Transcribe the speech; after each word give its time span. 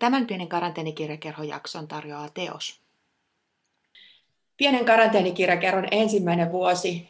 Tämän 0.00 0.26
pienen 0.26 0.48
karanteenikirjakerhon 0.48 1.48
jakson 1.48 1.88
tarjoaa 1.88 2.28
teos. 2.28 2.80
Pienen 4.56 4.84
karanteenikirjakerron 4.84 5.88
ensimmäinen 5.90 6.52
vuosi 6.52 7.08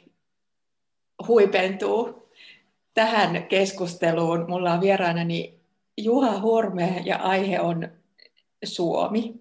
huipentuu 1.27 2.29
tähän 2.95 3.47
keskusteluun. 3.47 4.45
Mulla 4.49 4.73
on 4.73 4.81
vieraanani 4.81 5.61
Juha 5.97 6.41
Hurme 6.41 7.03
ja 7.05 7.17
aihe 7.17 7.61
on 7.61 7.89
Suomi. 8.65 9.35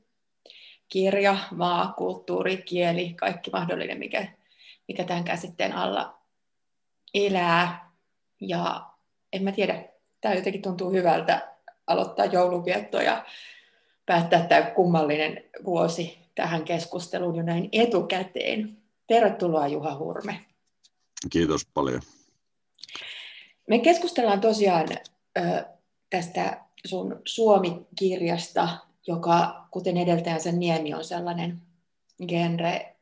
Kirja, 0.90 1.38
maa, 1.52 1.94
kulttuuri, 1.98 2.58
kieli, 2.58 3.14
kaikki 3.14 3.52
mahdollinen, 3.52 4.00
mikä, 4.00 4.28
mikä 4.88 5.04
tämän 5.04 5.24
käsitteen 5.24 5.74
alla 5.74 6.18
elää. 7.14 7.92
Ja 8.42 8.90
en 9.34 9.44
mä 9.44 9.52
tiedä, 9.52 9.84
tämä 10.22 10.36
jotenkin 10.36 10.62
tuntuu 10.62 10.92
hyvältä 10.92 11.49
aloittaa 11.90 12.26
jouluvietto 12.26 13.02
ja 13.02 13.26
päättää 14.06 14.48
tämä 14.48 14.62
kummallinen 14.62 15.44
vuosi 15.66 16.20
tähän 16.36 16.64
keskusteluun 16.64 17.36
jo 17.36 17.44
näin 17.44 17.70
etukäteen. 17.72 18.78
Tervetuloa 19.08 19.68
Juha 19.68 19.98
Hurme. 19.98 20.46
Kiitos 21.30 21.66
paljon. 21.74 22.02
Me 23.68 23.80
keskustellaan 23.80 24.42
tosiaan 24.42 24.88
ö, 25.38 25.66
tästä 26.10 26.62
sun 26.86 27.22
Suomi-kirjasta, 27.26 28.70
joka, 29.08 29.68
kuten 29.72 29.98
edeltäjänsä 29.98 30.52
Niemi, 30.52 30.94
on 30.94 31.04
sellainen 31.04 31.62
genre 32.28 32.96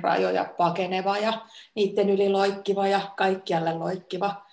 rajoja 0.00 0.44
pakeneva 0.44 1.18
ja 1.18 1.46
niiden 1.74 2.10
yli 2.10 2.28
loikkiva 2.28 2.88
ja 2.88 3.00
kaikkialle 3.16 3.74
loikkiva 3.74 4.46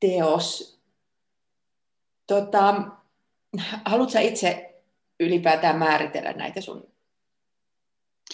teos. 0.00 0.75
Tota, 2.26 2.74
haluatko 3.84 4.18
itse 4.18 4.82
ylipäätään 5.20 5.78
määritellä 5.78 6.32
näitä 6.32 6.60
sun 6.60 6.96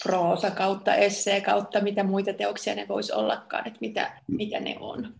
proosa 0.03 0.51
kautta, 0.51 0.95
essee 0.95 1.41
kautta, 1.41 1.81
mitä 1.81 2.03
muita 2.03 2.33
teoksia 2.33 2.75
ne 2.75 2.87
voisi 2.87 3.13
ollakaan, 3.13 3.67
että 3.67 3.79
mitä, 3.81 4.21
mitä 4.27 4.59
ne 4.59 4.77
on? 4.79 5.13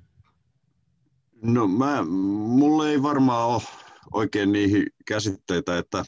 No 1.42 1.68
mä, 1.68 2.04
mulla 2.48 2.90
ei 2.90 3.04
varmaan 3.04 3.48
ole 3.48 3.62
oikein 4.14 4.52
niihin 4.52 4.86
käsitteitä, 5.08 5.78
että 5.78 6.06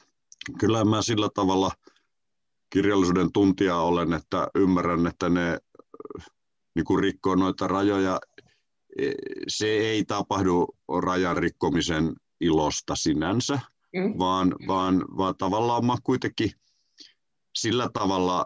kyllä 0.60 0.86
mä 0.86 1.02
sillä 1.02 1.30
tavalla 1.34 1.72
kirjallisuuden 2.70 3.32
tuntija 3.32 3.78
olen, 3.78 4.14
että 4.14 4.48
ymmärrän, 4.56 5.08
että 5.08 5.30
ne 5.30 5.60
niin 6.76 6.86
kuin 6.86 7.04
rikkoo 7.04 7.36
noita 7.36 7.68
rajoja. 7.68 8.20
E, 9.00 9.12
se 9.48 9.68
ei 9.68 10.06
tapahdu 10.06 10.68
rajan 11.02 11.38
rikkomisen 11.38 12.16
ilosta 12.46 12.96
sinänsä, 12.96 13.60
mm. 13.96 14.20
vaan, 14.20 14.56
vaan, 14.68 15.06
vaan 15.18 15.36
tavallaan 15.38 15.86
mä 15.86 15.96
kuitenkin 16.04 16.52
sillä 17.56 17.90
tavalla 17.94 18.46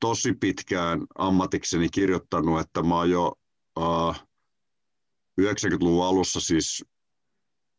tosi 0.00 0.32
pitkään 0.32 1.06
ammatikseni 1.18 1.88
kirjoittanut, 1.88 2.60
että 2.60 2.82
mä 2.82 2.94
oon 2.94 3.10
jo 3.10 3.32
uh, 3.78 4.14
90-luvun 5.40 6.06
alussa 6.06 6.40
siis 6.40 6.84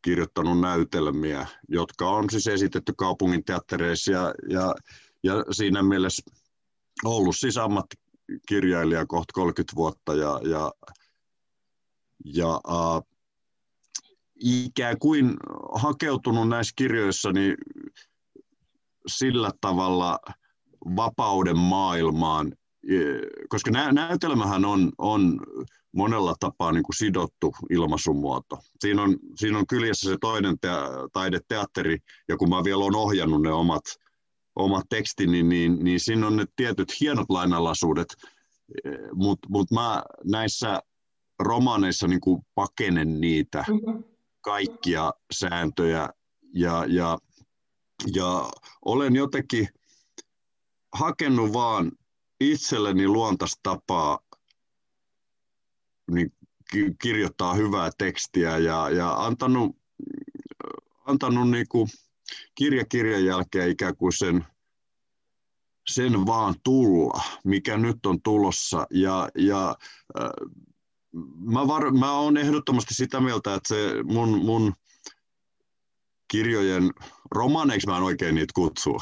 kirjoittanut 0.01 0.59
näytelmiä, 0.59 1.47
jotka 1.69 2.09
on 2.09 2.29
siis 2.29 2.47
esitetty 2.47 2.93
kaupungin 2.97 3.45
teattereissa 3.45 4.11
ja, 4.11 4.33
ja, 4.49 4.75
ja 5.23 5.33
siinä 5.51 5.83
mielessä 5.83 6.31
ollut 7.05 7.35
siis 7.37 7.57
ammattikirjailija 7.57 9.05
kohta 9.05 9.31
30 9.33 9.75
vuotta 9.75 10.13
ja, 10.13 10.39
ja, 10.43 10.71
ja 12.25 12.61
uh, 12.67 13.18
ikään 14.39 14.99
kuin 14.99 15.33
hakeutunut 15.73 16.49
näissä 16.49 16.73
kirjoissa 16.75 17.31
niin 17.31 17.55
sillä 19.07 19.51
tavalla 19.61 20.19
vapauden 20.95 21.57
maailmaan, 21.57 22.51
koska 23.49 23.71
nä- 23.71 23.91
näytelmähän 23.91 24.65
on, 24.65 24.91
on 24.97 25.39
monella 25.91 26.35
tapaa 26.39 26.71
niin 26.71 26.83
kuin 26.83 26.95
sidottu 26.95 27.55
ilmaisumuoto. 27.69 28.59
Siinä 28.79 29.01
on, 29.01 29.17
siinä 29.35 29.57
on 29.57 29.67
kyljessä 29.67 30.09
se 30.09 30.17
toinen 30.21 30.59
te- 30.59 30.69
taideteatteri, 31.13 31.97
ja 32.27 32.37
kun 32.37 32.49
mä 32.49 32.63
vielä 32.63 32.83
olen 32.83 32.95
ohjannut 32.95 33.41
ne 33.41 33.51
omat, 33.51 33.83
omat 34.55 34.85
tekstini, 34.89 35.31
niin, 35.31 35.49
niin, 35.49 35.83
niin 35.83 35.99
siinä 35.99 36.27
on 36.27 36.35
ne 36.35 36.45
tietyt 36.55 36.99
hienot 37.01 37.29
lainalaisuudet, 37.29 38.07
mutta 39.13 39.47
mut 39.51 39.71
mä 39.71 40.03
näissä 40.25 40.81
romaaneissa 41.39 42.07
niin 42.07 42.21
kuin 42.21 42.41
pakenen 42.55 43.21
niitä 43.21 43.65
mm-hmm. 43.67 44.03
Kaikkia 44.41 45.11
sääntöjä, 45.31 46.09
ja, 46.53 46.85
ja, 46.87 47.17
ja 48.13 48.51
olen 48.85 49.15
jotenkin 49.15 49.67
hakenut 50.93 51.53
vaan 51.53 51.91
itselleni 52.39 53.07
luontaista 53.07 53.59
tapaa 53.63 54.19
niin 56.11 56.33
kirjoittaa 57.01 57.53
hyvää 57.53 57.89
tekstiä 57.97 58.57
ja, 58.57 58.89
ja 58.89 59.25
antanut, 59.25 59.77
antanut 61.05 61.49
niin 61.49 61.67
kuin 61.69 61.87
kirja 62.55 62.85
kirjan 62.85 63.25
jälkeen 63.25 63.69
ikään 63.69 63.95
kuin 63.95 64.13
sen, 64.13 64.45
sen 65.89 66.25
vaan 66.25 66.55
tulla, 66.63 67.21
mikä 67.45 67.77
nyt 67.77 68.05
on 68.05 68.21
tulossa. 68.21 68.87
Ja, 68.91 69.29
ja 69.35 69.75
äh, 70.19 70.29
mä, 71.39 71.67
var, 71.67 71.91
mä 71.91 72.11
olen 72.11 72.37
ehdottomasti 72.37 72.93
sitä 72.93 73.19
mieltä, 73.19 73.55
että 73.55 73.67
se 73.67 74.03
mun, 74.03 74.45
mun 74.45 74.73
kirjojen, 76.31 76.91
romaneiksi 77.31 77.87
mä 77.87 77.97
en 77.97 78.03
oikein 78.03 78.35
niitä 78.35 78.51
kutsu, 78.55 78.97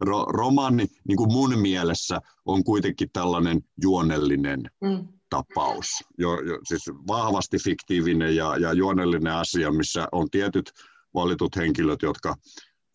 ro, 0.00 0.24
romaani 0.24 0.86
niin 1.08 1.16
kuin 1.16 1.32
mun 1.32 1.58
mielessä 1.58 2.20
on 2.44 2.64
kuitenkin 2.64 3.10
tällainen 3.12 3.60
juonellinen 3.82 4.60
mm. 4.80 5.08
tapaus. 5.30 5.86
Jo, 6.18 6.40
jo, 6.40 6.58
siis 6.64 6.82
vahvasti 7.08 7.58
fiktiivinen 7.58 8.36
ja, 8.36 8.56
ja 8.56 8.72
juonellinen 8.72 9.32
asia, 9.32 9.70
missä 9.70 10.08
on 10.12 10.30
tietyt 10.30 10.72
valitut 11.14 11.56
henkilöt, 11.56 12.02
jotka, 12.02 12.36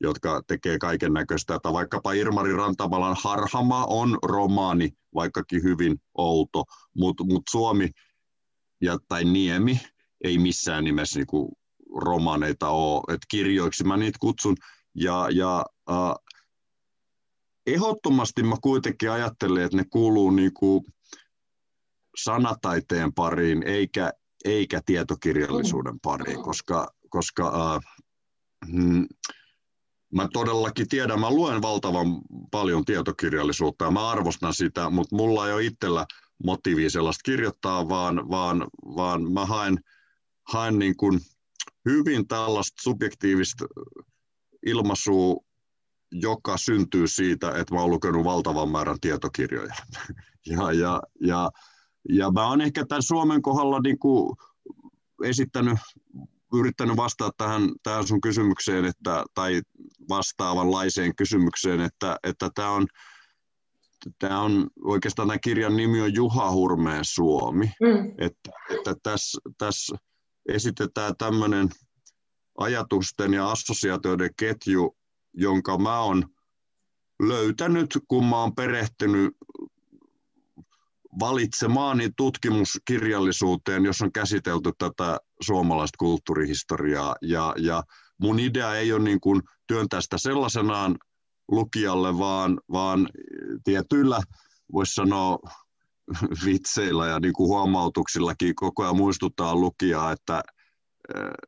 jotka 0.01 0.41
tekee 0.47 0.77
kaiken 0.77 1.13
näköistä. 1.13 1.59
Tai 1.63 1.73
vaikkapa 1.73 2.13
Irmari 2.13 2.53
Rantamalan 2.53 3.15
Harhama 3.23 3.85
on 3.85 4.17
romaani, 4.23 4.89
vaikkakin 5.15 5.63
hyvin 5.63 5.97
outo, 6.17 6.63
mutta 6.95 7.23
mut 7.23 7.43
Suomi 7.49 7.89
ja, 8.81 8.97
tai 9.07 9.23
Niemi 9.23 9.79
ei 10.23 10.37
missään 10.37 10.83
nimessä 10.83 11.19
niinku 11.19 11.57
romaaneita 11.95 12.69
ole. 12.69 13.15
Et 13.15 13.21
kirjoiksi 13.27 13.83
mä 13.83 13.97
niitä 13.97 14.17
kutsun. 14.21 14.55
Ja, 14.95 15.27
ja 15.31 15.65
äh, 15.89 16.13
ehdottomasti 17.67 18.43
mä 18.43 18.55
kuitenkin 18.61 19.11
ajattelen, 19.11 19.63
että 19.63 19.77
ne 19.77 19.85
kuuluu 19.89 20.31
niin 20.31 20.53
kuin 20.53 20.83
sanataiteen 22.17 23.13
pariin 23.13 23.63
eikä, 23.63 24.13
eikä 24.45 24.81
tietokirjallisuuden 24.85 25.99
pariin, 25.99 26.43
koska, 26.43 26.87
koska 27.09 27.73
äh, 27.75 27.81
hmm, 28.71 29.07
mä 30.13 30.27
todellakin 30.33 30.87
tiedän, 30.87 31.19
mä 31.19 31.31
luen 31.31 31.61
valtavan 31.61 32.07
paljon 32.51 32.85
tietokirjallisuutta 32.85 33.85
ja 33.85 33.91
mä 33.91 34.09
arvostan 34.09 34.53
sitä, 34.53 34.89
mutta 34.89 35.15
mulla 35.15 35.47
ei 35.47 35.53
ole 35.53 35.63
itsellä 35.63 36.05
motiivia 36.43 36.89
sellaista 36.89 37.21
kirjoittaa, 37.25 37.89
vaan, 37.89 38.29
vaan, 38.29 38.67
vaan 38.95 39.31
mä 39.31 39.45
haen, 39.45 39.79
haen 40.43 40.79
niin 40.79 40.97
kuin 40.97 41.19
hyvin 41.85 42.27
tällaista 42.27 42.81
subjektiivista 42.81 43.65
ilmaisua 44.65 45.35
joka 46.11 46.57
syntyy 46.57 47.07
siitä, 47.07 47.49
että 47.49 47.73
mä 47.73 47.81
oon 47.81 47.91
lukenut 47.91 48.23
valtavan 48.23 48.69
määrän 48.69 48.99
tietokirjoja. 49.01 49.75
ja, 50.45 50.71
ja, 50.71 51.01
ja, 51.21 51.49
ja 52.09 52.31
mä 52.31 52.47
oon 52.47 52.61
ehkä 52.61 52.85
tämän 52.85 53.03
Suomen 53.03 53.41
kohdalla 53.41 53.79
niin 53.79 53.99
kuin 53.99 54.35
esittänyt, 55.23 55.77
yrittänyt 56.53 56.97
vastata 56.97 57.31
tähän, 57.37 57.61
tähän 57.83 58.07
sun 58.07 58.21
kysymykseen, 58.21 58.85
että, 58.85 59.25
tai 59.33 59.61
vastaavanlaiseen 60.09 61.15
kysymykseen, 61.15 61.81
että, 61.81 62.17
että 62.23 62.49
tämä 62.55 62.69
on, 62.69 62.87
tämä 64.19 64.41
on 64.41 64.67
oikeastaan 64.83 65.27
tämä 65.27 65.39
kirjan 65.39 65.77
nimi 65.77 66.01
on 66.01 66.13
Juha 66.13 66.51
Hurmeen 66.51 67.05
Suomi. 67.05 67.71
Mm. 67.81 68.11
Että, 68.17 68.51
että 68.69 68.95
tässä, 69.03 69.41
tässä 69.57 69.95
esitetään 70.49 71.13
tämmöinen 71.17 71.69
ajatusten 72.57 73.33
ja 73.33 73.51
assosiaatioiden 73.51 74.29
ketju, 74.37 74.97
jonka 75.33 75.77
mä 75.77 75.99
oon 75.99 76.25
löytänyt, 77.21 77.99
kun 78.07 78.25
mä 78.25 78.41
oon 78.41 78.55
perehtynyt 78.55 79.33
valitsemaani 81.19 82.09
tutkimuskirjallisuuteen, 82.17 83.85
jossa 83.85 84.05
on 84.05 84.11
käsitelty 84.11 84.71
tätä 84.77 85.19
suomalaista 85.41 85.95
kulttuurihistoriaa. 85.99 87.15
Ja, 87.21 87.53
ja 87.57 87.83
mun 88.17 88.39
idea 88.39 88.75
ei 88.75 88.93
ole 88.93 89.03
niin 89.03 89.19
kuin 89.19 89.41
työntää 89.67 90.01
sitä 90.01 90.17
sellaisenaan 90.17 90.97
lukijalle, 91.51 92.17
vaan, 92.17 92.59
vaan 92.71 93.09
tietyillä, 93.63 94.19
voisi 94.73 94.93
sanoa, 94.93 95.39
vitseillä 96.45 97.07
ja 97.07 97.19
niin 97.19 97.33
kuin 97.33 97.47
huomautuksillakin 97.47 98.55
koko 98.55 98.83
ajan 98.83 98.97
muistuttaa 98.97 99.55
lukijaa, 99.55 100.11
että, 100.11 100.43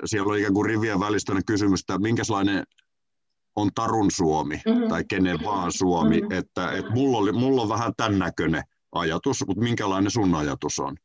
siellä 0.06 0.31
on 0.31 0.38
ikään 0.38 0.54
kuin 0.54 0.66
rivien 0.66 1.00
välistä 1.00 1.34
kysymys, 1.46 1.80
että 1.80 1.98
minkälainen 1.98 2.63
on 3.56 3.69
Tarun 3.75 4.12
Suomi 4.12 4.62
mm-hmm. 4.66 4.88
tai 4.88 5.04
kenen 5.10 5.40
vaan 5.46 5.72
Suomi, 5.72 6.22
mm-hmm. 6.22 6.38
että, 6.38 6.72
että 6.72 6.92
mulla, 6.92 7.18
oli, 7.18 7.31
mulla 7.31 7.62
on 7.62 7.69
vähän 7.69 7.94
tämän 7.98 8.19
näköinen 8.19 8.63
ajatus, 8.92 9.44
mutta 9.48 9.63
minkälainen 9.63 10.12
sun 10.12 10.36
ajatus 10.36 10.80
on. 10.80 10.98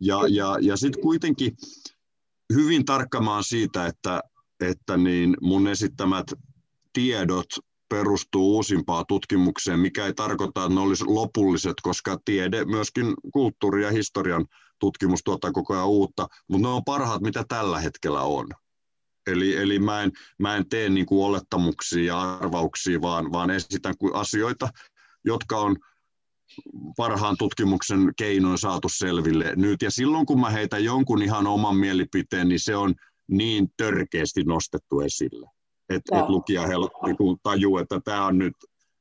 Ja, 0.00 0.20
ja, 0.28 0.56
ja 0.60 0.76
sitten 0.76 1.02
kuitenkin 1.02 1.56
hyvin 2.54 2.84
tarkkamaan 2.84 3.44
siitä, 3.44 3.86
että, 3.86 4.20
että 4.60 4.96
niin 4.96 5.36
mun 5.40 5.68
esittämät 5.68 6.26
tiedot 6.92 7.46
perustuu 7.88 8.56
uusimpaan 8.56 9.04
tutkimukseen, 9.08 9.80
mikä 9.80 10.06
ei 10.06 10.14
tarkoita, 10.14 10.64
että 10.64 10.74
ne 10.74 10.80
olisi 10.80 11.04
lopulliset, 11.04 11.74
koska 11.82 12.18
tiede, 12.24 12.64
myöskin 12.64 13.14
kulttuuri- 13.32 13.82
ja 13.82 13.90
historian 13.90 14.46
tutkimus 14.78 15.20
tuottaa 15.24 15.52
koko 15.52 15.74
ajan 15.74 15.88
uutta, 15.88 16.28
mutta 16.48 16.68
ne 16.68 16.74
on 16.74 16.84
parhaat, 16.84 17.22
mitä 17.22 17.44
tällä 17.48 17.80
hetkellä 17.80 18.22
on. 18.22 18.46
Eli, 19.26 19.56
eli 19.56 19.78
mä, 19.78 20.02
en, 20.02 20.12
mä 20.38 20.56
en 20.56 20.68
tee 20.68 20.88
niin 20.88 21.06
kuin 21.06 21.26
olettamuksia 21.26 22.04
ja 22.04 22.34
arvauksia, 22.34 23.00
vaan, 23.00 23.32
vaan 23.32 23.50
esitän 23.50 23.94
asioita, 24.12 24.68
jotka 25.24 25.58
on 25.58 25.76
parhaan 26.96 27.36
tutkimuksen 27.38 28.12
keinoin 28.16 28.58
saatu 28.58 28.88
selville 28.88 29.52
nyt. 29.56 29.82
Ja 29.82 29.90
silloin 29.90 30.26
kun 30.26 30.40
mä 30.40 30.50
heitän 30.50 30.84
jonkun 30.84 31.22
ihan 31.22 31.46
oman 31.46 31.76
mielipiteen, 31.76 32.48
niin 32.48 32.60
se 32.60 32.76
on 32.76 32.94
niin 33.28 33.68
törkeästi 33.76 34.44
nostettu 34.44 35.00
esille. 35.00 35.50
Että 35.88 36.18
et 36.18 36.28
lukija 36.28 36.62
niin 36.66 37.38
tajuu, 37.42 37.78
että 37.78 38.00
tämä 38.04 38.26
on 38.26 38.38
nyt 38.38 38.54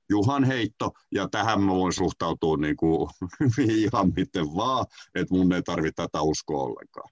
Juhan 0.09 0.43
heitto, 0.43 0.91
ja 1.11 1.27
tähän 1.31 1.61
mä 1.61 1.73
voin 1.73 1.93
suhtautua 1.93 2.57
niin 2.57 2.77
kuin, 2.77 3.09
ihan 3.83 4.11
miten 4.15 4.45
vaan, 4.55 4.85
että 5.15 5.35
mun 5.35 5.53
ei 5.53 5.61
tarvitse 5.63 6.03
tätä 6.03 6.21
uskoa 6.21 6.63
ollenkaan. 6.63 7.09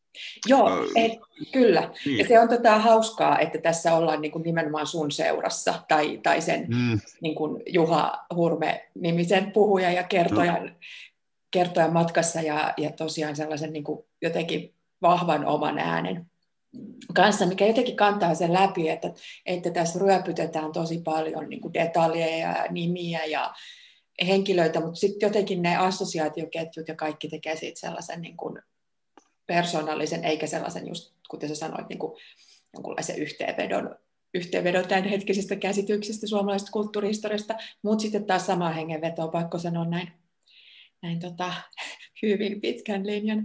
Joo, 0.48 0.70
et, 0.96 1.12
kyllä. 1.52 1.92
Niin. 2.06 2.18
Ja 2.18 2.28
se 2.28 2.40
on 2.40 2.50
tota 2.50 2.80
hauskaa, 2.80 3.40
että 3.40 3.58
tässä 3.58 3.96
ollaan 3.96 4.22
niin 4.22 4.32
kuin 4.32 4.44
nimenomaan 4.44 4.88
sun 4.88 5.12
seurassa, 5.12 5.74
tai, 5.88 6.20
tai 6.24 6.42
sen 6.42 6.68
mm. 6.68 7.00
niin 7.22 7.36
kuin 7.36 7.64
Juha 7.68 8.26
Hurme-nimisen 8.36 9.52
puhuja 9.52 9.92
ja 9.92 10.04
kertojan, 10.04 10.66
no. 10.66 10.72
kertojan 11.52 11.94
matkassa, 11.94 12.42
ja, 12.42 12.74
ja 12.78 12.92
tosiaan 12.92 13.36
sellaisen 13.36 13.74
niin 13.74 13.84
kuin 13.84 14.06
jotenkin 14.22 14.74
vahvan 15.02 15.46
oman 15.46 15.80
äänen 15.80 16.26
kanssa, 17.14 17.46
mikä 17.46 17.68
jotenkin 17.68 17.96
kantaa 17.96 18.36
sen 18.36 18.54
läpi, 18.54 18.90
että, 18.90 19.14
että 19.46 19.72
tässä 19.72 20.00
ryöpytetään 20.00 20.72
tosi 20.72 21.02
paljon 21.02 21.50
niin 21.50 21.74
detaljeja 21.74 22.38
ja 22.38 22.66
nimiä 22.70 23.26
ja 23.26 23.54
henkilöitä, 24.28 24.80
mutta 24.80 25.00
sitten 25.00 25.28
jotenkin 25.28 25.62
ne 25.62 25.76
assosiaatioketjut 25.76 26.88
ja 26.88 26.96
kaikki 26.96 27.28
tekee 27.28 27.56
siitä 27.56 27.80
sellaisen 27.80 28.22
niin 28.22 28.38
kuin 28.38 28.62
persoonallisen, 29.46 30.26
eikä 30.26 30.48
sellaisen 30.48 30.88
just, 30.88 31.14
kuten 31.30 31.50
sä 31.50 31.56
sanoit, 31.56 31.90
niin 31.90 32.00
kuin 32.00 32.14
jonkunlaisen 32.74 33.20
yhteenvedon, 33.20 33.96
yhteenvedon 34.34 34.88
tämänhetkisestä 34.88 35.56
käsityksestä 35.56 36.28
suomalaisesta 36.28 36.72
kulttuurihistoriasta, 36.72 37.56
mutta 37.82 38.02
sitten 38.02 38.26
taas 38.26 38.46
samaa 38.46 38.72
hengenvetoa, 38.72 39.28
pakko 39.28 39.60
sanoa 39.60 39.86
näin, 39.86 40.12
näin 41.02 41.20
tota, 41.20 41.54
hyvin 42.22 42.62
pitkän 42.62 43.08
linjan 43.08 43.44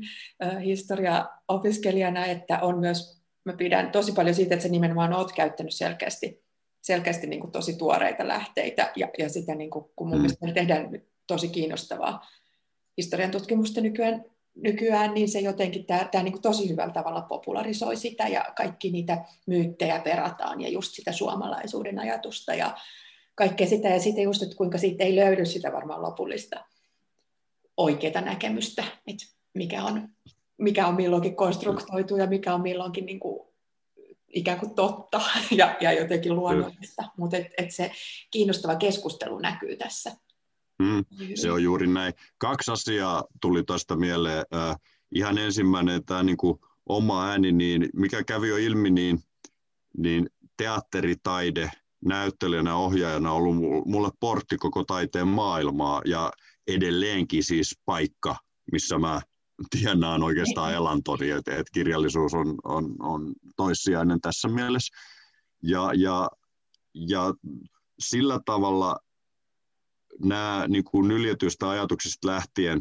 historia-opiskelijana, 0.65 2.27
että 2.27 2.59
on 2.61 2.79
myös 2.79 3.20
mä 3.51 3.57
pidän 3.57 3.91
tosi 3.91 4.13
paljon 4.13 4.35
siitä, 4.35 4.55
että 4.55 4.63
sä 4.63 4.69
nimenomaan 4.69 5.13
oot 5.13 5.33
käyttänyt 5.33 5.75
selkeästi, 5.75 6.45
selkeästi 6.81 7.27
niin 7.27 7.41
kuin 7.41 7.53
tosi 7.53 7.77
tuoreita 7.77 8.29
lähteitä 8.29 8.93
ja, 8.97 9.09
ja 9.19 9.29
sitä, 9.29 9.55
niin 9.55 9.71
kuin, 9.71 9.85
kun 9.97 10.09
mun 10.09 10.17
mm. 10.19 10.23
mielestä 10.23 10.53
tehdään 10.55 11.03
tosi 11.27 11.49
kiinnostavaa 11.49 12.27
historian 12.97 13.31
tutkimusta 13.31 13.81
nykyään, 13.81 14.25
nykyään 14.55 15.15
niin 15.15 15.29
se 15.29 15.41
jotenkin 15.41 15.87
tämä, 15.87 16.09
tämä 16.13 16.25
niin 16.25 16.33
kuin 16.33 16.43
tosi 16.43 16.69
hyvällä 16.69 16.93
tavalla 16.93 17.21
popularisoi 17.21 17.97
sitä 17.97 18.29
ja 18.29 18.45
kaikki 18.57 18.91
niitä 18.91 19.25
myyttejä 19.47 20.01
perataan 20.01 20.61
ja 20.61 20.69
just 20.69 20.93
sitä 20.93 21.13
suomalaisuuden 21.13 21.99
ajatusta 21.99 22.55
ja 22.55 22.77
kaikkea 23.35 23.67
sitä 23.67 23.89
ja 23.89 24.01
sitten 24.01 24.25
just, 24.25 24.43
että 24.43 24.57
kuinka 24.57 24.79
siitä 24.79 25.05
ei 25.05 25.17
löydy 25.17 25.45
sitä 25.45 25.73
varmaan 25.73 26.03
lopullista 26.03 26.65
oikeaa 27.77 28.21
näkemystä, 28.21 28.85
että 29.07 29.27
mikä 29.55 29.85
on 29.85 30.09
mikä 30.61 30.87
on 30.87 30.95
milloinkin 30.95 31.37
konstruktoitu 31.37 32.17
ja 32.17 32.27
mikä 32.27 32.55
on 32.55 32.61
milloinkin 32.61 33.07
niin 33.07 33.21
kuin 33.21 33.51
ikään 34.29 34.59
kuin 34.59 34.75
totta 34.75 35.21
ja, 35.51 35.77
ja 35.81 35.93
jotenkin 35.93 36.35
luonnollista, 36.35 37.03
mutta 37.17 37.37
et, 37.37 37.47
et 37.59 37.71
se 37.71 37.93
kiinnostava 38.31 38.77
keskustelu 38.77 39.39
näkyy 39.39 39.77
tässä. 39.77 40.17
Mm, 40.79 41.05
se 41.35 41.53
on 41.53 41.63
juuri 41.63 41.87
näin. 41.87 42.15
Kaksi 42.39 42.73
asiaa 42.73 43.25
tuli 43.41 43.63
tuosta 43.63 43.97
mieleen. 43.97 44.45
Äh, 44.55 44.77
ihan 45.15 45.39
ensimmäinen 45.39 46.05
tämä 46.05 46.23
niin 46.23 46.37
kuin 46.37 46.59
oma 46.87 47.29
ääni, 47.29 47.53
niin 47.53 47.89
mikä 47.95 48.25
kävi 48.25 48.49
jo 48.49 48.57
ilmi, 48.57 48.91
niin, 48.91 49.19
niin 49.99 50.31
teatteritaide 50.57 51.71
näyttelijänä 52.05 52.77
ohjaajana 52.77 53.33
on 53.33 53.37
ollut 53.37 53.87
mulle 53.87 54.11
portti 54.21 54.57
koko 54.57 54.85
taiteen 54.85 55.29
maailmaa 55.29 56.03
ja 56.05 56.33
edelleenkin 56.67 57.45
siis 57.45 57.79
paikka, 57.85 58.37
missä 58.73 58.99
mä 58.99 59.21
tienaan 59.71 60.23
oikeastaan 60.23 60.75
elantoni, 60.75 61.31
että 61.31 61.57
et 61.57 61.67
kirjallisuus 61.73 62.35
on, 62.35 62.55
on, 62.65 62.95
on 62.99 63.33
toissijainen 63.57 64.21
tässä 64.21 64.49
mielessä. 64.49 64.97
Ja, 65.63 65.91
ja, 65.95 66.31
ja 66.95 67.35
sillä 67.99 68.41
tavalla 68.45 68.99
nämä 70.25 70.65
niin 70.69 70.85
kuin 70.85 71.09
nyljetyistä 71.09 71.71
ajatuksista 71.71 72.29
lähtien, 72.29 72.81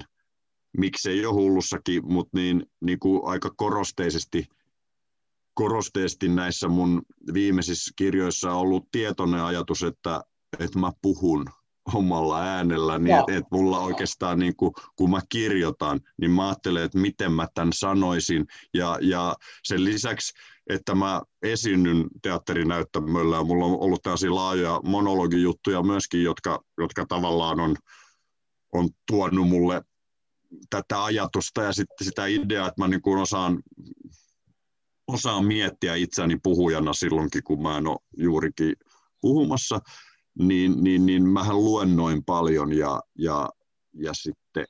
miksei 0.77 1.21
jo 1.21 1.33
hullussakin, 1.33 2.01
mutta 2.05 2.37
niin, 2.37 2.65
niin 2.81 2.99
kuin 2.99 3.21
aika 3.23 3.49
korosteisesti, 3.57 4.45
korosteisesti 5.53 6.29
näissä 6.29 6.67
mun 6.67 7.01
viimeisissä 7.33 7.91
kirjoissa 7.95 8.51
on 8.51 8.57
ollut 8.57 8.91
tietoinen 8.91 9.43
ajatus, 9.43 9.83
että, 9.83 10.21
että 10.59 10.79
mä 10.79 10.91
puhun 11.01 11.45
omalla 11.93 12.41
äänellä, 12.41 12.99
niin 12.99 13.19
että 13.19 13.35
et 13.35 13.45
mulla 13.51 13.79
oikeastaan, 13.79 14.39
niin 14.39 14.55
kuin, 14.55 14.71
kun 14.95 15.09
mä 15.09 15.21
kirjoitan, 15.29 15.99
niin 16.17 16.31
mä 16.31 16.47
ajattelen, 16.47 16.83
että 16.83 16.97
miten 16.97 17.31
mä 17.31 17.47
tämän 17.53 17.73
sanoisin. 17.73 18.45
Ja, 18.73 18.97
ja 19.01 19.35
sen 19.63 19.85
lisäksi, 19.85 20.33
että 20.69 20.95
mä 20.95 21.21
esiinnyn 21.41 22.07
teatterinäyttämöllä, 22.21 23.35
ja 23.35 23.43
mulla 23.43 23.65
on 23.65 23.79
ollut 23.79 24.01
tällaisia 24.03 24.35
laajoja 24.35 24.81
monologijuttuja 24.83 25.83
myöskin, 25.83 26.23
jotka, 26.23 26.59
jotka 26.77 27.05
tavallaan 27.05 27.59
on, 27.59 27.75
on 28.73 28.89
tuonut 29.07 29.47
mulle 29.47 29.81
tätä 30.69 31.03
ajatusta 31.03 31.63
ja 31.63 31.73
sitten 31.73 32.05
sitä 32.05 32.25
ideaa, 32.25 32.67
että 32.67 32.81
mä 32.81 32.87
niin 32.87 33.01
kuin 33.01 33.21
osaan, 33.21 33.63
osaan 35.07 35.45
miettiä 35.45 35.95
itseäni 35.95 36.37
puhujana 36.43 36.93
silloinkin, 36.93 37.43
kun 37.43 37.61
mä 37.61 37.77
en 37.77 37.87
ole 37.87 37.97
juurikin 38.17 38.75
puhumassa 39.21 39.79
niin, 40.39 40.83
niin, 40.83 41.05
niin 41.05 41.29
mähän 41.29 41.55
luennoin 41.55 42.23
paljon 42.25 42.73
ja, 42.73 43.01
ja, 43.17 43.49
ja 43.93 44.13
sitten 44.13 44.65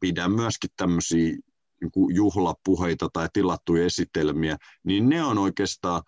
pidän 0.00 0.32
myöskin 0.32 0.70
tämmöisiä 0.76 1.36
niin 1.80 2.16
juhlapuheita 2.16 3.08
tai 3.12 3.28
tilattuja 3.32 3.84
esitelmiä, 3.84 4.56
niin 4.84 5.08
ne 5.08 5.24
on 5.24 5.38
oikeastaan 5.38 6.02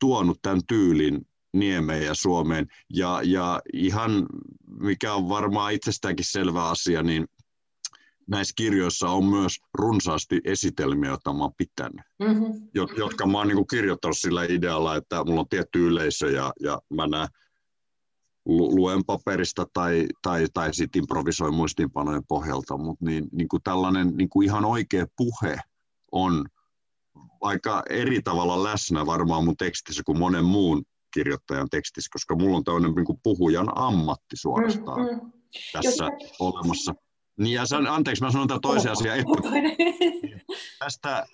tuonut 0.00 0.38
tämän 0.42 0.60
tyylin 0.68 1.26
Niemeen 1.52 2.06
ja 2.06 2.14
Suomeen. 2.14 2.66
Ja, 2.90 3.20
ja 3.24 3.60
ihan, 3.72 4.26
mikä 4.80 5.14
on 5.14 5.28
varmaan 5.28 5.72
itsestäänkin 5.72 6.26
selvä 6.28 6.68
asia, 6.68 7.02
niin 7.02 7.26
näissä 8.30 8.52
kirjoissa 8.56 9.08
on 9.08 9.24
myös 9.24 9.58
runsaasti 9.74 10.40
esitelmiä, 10.44 11.10
joita 11.10 11.32
mä 11.32 11.42
oon 11.42 11.54
pitänyt, 11.56 12.06
mm-hmm. 12.18 12.68
jotka 12.74 13.26
mä 13.26 13.38
oon 13.38 13.48
niin 13.48 13.66
kirjoittanut 13.70 14.18
sillä 14.18 14.44
idealla, 14.44 14.96
että 14.96 15.24
mulla 15.24 15.40
on 15.40 15.48
tietty 15.48 15.86
yleisö 15.86 16.30
ja, 16.30 16.52
ja 16.60 16.80
mä 16.90 17.06
näen 17.06 17.28
luen 18.46 19.04
paperista 19.04 19.66
tai, 19.72 20.06
tai, 20.22 20.46
tai 20.54 20.74
sitten 20.74 21.00
improvisoin 21.00 21.54
muistiinpanojen 21.54 22.26
pohjalta, 22.28 22.78
mutta 22.78 23.04
niin, 23.04 23.28
niin 23.32 23.48
kuin 23.48 23.62
tällainen 23.62 24.16
niin 24.16 24.28
kuin 24.28 24.44
ihan 24.44 24.64
oikea 24.64 25.06
puhe 25.16 25.56
on 26.12 26.46
aika 27.40 27.82
eri 27.90 28.22
tavalla 28.22 28.62
läsnä 28.62 29.06
varmaan 29.06 29.44
mun 29.44 29.56
tekstissä 29.56 30.02
kuin 30.06 30.18
monen 30.18 30.44
muun 30.44 30.82
kirjoittajan 31.14 31.68
tekstissä, 31.70 32.08
koska 32.12 32.36
mulla 32.36 32.56
on 32.56 32.64
tämmöinen 32.64 32.94
niin 32.94 33.04
kuin 33.04 33.20
puhujan 33.22 33.68
ammatti 33.74 34.36
suorastaan 34.36 35.00
mm, 35.00 35.12
mm. 35.12 35.32
tässä 35.72 36.04
Jos... 36.04 36.32
olemassa. 36.38 36.94
Niin 37.38 37.54
ja 37.54 37.66
san, 37.66 37.86
anteeksi, 37.86 38.24
mä 38.24 38.30
sanon 38.30 38.48
tämän 38.48 38.60
toisen 38.60 38.92
asian. 38.92 39.18
tästä, 40.78 41.26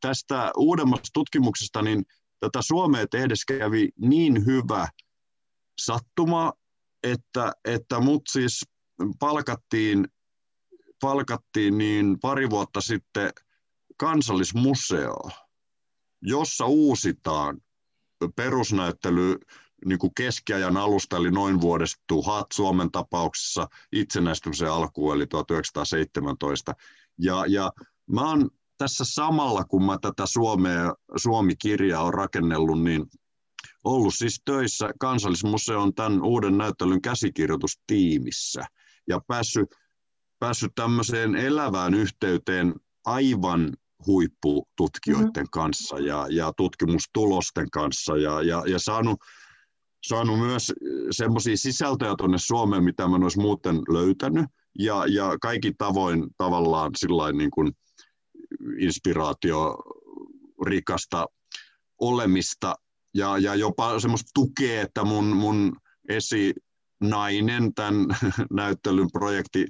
tästä 0.00 0.50
uudemmasta 0.56 1.08
tutkimuksesta, 1.12 1.82
niin 1.82 2.04
tätä 2.40 2.58
Suomea 2.62 3.06
tehdessä 3.10 3.58
kävi 3.58 3.88
niin 4.00 4.46
hyvä 4.46 4.88
sattuma, 5.78 6.52
että, 7.02 7.52
että 7.64 8.00
mut 8.00 8.22
siis 8.28 8.66
palkattiin, 9.18 10.08
palkattiin 11.00 11.78
niin 11.78 12.20
pari 12.20 12.50
vuotta 12.50 12.80
sitten 12.80 13.30
kansallismuseo, 13.96 15.30
jossa 16.22 16.66
uusitaan 16.66 17.60
perusnäyttely 18.36 19.38
niin 19.84 19.98
kuin 19.98 20.14
keskiajan 20.14 20.76
alusta, 20.76 21.16
eli 21.16 21.30
noin 21.30 21.60
vuodesta 21.60 22.02
tuhat 22.06 22.46
Suomen 22.52 22.90
tapauksessa 22.90 23.68
itsenäistymisen 23.92 24.72
alkuun, 24.72 25.16
eli 25.16 25.26
1917. 25.26 26.74
Ja, 27.18 27.44
ja 27.48 27.72
mä 28.10 28.28
oon 28.28 28.50
tässä 28.78 29.04
samalla, 29.04 29.64
kun 29.64 29.84
mä 29.84 29.98
tätä 30.02 30.26
Suomea, 30.26 30.94
Suomi-kirjaa 31.16 32.02
on 32.02 32.14
rakennellut, 32.14 32.82
niin 32.82 33.06
ollut 33.84 34.14
siis 34.14 34.42
töissä. 34.44 34.90
Kansallismuseon 35.00 35.94
tämän 35.94 36.22
uuden 36.22 36.58
näyttelyn 36.58 37.02
käsikirjoitustiimissä. 37.02 38.64
Ja 39.08 39.20
päässyt, 39.26 39.74
päässyt 40.38 40.72
tämmöiseen 40.74 41.36
elävään 41.36 41.94
yhteyteen 41.94 42.74
aivan 43.04 43.72
huippututkijoiden 44.06 45.30
mm-hmm. 45.34 45.50
kanssa 45.50 45.98
ja, 45.98 46.26
ja 46.30 46.52
tutkimustulosten 46.56 47.70
kanssa. 47.70 48.16
Ja, 48.16 48.42
ja, 48.42 48.62
ja 48.66 48.78
saanut, 48.78 49.18
saanut 50.06 50.38
myös 50.38 50.72
semmoisia 51.10 51.56
sisältöjä 51.56 52.14
tuonne 52.18 52.38
Suomeen, 52.38 52.84
mitä 52.84 53.08
mä 53.08 53.16
en 53.16 53.22
olisi 53.22 53.40
muuten 53.40 53.76
löytänyt. 53.76 54.46
Ja, 54.78 55.04
ja 55.06 55.38
kaikki 55.42 55.72
tavoin 55.78 56.26
tavallaan 56.36 56.90
sillain 56.96 57.38
niin 57.38 57.50
kuin 57.50 57.72
inspiraatio 58.78 59.76
rikasta 60.66 61.26
olemista 62.00 62.74
ja, 63.18 63.38
ja 63.38 63.54
jopa 63.54 64.00
semmoista 64.00 64.30
tukea, 64.34 64.82
että 64.82 65.04
mun, 65.04 65.24
mun 65.24 65.76
esinainen 66.08 67.74
tämän 67.74 68.06
näyttelyn 68.50 69.10
projekti 69.12 69.66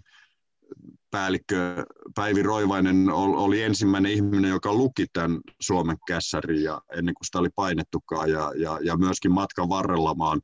päällikkö 1.10 1.84
Päivi 2.14 2.42
Roivainen 2.42 3.08
oli 3.12 3.62
ensimmäinen 3.62 4.12
ihminen, 4.12 4.50
joka 4.50 4.74
luki 4.74 5.06
tämän 5.12 5.40
Suomen 5.60 5.96
kässärin 6.06 6.62
ja 6.62 6.80
ennen 6.96 7.14
kuin 7.14 7.26
sitä 7.26 7.38
oli 7.38 7.48
painettukaan. 7.54 8.30
Ja, 8.30 8.52
ja, 8.56 8.78
ja 8.82 8.96
myöskin 8.96 9.32
matkan 9.32 9.68
varrella 9.68 10.14
mä 10.14 10.24
oon 10.24 10.40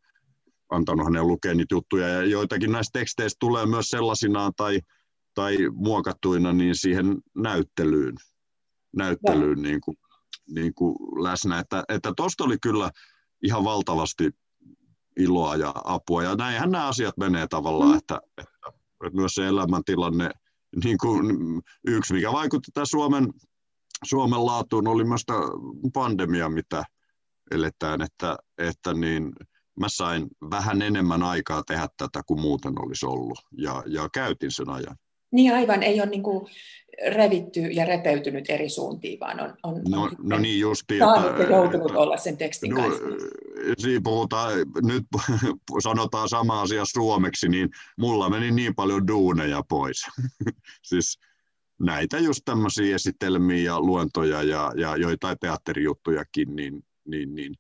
antanut 0.71 1.07
hänen 1.07 1.29
lukea 1.29 1.55
niitä 1.55 1.75
juttuja. 1.75 2.09
Ja 2.09 2.25
joitakin 2.25 2.73
näistä 2.73 2.99
teksteistä 2.99 3.37
tulee 3.41 3.67
myös 3.67 3.89
sellaisinaan 3.89 4.53
tai, 4.57 4.81
tai 5.35 5.57
muokattuina 5.73 6.53
niin 6.53 6.77
siihen 6.77 7.17
näyttelyyn, 7.37 8.15
näyttelyyn 8.97 9.63
niin 9.63 9.81
kuin, 9.81 9.97
niin 10.49 10.75
kuin 10.75 10.97
läsnä. 11.25 11.59
Että, 11.59 11.85
että 11.89 12.13
tosta 12.17 12.45
oli 12.45 12.57
kyllä 12.63 12.91
ihan 13.43 13.65
valtavasti 13.65 14.31
iloa 15.17 15.57
ja 15.57 15.73
apua. 15.85 16.23
Ja 16.23 16.35
näinhän 16.35 16.71
nämä 16.71 16.87
asiat 16.87 17.17
menee 17.17 17.47
tavallaan, 17.47 17.91
mm. 17.91 17.97
että, 17.97 18.21
että, 18.39 18.55
myös 19.13 19.35
se 19.35 19.47
elämäntilanne, 19.47 20.31
niin 20.85 20.99
kuin 20.99 21.27
yksi 21.87 22.15
mikä 22.15 22.33
vaikutti 22.33 22.71
tämän 22.75 22.87
Suomen, 22.87 23.29
Suomen 24.05 24.47
laatuun, 24.47 24.89
oli 24.89 25.05
myös 25.05 25.23
tämä 25.27 25.41
pandemia, 25.93 26.49
mitä 26.49 26.85
eletään, 27.51 28.03
että, 28.03 28.37
että 28.59 28.95
niin, 28.95 29.33
mä 29.81 29.89
sain 29.89 30.27
vähän 30.51 30.83
enemmän 30.83 31.23
aikaa 31.23 31.63
tehdä 31.67 31.89
tätä 31.97 32.23
kuin 32.27 32.41
muuten 32.41 32.73
olisi 32.77 33.07
ollut, 33.07 33.39
ja, 33.59 33.83
ja 33.87 34.09
käytin 34.15 34.51
sen 34.53 34.71
ajan. 34.71 34.97
Niin 35.35 35.55
aivan, 35.55 35.83
ei 35.83 36.01
ole 36.01 36.11
niin 36.11 36.23
kuin 36.23 36.47
revitty 37.07 37.61
ja 37.61 37.85
repeytynyt 37.85 38.51
eri 38.51 38.69
suuntiin, 38.69 39.21
vaan 39.21 39.41
on, 39.41 39.55
on, 39.63 39.83
no, 39.89 40.03
on 40.03 40.11
no 40.23 40.39
niin 40.39 40.61
justi, 40.61 40.99
saanut 40.99 41.39
ja 41.39 41.51
joutunut 41.51 41.91
että, 41.91 41.99
olla 41.99 42.17
sen 42.17 42.37
tekstin 42.37 42.71
no, 42.71 42.83
kanssa. 42.83 43.05
Siinä 43.79 44.01
puhutaan, 44.05 44.53
nyt 44.83 45.05
sanotaan 45.83 46.29
sama 46.29 46.61
asia 46.61 46.85
suomeksi, 46.85 47.49
niin 47.49 47.69
mulla 47.99 48.31
meni 48.31 48.51
niin 48.51 48.75
paljon 48.75 49.07
duuneja 49.07 49.63
pois. 49.69 50.07
siis 50.89 51.19
näitä 51.81 52.19
just 52.19 52.41
tämmöisiä 52.45 52.95
esitelmiä 52.95 53.65
ja 53.65 53.81
luentoja 53.81 54.43
ja, 54.43 54.73
ja 54.77 54.97
joitain 54.97 55.37
teatterijuttujakin, 55.41 56.57
niin, 56.57 56.85
niin, 57.05 57.35
niin, 57.35 57.55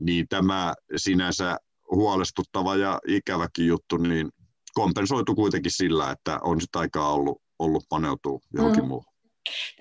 niin 0.00 0.28
tämä 0.28 0.74
sinänsä 0.96 1.56
huolestuttava 1.90 2.76
ja 2.76 3.00
ikäväkin 3.06 3.66
juttu, 3.66 3.96
niin 3.96 4.28
kompensoitu 4.74 5.34
kuitenkin 5.34 5.72
sillä, 5.72 6.10
että 6.10 6.38
on 6.42 6.60
sitä 6.60 6.78
aikaa 6.78 7.12
ollut, 7.12 7.42
ollut 7.58 7.84
paneutua 7.88 8.38
johonkin 8.54 8.82
mm. 8.82 8.88
muuhun. 8.88 9.12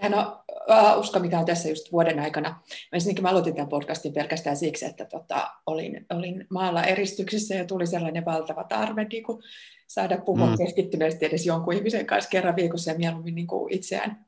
No, 0.10 0.44
uh, 0.50 1.00
usko, 1.00 1.20
mikä 1.20 1.40
on 1.40 1.46
tässä 1.46 1.70
just 1.70 1.92
vuoden 1.92 2.20
aikana. 2.20 2.62
Ensinnäkin 2.94 3.24
mä 3.24 3.30
aloitin 3.30 3.56
tämän 3.56 3.70
podcastin 3.70 4.14
pelkästään 4.14 4.58
siksi, 4.58 4.86
että 4.86 5.06
tota, 5.06 5.52
olin, 5.66 6.06
olin 6.10 6.48
maalla 6.50 6.84
eristyksissä 6.84 7.56
ja 7.56 7.66
tuli 7.66 7.88
sellainen 7.88 8.26
valtava 8.26 8.64
tarve 8.64 9.04
niin 9.04 9.24
kuin 9.24 9.44
saada 9.88 10.18
puhua 10.18 10.46
mm. 10.46 10.58
keskittyneesti 10.58 11.26
edes 11.26 11.46
jonkun 11.46 11.74
ihmisen 11.74 12.06
kanssa 12.06 12.30
kerran 12.30 12.56
viikossa 12.56 12.92
ja 12.92 12.98
mieluummin 12.98 13.36
niin 13.36 13.48
kuin 13.48 13.74
itseään 13.74 14.27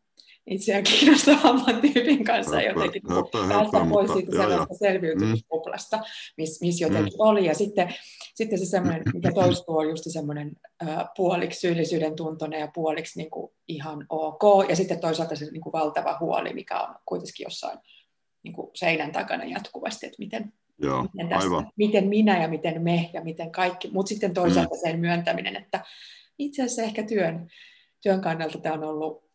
itseään 0.50 0.84
kiinnostavamman 0.84 1.82
tyypin 1.94 2.24
kanssa 2.24 2.56
höppö, 2.56 2.70
jotenkin 2.70 3.02
päästä 3.32 3.78
höppö, 3.78 3.90
pois 3.90 4.12
siitä 4.12 4.32
sellaista 4.32 4.74
selviytymiskuplasta, 4.74 5.98
mm. 5.98 6.04
missä 6.38 6.66
mis 6.66 6.82
jotenkin 6.82 7.14
mm. 7.14 7.20
oli. 7.20 7.46
Ja 7.46 7.56
sitten, 7.56 7.94
sitten 8.36 8.60
se 8.60 8.66
semmoinen, 8.66 9.04
mikä 9.14 9.32
toistuu, 9.32 9.78
on 9.78 9.90
just 9.90 10.04
semmoinen 10.08 10.52
äh, 10.88 11.06
puoliksi 11.18 11.60
syyllisyyden 11.60 12.16
tuntoinen 12.16 12.60
ja 12.60 12.72
puoliksi 12.74 13.20
niin 13.20 13.32
kuin 13.32 13.52
ihan 13.68 14.06
ok. 14.10 14.70
Ja 14.70 14.76
sitten 14.76 15.00
toisaalta 15.00 15.36
se 15.36 15.52
niin 15.52 15.62
kuin 15.62 15.74
valtava 15.74 16.18
huoli, 16.20 16.54
mikä 16.54 16.80
on 16.80 16.96
kuitenkin 17.06 17.44
jossain 17.44 17.80
niin 18.44 18.54
kuin 18.54 18.72
seinän 18.74 19.12
takana 19.12 19.46
jatkuvasti, 19.46 20.06
että 20.06 20.20
miten, 20.20 20.54
Joo, 20.82 21.04
miten, 21.04 21.30
tästä, 21.30 21.44
aivan. 21.44 21.72
miten 21.76 22.08
minä 22.08 22.42
ja 22.42 22.48
miten 22.48 22.82
me 22.82 23.10
ja 23.14 23.24
miten 23.24 23.52
kaikki. 23.52 23.90
Mutta 23.92 24.10
sitten 24.10 24.34
toisaalta 24.34 24.76
mm. 24.76 24.82
sen 24.82 25.00
myöntäminen, 25.00 25.56
että 25.56 25.86
itse 26.40 26.64
asiassa 26.64 26.82
ehkä 26.82 27.04
työn, 27.04 27.48
työn 28.02 28.22
kannalta 28.22 28.58
tämä 28.58 28.76
on 28.76 28.84
ollut 28.84 29.29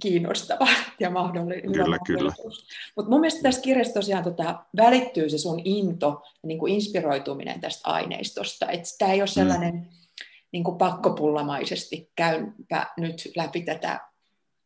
kiinnostava 0.00 0.68
ja 1.00 1.10
mahdollinen. 1.10 1.72
Kyllä, 1.72 1.98
kyllä. 2.06 2.32
Mutta 2.96 3.10
mun 3.10 3.20
mielestä 3.20 3.42
tässä 3.42 3.62
kirjassa 3.62 3.94
tosiaan 3.94 4.24
tota, 4.24 4.64
välittyy 4.76 5.30
se 5.30 5.38
sun 5.38 5.60
into 5.64 6.22
ja 6.24 6.46
niin 6.46 6.58
kuin 6.58 6.74
inspiroituminen 6.74 7.60
tästä 7.60 7.90
aineistosta. 7.90 8.70
Että 8.70 8.88
tämä 8.98 9.12
ei 9.12 9.20
ole 9.20 9.28
mm. 9.28 9.32
sellainen 9.32 9.74
mm. 9.74 9.86
niin 10.52 10.64
kuin 10.64 10.78
pakkopullamaisesti 10.78 12.12
käympä 12.16 12.86
nyt 12.96 13.30
läpi 13.36 13.62
tätä 13.62 14.00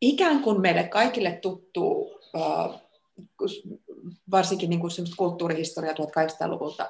ikään 0.01 0.39
kuin 0.39 0.61
meille 0.61 0.83
kaikille 0.83 1.31
tuttuu, 1.31 2.19
uh, 2.33 2.81
varsinkin 4.31 4.69
niin 4.69 4.79
kuin 4.79 4.91
kulttuurihistoria 5.17 5.93
1800-luvulta, 5.93 6.89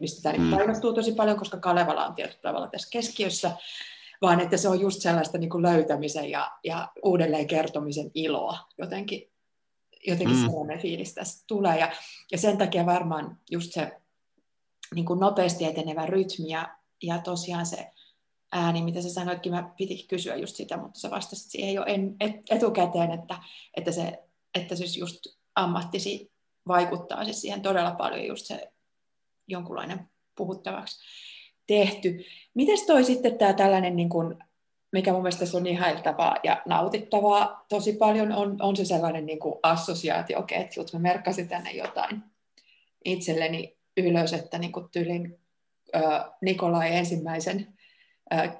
mistä 0.00 0.22
tämä 0.22 0.44
mm. 0.44 0.50
painottuu 0.50 0.92
tosi 0.92 1.12
paljon, 1.12 1.38
koska 1.38 1.56
Kalevala 1.56 2.06
on 2.06 2.14
tietyllä 2.14 2.42
tavalla 2.42 2.68
tässä 2.68 2.88
keskiössä, 2.92 3.50
vaan 4.22 4.40
että 4.40 4.56
se 4.56 4.68
on 4.68 4.80
just 4.80 5.02
sellaista 5.02 5.38
niin 5.38 5.50
kuin 5.50 5.62
löytämisen 5.62 6.30
ja, 6.30 6.52
ja 6.64 6.92
uudelleen 7.04 7.46
kertomisen 7.46 8.10
iloa 8.14 8.58
jotenkin. 8.78 9.32
Jotenkin 10.06 10.36
mm. 10.36 10.42
sellainen 10.42 10.78
fiilis 10.78 11.14
tässä 11.14 11.44
tulee. 11.46 11.78
Ja, 11.78 11.92
ja 12.32 12.38
sen 12.38 12.58
takia 12.58 12.86
varmaan 12.86 13.38
just 13.50 13.72
se 13.72 14.00
niin 14.94 15.04
kuin 15.04 15.20
nopeasti 15.20 15.64
etenevä 15.64 16.06
rytmi 16.06 16.48
ja, 16.48 16.76
ja 17.02 17.18
tosiaan 17.18 17.66
se 17.66 17.90
ääni, 18.52 18.82
mitä 18.82 19.02
sä 19.02 19.10
sanoitkin, 19.10 19.52
mä 19.52 19.72
pitikin 19.76 20.08
kysyä 20.08 20.36
just 20.36 20.56
sitä, 20.56 20.76
mutta 20.76 21.00
sä 21.00 21.10
vastasit 21.10 21.50
siihen 21.50 21.74
jo 21.74 21.84
en, 21.84 22.16
et, 22.20 22.32
etukäteen, 22.50 23.10
että, 23.10 23.38
että, 23.76 23.92
se, 23.92 24.22
että 24.54 24.76
siis 24.76 24.96
just 24.96 25.20
ammattisi 25.54 26.32
vaikuttaa 26.68 27.24
siis 27.24 27.40
siihen 27.40 27.62
todella 27.62 27.94
paljon 27.94 28.26
just 28.26 28.46
se 28.46 28.72
jonkunlainen 29.46 30.10
puhuttavaksi 30.36 31.04
tehty. 31.76 32.24
Miten 32.54 32.86
toi 32.86 33.04
sitten 33.04 33.38
tämä 33.38 33.52
tällainen, 33.52 33.96
niin 33.96 34.08
kuin, 34.08 34.38
mikä 34.92 35.12
mun 35.12 35.22
mielestä 35.22 35.56
on 35.56 35.66
ihailtavaa 35.66 36.36
ja 36.42 36.62
nautittavaa 36.66 37.66
tosi 37.68 37.92
paljon, 37.92 38.32
on, 38.32 38.56
on 38.60 38.76
se 38.76 38.84
sellainen 38.84 39.26
niin 39.26 39.38
kuin 39.38 39.54
assosiaatioketju, 39.62 40.80
että 40.80 40.96
mä 40.96 41.02
merkkasin 41.02 41.48
tänne 41.48 41.72
jotain 41.72 42.22
itselleni 43.04 43.76
ylös, 43.96 44.32
että 44.32 44.58
niin 44.58 44.72
kuin 44.72 44.88
tyylin 44.92 45.38
äh, 45.96 46.24
Nikolai 46.40 46.96
ensimmäisen 46.96 47.66
äh, 48.34 48.50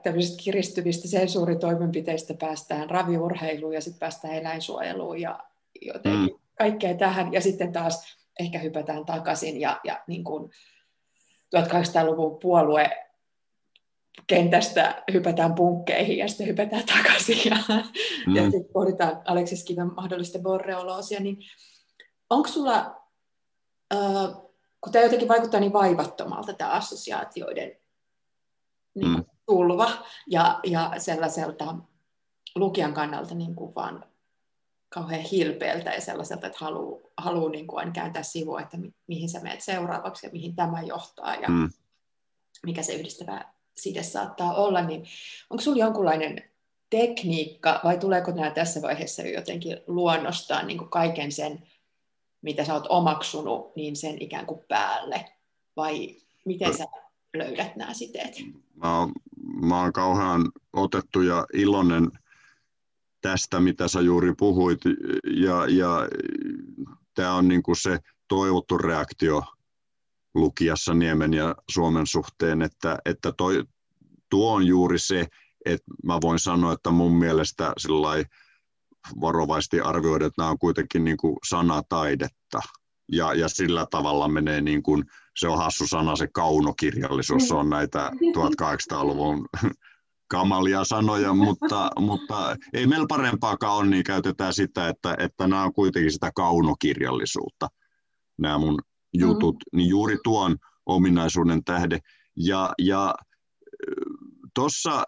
kiristyvistä 0.45 1.09
sensuuritoimenpiteistä 1.09 2.35
päästään 2.35 2.90
raviurheiluun 2.90 3.75
ja 3.75 3.81
sitten 3.81 4.00
päästään 4.00 4.35
eläinsuojeluun 4.35 5.21
ja 5.21 5.38
jotenkin 5.83 6.35
mm. 6.35 6.38
kaikkea 6.59 6.95
tähän. 6.95 7.33
Ja 7.33 7.40
sitten 7.40 7.73
taas 7.73 8.16
ehkä 8.40 8.59
hypätään 8.59 9.04
takaisin 9.04 9.61
ja, 9.61 9.81
ja 9.85 10.00
niin 10.07 10.25
kuin 10.25 10.50
1800-luvun 11.56 12.38
puolue 12.38 12.90
kentästä 14.26 15.02
hypätään 15.12 15.54
punkkeihin 15.54 16.18
ja 16.18 16.28
sitten 16.28 16.47
hypätään 16.47 16.85
takaisin 16.87 17.38
ja, 17.50 17.56
mm. 18.26 18.37
ja 18.37 18.42
sitten 18.42 18.73
pohditaan 18.73 19.23
Aleksis 19.25 19.64
Kiven 19.64 19.94
mahdollista 19.94 20.38
borreoloosia, 20.38 21.21
niin 21.21 21.38
onko 22.30 22.49
sulla, 22.49 23.02
äh, 23.94 24.35
kun 24.80 24.92
tämä 24.92 25.04
jotenkin 25.04 25.28
vaikuttaa 25.28 25.61
niin 25.61 25.73
vaivattomalta 25.73 26.52
tämä 26.52 26.71
assosiaatioiden 26.71 27.76
niin 28.94 29.09
mm. 29.09 29.25
tulva 29.47 29.90
ja, 30.26 30.61
ja 30.64 30.92
sellaiselta 30.99 31.75
lukijan 32.54 32.94
kannalta 32.94 33.35
niin 33.35 33.54
kuin 33.54 33.75
vaan 33.75 34.12
kauhean 34.94 35.22
hilpeältä 35.22 35.90
ja 35.90 36.00
sellaiselta, 36.00 36.46
että 36.46 36.58
haluaa 36.61 37.00
haluu 37.16 37.49
niin 37.49 37.66
kuin 37.66 37.78
aina 37.78 37.92
kääntää 37.92 38.22
sivua, 38.22 38.61
että 38.61 38.76
mi- 38.76 38.94
mihin 39.06 39.28
sä 39.28 39.40
menet 39.40 39.61
seuraavaksi 39.61 40.26
ja 40.26 40.32
mihin 40.32 40.56
tämä 40.56 40.82
johtaa 40.82 41.34
ja 41.34 41.49
mm. 41.49 41.70
mikä 42.66 42.82
se 42.82 42.94
yhdistävä 42.94 43.44
side 43.76 44.02
saattaa 44.02 44.54
olla, 44.54 44.82
niin 44.82 45.04
onko 45.50 45.62
sinulla 45.62 45.84
jonkunlainen 45.84 46.42
tekniikka 46.90 47.80
vai 47.84 47.99
tuleeko 47.99 48.30
nämä 48.30 48.50
tässä 48.50 48.82
vaiheessa 48.82 49.22
jotenkin 49.22 49.76
luonnostaan 49.87 50.66
niin 50.66 50.78
kuin 50.78 50.90
kaiken 50.90 51.32
sen, 51.32 51.68
mitä 52.42 52.64
sä 52.64 52.75
oot 52.75 52.87
omaksunut, 52.88 53.76
niin 53.76 53.96
sen 53.96 54.22
ikään 54.22 54.46
kuin 54.46 54.61
päälle? 54.68 55.25
Vai 55.76 56.16
miten 56.44 56.78
sä 56.78 56.84
löydät 57.34 57.76
nämä 57.76 57.94
siteet? 57.94 58.34
Mä 58.75 58.99
oon, 58.99 59.12
mä 59.62 59.82
oon 59.82 59.92
kauhean 59.92 60.52
otettu 60.72 61.20
ja 61.20 61.46
iloinen 61.52 62.11
tästä, 63.22 63.60
mitä 63.60 63.88
sä 63.88 64.00
juuri 64.00 64.34
puhuit, 64.38 64.80
ja, 65.36 65.66
ja 65.68 66.08
tämä 67.14 67.34
on 67.34 67.48
niin 67.48 67.62
kuin 67.62 67.76
se 67.76 67.98
toivottu 68.28 68.78
reaktio 68.78 69.42
lukijassa 70.34 70.94
Niemen 70.94 71.34
ja 71.34 71.54
Suomen 71.70 72.06
suhteen, 72.06 72.62
että, 72.62 72.98
että 73.04 73.32
toi, 73.32 73.64
tuo 74.30 74.54
on 74.54 74.66
juuri 74.66 74.98
se, 74.98 75.26
että 75.64 75.84
mä 76.04 76.18
voin 76.22 76.38
sanoa, 76.38 76.72
että 76.72 76.90
mun 76.90 77.12
mielestä 77.12 77.72
varovaisesti 79.20 79.80
arvioida, 79.80 80.26
että 80.26 80.42
nämä 80.42 80.50
on 80.50 80.58
kuitenkin 80.58 81.04
niin 81.04 81.16
kuin 81.16 81.36
sanataidetta. 81.48 82.60
Ja, 83.12 83.34
ja 83.34 83.48
sillä 83.48 83.86
tavalla 83.90 84.28
menee 84.28 84.60
niin 84.60 84.82
kuin, 84.82 85.04
se 85.36 85.48
on 85.48 85.58
hassu 85.58 85.86
sana, 85.86 86.16
se 86.16 86.28
kaunokirjallisuus, 86.32 87.48
se 87.48 87.54
on 87.54 87.70
näitä 87.70 88.10
1800-luvun 88.14 89.48
kamalia 90.32 90.84
sanoja, 90.84 91.34
mutta, 91.46 91.90
mutta 91.98 92.56
ei 92.72 92.86
meillä 92.86 93.06
parempaakaan 93.08 93.76
ole, 93.76 93.86
niin 93.86 94.04
käytetään 94.04 94.54
sitä, 94.54 94.88
että, 94.88 95.14
että 95.18 95.46
nämä 95.46 95.64
on 95.64 95.74
kuitenkin 95.74 96.12
sitä 96.12 96.30
kaunokirjallisuutta, 96.34 97.68
nämä 98.38 98.58
mun 98.58 98.78
jutut, 99.14 99.56
mm. 99.56 99.76
niin 99.76 99.88
juuri 99.88 100.16
tuon 100.24 100.56
ominaisuuden 100.86 101.64
tähde. 101.64 101.98
Ja, 102.36 102.72
ja 102.78 103.14
tuossa 104.54 105.04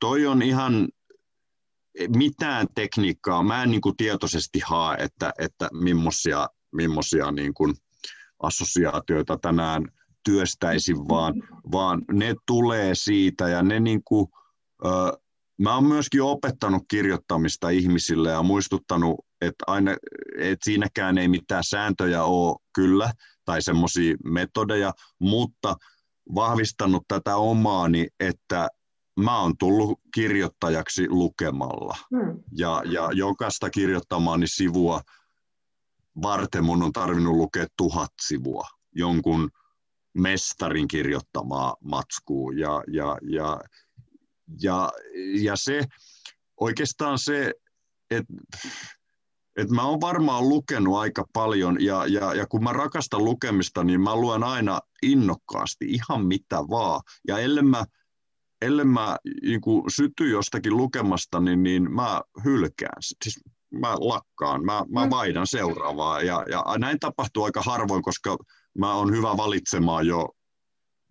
toi 0.00 0.26
on 0.26 0.42
ihan 0.42 0.88
mitään 2.16 2.66
tekniikkaa, 2.74 3.42
mä 3.42 3.62
en 3.62 3.70
niin 3.70 3.80
kuin 3.80 3.96
tietoisesti 3.96 4.60
hae, 4.64 4.96
että, 4.98 5.32
että 5.38 5.68
millaisia, 5.72 6.48
millaisia 6.72 7.32
niin 7.32 7.54
kuin 7.54 7.74
assosiaatioita 8.42 9.38
tänään 9.42 9.82
työstäisin, 10.28 10.96
vaan, 10.96 11.34
vaan 11.72 12.02
ne 12.12 12.34
tulee 12.46 12.94
siitä 12.94 13.48
ja 13.48 13.62
ne 13.62 13.80
niin 13.80 14.00
kuin, 14.04 14.26
ö, 14.84 14.88
mä 15.58 15.74
oon 15.74 15.84
myöskin 15.84 16.22
opettanut 16.22 16.82
kirjoittamista 16.90 17.68
ihmisille 17.68 18.30
ja 18.30 18.42
muistuttanut, 18.42 19.14
että, 19.40 19.64
aina, 19.66 19.90
että 20.38 20.64
siinäkään 20.64 21.18
ei 21.18 21.28
mitään 21.28 21.64
sääntöjä 21.64 22.24
ole 22.24 22.56
kyllä 22.74 23.12
tai 23.44 23.62
semmoisia 23.62 24.16
metodeja, 24.24 24.92
mutta 25.18 25.76
vahvistanut 26.34 27.04
tätä 27.08 27.36
omaani, 27.36 28.06
että 28.20 28.68
mä 29.20 29.40
oon 29.40 29.54
tullut 29.58 30.00
kirjoittajaksi 30.14 31.08
lukemalla. 31.08 31.96
Hmm. 32.10 32.42
Ja, 32.58 32.82
ja 32.84 33.08
jokaista 33.12 33.70
kirjoittamaani 33.70 34.46
sivua 34.46 35.00
varten 36.22 36.64
mun 36.64 36.82
on 36.82 36.92
tarvinnut 36.92 37.36
lukea 37.36 37.66
tuhat 37.76 38.10
sivua 38.22 38.64
jonkun 38.94 39.50
mestarin 40.20 40.88
kirjoittamaa 40.88 41.76
matskua. 41.84 42.52
Ja, 42.52 42.82
ja, 42.92 43.18
ja, 43.22 43.60
ja, 44.60 44.92
ja 45.40 45.56
se 45.56 45.84
oikeastaan 46.60 47.18
se, 47.18 47.54
että 48.10 48.34
et 49.58 49.70
mä 49.70 49.82
oon 49.82 50.00
varmaan 50.00 50.48
lukenut 50.48 50.96
aika 50.96 51.24
paljon 51.32 51.84
ja, 51.84 52.06
ja, 52.06 52.34
ja 52.34 52.46
kun 52.46 52.64
mä 52.64 52.72
rakastan 52.72 53.24
lukemista, 53.24 53.84
niin 53.84 54.00
mä 54.00 54.16
luen 54.16 54.44
aina 54.44 54.80
innokkaasti 55.02 55.84
ihan 55.84 56.26
mitä 56.26 56.56
vaan. 56.56 57.00
Ja 57.28 57.38
ellen 57.38 57.66
mä, 57.66 57.84
ellen 58.62 58.88
mä 58.88 59.16
niin 59.42 59.60
syty 59.88 60.28
jostakin 60.28 60.76
lukemasta, 60.76 61.40
niin, 61.40 61.62
niin 61.62 61.92
mä 61.92 62.20
hylkään. 62.44 63.02
Siis 63.24 63.40
mä 63.70 63.94
lakkaan, 63.94 64.64
mä, 64.64 64.82
mä 64.88 65.04
mm. 65.04 65.10
vaihdan 65.10 65.46
seuraavaa. 65.46 66.22
Ja, 66.22 66.44
ja 66.50 66.64
näin 66.78 66.98
tapahtuu 67.00 67.44
aika 67.44 67.62
harvoin, 67.62 68.02
koska 68.02 68.36
mä 68.78 68.94
oon 68.94 69.12
hyvä 69.16 69.36
valitsemaan 69.36 70.06
jo, 70.06 70.28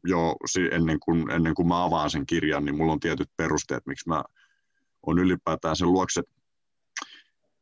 jo 0.04 0.36
ennen, 0.72 1.00
kuin, 1.00 1.32
ennen 1.32 1.54
kuin 1.54 1.68
mä 1.68 1.84
avaan 1.84 2.10
sen 2.10 2.26
kirjan, 2.26 2.66
niin 2.66 2.78
mulla 2.78 2.94
on 2.94 3.00
tietyt 3.00 3.30
perusteet, 3.38 3.86
miksi 3.86 4.10
mä 4.10 4.24
on 5.06 5.20
ylipäätään 5.20 5.76
sen 5.76 5.92
luokse, 5.92 6.22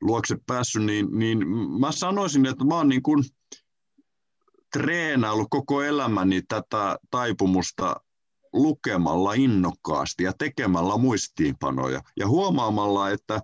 luokse 0.02 0.36
päässyt, 0.48 0.84
niin, 0.84 1.08
niin 1.12 1.48
mä 1.80 1.92
sanoisin, 1.92 2.46
että 2.46 2.66
mä 2.66 2.76
oon 2.76 2.90
niin 2.90 3.04
kuin 3.04 3.24
treenaillut 4.74 5.48
koko 5.50 5.82
elämäni 5.82 6.42
tätä 6.42 6.98
taipumusta 7.12 7.96
lukemalla 8.53 9.34
innokkaasti 9.34 10.24
ja 10.24 10.34
tekemällä 10.38 10.98
muistiinpanoja 10.98 12.01
ja 12.18 12.27
huomaamalla, 12.27 13.10
että, 13.10 13.40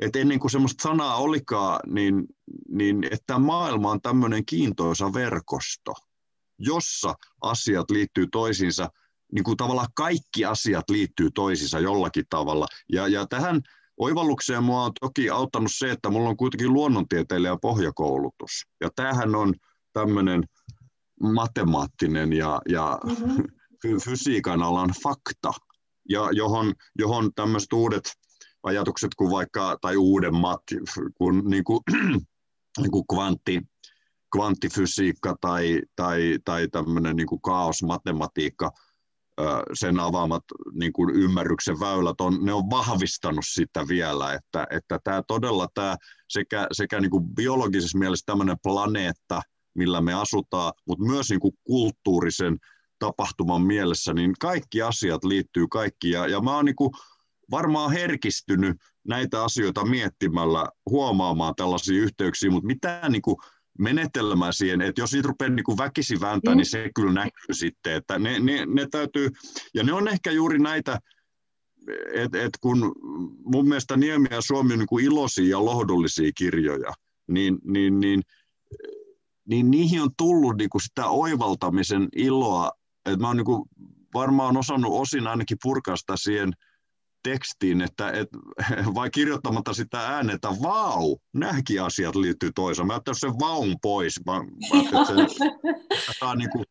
että 0.00 0.18
ennen 0.18 0.38
kuin 0.38 0.50
semmoista 0.50 0.82
sanaa 0.82 1.16
olikaan, 1.16 1.80
niin, 1.86 2.26
niin 2.68 3.08
että 3.10 3.38
maailma 3.38 3.90
on 3.90 4.00
tämmöinen 4.00 4.44
kiintoisa 4.44 5.12
verkosto, 5.12 5.94
jossa 6.58 7.14
asiat 7.40 7.90
liittyy 7.90 8.26
toisiinsa, 8.32 8.88
niin 9.32 9.44
kuin 9.44 9.56
tavallaan 9.56 9.88
kaikki 9.94 10.44
asiat 10.44 10.90
liittyy 10.90 11.30
toisiinsa 11.34 11.80
jollakin 11.80 12.24
tavalla. 12.30 12.66
Ja, 12.92 13.08
ja 13.08 13.26
tähän 13.26 13.60
oivallukseen 13.96 14.64
mua 14.64 14.84
on 14.84 14.92
toki 15.00 15.30
auttanut 15.30 15.72
se, 15.74 15.90
että 15.90 16.10
mulla 16.10 16.28
on 16.28 16.36
kuitenkin 16.36 16.72
luonnontieteilijä 16.72 17.56
pohjakoulutus. 17.62 18.66
Ja 18.80 18.90
tämähän 18.96 19.34
on 19.34 19.54
tämmöinen 19.92 20.44
matemaattinen 21.22 22.32
ja, 22.32 22.60
ja 22.68 22.98
mm-hmm. 23.04 23.44
fysiikan 24.04 24.62
alan 24.62 24.90
fakta, 25.02 25.52
ja 26.08 26.28
johon, 26.32 26.74
johon 26.98 27.30
tämmöiset 27.34 27.72
uudet 27.72 28.12
ajatukset 28.62 29.14
kuin 29.16 29.30
vaikka, 29.30 29.78
tai 29.80 29.96
uudemmat, 29.96 30.62
kuin, 31.18 31.42
niin 31.44 31.64
kuin, 31.64 31.80
niin 32.82 32.90
kuin 32.90 33.04
kvantti, 33.12 33.60
kvanttifysiikka 34.32 35.36
tai, 35.40 35.82
tai, 35.96 36.38
tai 36.44 36.68
tämmöinen 36.68 37.16
niin 37.16 37.26
kuin 37.26 37.40
kaosmatematiikka, 37.40 38.70
sen 39.72 40.00
avaamat 40.00 40.44
niin 40.72 40.92
kuin 40.92 41.14
ymmärryksen 41.14 41.80
väylät, 41.80 42.20
on, 42.20 42.38
ne 42.44 42.52
on 42.52 42.70
vahvistanut 42.70 43.44
sitä 43.48 43.88
vielä, 43.88 44.32
että, 44.32 44.66
että 44.70 44.98
tämä 45.04 45.22
todella 45.26 45.68
tämä 45.74 45.96
sekä, 46.28 46.66
sekä 46.72 47.00
niin 47.00 47.10
kuin 47.10 47.24
biologisessa 47.34 47.98
mielessä 47.98 48.26
tämmöinen 48.26 48.56
planeetta, 48.62 49.42
millä 49.74 50.00
me 50.00 50.14
asutaan, 50.14 50.72
mutta 50.86 51.04
myös 51.04 51.30
niin 51.30 51.40
kuin 51.40 51.54
kulttuurisen 51.64 52.58
tapahtuman 52.98 53.62
mielessä, 53.62 54.14
niin 54.14 54.34
kaikki 54.40 54.82
asiat 54.82 55.24
liittyy 55.24 55.66
kaikki. 55.70 56.10
Ja, 56.10 56.26
ja 56.26 56.40
mä 56.40 56.56
oon 56.56 56.64
niin 56.64 56.76
kuin 56.76 56.90
varmaan 57.50 57.92
herkistynyt 57.92 58.76
näitä 59.08 59.44
asioita 59.44 59.84
miettimällä 59.84 60.66
huomaamaan 60.90 61.54
tällaisia 61.56 62.02
yhteyksiä, 62.02 62.50
mutta 62.50 62.66
mitään 62.66 63.12
niin 63.12 63.22
kuin 63.22 63.36
menetelmää 63.78 64.52
siihen, 64.52 64.80
että 64.80 65.00
jos 65.00 65.10
siitä 65.10 65.28
rupeaa 65.28 65.50
niin 65.50 65.64
kuin 65.64 65.78
väkisi 65.78 66.20
vääntää, 66.20 66.54
mm. 66.54 66.56
niin 66.56 66.66
se 66.66 66.90
kyllä 66.94 67.12
näkyy 67.12 67.54
sitten, 67.54 67.92
että 67.92 68.18
ne, 68.18 68.40
ne, 68.40 68.66
ne 68.66 68.86
täytyy, 68.90 69.28
ja 69.74 69.84
ne 69.84 69.92
on 69.92 70.08
ehkä 70.08 70.30
juuri 70.30 70.58
näitä, 70.58 70.98
että 72.14 72.42
et 72.42 72.50
kun 72.60 72.92
mun 73.44 73.68
mielestä 73.68 73.96
Niemi 73.96 74.28
ja 74.30 74.40
Suomi 74.40 74.72
on 74.72 74.78
niin 74.78 74.86
kuin 74.86 75.04
iloisia 75.04 75.50
ja 75.50 75.64
lohdullisia 75.64 76.30
kirjoja, 76.36 76.92
niin, 77.28 77.58
niin, 77.64 78.00
niin, 78.00 78.22
niin 79.48 79.70
niihin 79.70 80.02
on 80.02 80.10
tullut 80.16 80.56
niin 80.56 80.70
kuin 80.70 80.82
sitä 80.82 81.06
oivaltamisen 81.06 82.08
iloa, 82.16 82.70
että 83.06 83.20
mä 83.20 83.26
oon 83.26 83.36
niin 83.36 83.44
kuin 83.44 83.62
varmaan 84.14 84.56
osannut 84.56 84.92
osin 84.94 85.26
ainakin 85.26 85.58
purkaa 85.62 85.96
sitä 85.96 86.14
siihen– 86.16 86.52
tekstiin, 87.22 87.80
että 87.80 88.10
et, 88.10 88.28
vai 88.94 89.10
kirjoittamatta 89.10 89.74
sitä 89.74 89.98
ääneen, 89.98 90.34
että 90.34 90.48
vau, 90.48 91.16
nämäkin 91.34 91.82
asiat 91.82 92.16
liittyy 92.16 92.50
toisaan. 92.54 92.86
Mä 92.86 92.92
ajattelin 92.92 93.20
sen 93.20 93.38
vaun 93.40 93.76
pois. 93.82 94.20
Mä, 94.26 94.32
mä 94.32 95.04
sen, 95.04 95.16
saa 96.20 96.34
niin 96.34 96.50
kuin 96.50 96.64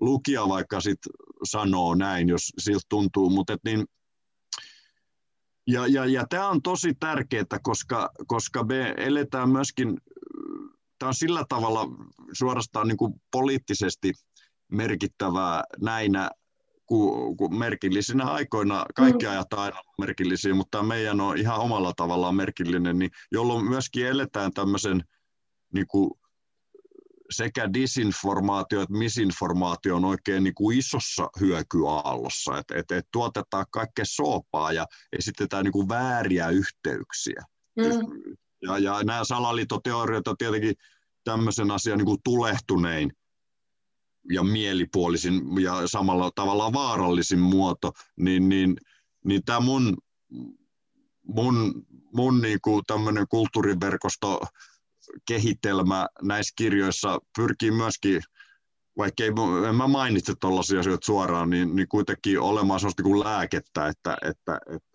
lukija 0.00 0.48
vaikka 0.48 0.80
sit 0.80 0.98
sanoo 1.44 1.94
näin, 1.94 2.28
jos 2.28 2.52
siltä 2.58 2.86
tuntuu, 2.88 3.30
mutta 3.30 3.56
niin, 3.64 3.84
ja, 5.66 5.86
ja, 5.86 6.06
ja 6.06 6.26
tämä 6.30 6.48
on 6.48 6.62
tosi 6.62 6.94
tärkeää, 7.00 7.58
koska, 7.62 8.10
koska 8.26 8.64
me 8.64 8.94
eletään 8.96 9.50
myöskin, 9.50 9.98
tämä 10.98 11.08
on 11.08 11.14
sillä 11.14 11.44
tavalla 11.48 11.88
suorastaan 12.32 12.88
niin 12.88 12.96
kuin 12.96 13.14
poliittisesti 13.30 14.12
merkittävää 14.72 15.64
näinä 15.80 16.30
kun, 16.92 17.36
kun 17.36 17.58
merkillisinä 17.58 18.24
aikoina 18.24 18.86
kaikki 18.94 19.24
mm. 19.24 19.30
ajat 19.30 19.52
aina 19.52 19.76
merkillisiä, 19.98 20.54
mutta 20.54 20.82
meidän 20.82 21.20
on 21.20 21.38
ihan 21.38 21.58
omalla 21.58 21.92
tavallaan 21.96 22.34
merkillinen, 22.34 22.98
niin 22.98 23.10
jolloin 23.30 23.64
myöskin 23.64 24.06
eletään 24.06 24.52
tämmöisen 24.52 25.04
niin 25.74 25.86
kuin 25.86 26.10
sekä 27.30 27.72
disinformaatio 27.72 28.82
että 28.82 28.94
misinformaatio 28.94 29.96
on 29.96 30.04
oikein 30.04 30.44
niin 30.44 30.54
kuin 30.54 30.78
isossa 30.78 31.30
hyökyaallossa, 31.40 32.58
että 32.58 32.74
et, 32.76 32.90
et 32.90 33.06
tuotetaan 33.12 33.66
kaikkea 33.70 34.04
soopaa 34.08 34.72
ja 34.72 34.86
esitetään 35.18 35.64
niin 35.64 35.72
kuin 35.72 35.88
vääriä 35.88 36.48
yhteyksiä. 36.48 37.42
Mm. 37.76 37.84
Ja, 38.62 38.78
ja 38.78 39.02
nämä 39.04 39.24
salaliittoteoriat 39.24 40.28
on 40.28 40.36
tietenkin 40.38 40.74
tämmöisen 41.24 41.70
asian 41.70 41.98
niin 41.98 42.06
kuin 42.06 42.20
tulehtunein 42.24 43.12
ja 44.30 44.42
mielipuolisin 44.42 45.42
ja 45.62 45.86
samalla 45.86 46.30
tavalla 46.34 46.72
vaarallisin 46.72 47.38
muoto, 47.38 47.92
niin, 48.16 48.48
niin, 48.48 48.76
niin 49.24 49.44
tämä 49.44 49.60
mun, 49.60 49.96
mun, 51.22 51.84
mun 52.14 52.40
niinku 52.40 52.82
tämmöinen 52.86 53.26
kulttuuriverkosto 53.28 54.40
kehitelmä 55.28 56.06
näissä 56.22 56.52
kirjoissa 56.56 57.18
pyrkii 57.36 57.70
myöskin, 57.70 58.22
vaikka 58.98 59.24
ei, 59.24 59.30
en 59.68 59.74
mä 59.74 59.88
mainitse 59.88 60.32
tuollaisia 60.40 60.80
asioita 60.80 61.06
suoraan, 61.06 61.50
niin, 61.50 61.76
niin 61.76 61.88
kuitenkin 61.88 62.40
olemaan 62.40 62.80
sellaista 62.80 63.02
kuin 63.02 63.24
lääkettä, 63.24 63.88
että, 63.88 64.16
että, 64.22 64.58
että 64.74 64.92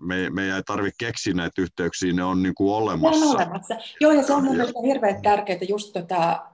me, 0.00 0.30
me 0.30 0.54
ei 0.54 0.62
tarvitse 0.66 0.96
keksiä 0.98 1.34
näitä 1.34 1.62
yhteyksiä, 1.62 2.12
ne 2.12 2.24
on 2.24 2.42
niin 2.42 2.54
kuin 2.54 2.74
olemassa. 2.74 3.24
Ne 3.24 3.30
on 3.30 3.36
olemassa. 3.36 3.76
Joo, 4.00 4.12
ja 4.12 4.22
se 4.22 4.32
on 4.32 4.44
mun 4.44 4.56
mielestä 4.56 4.80
hirveän 4.86 5.22
tärkeää 5.22 5.58
just 5.68 5.92
tota, 5.92 6.46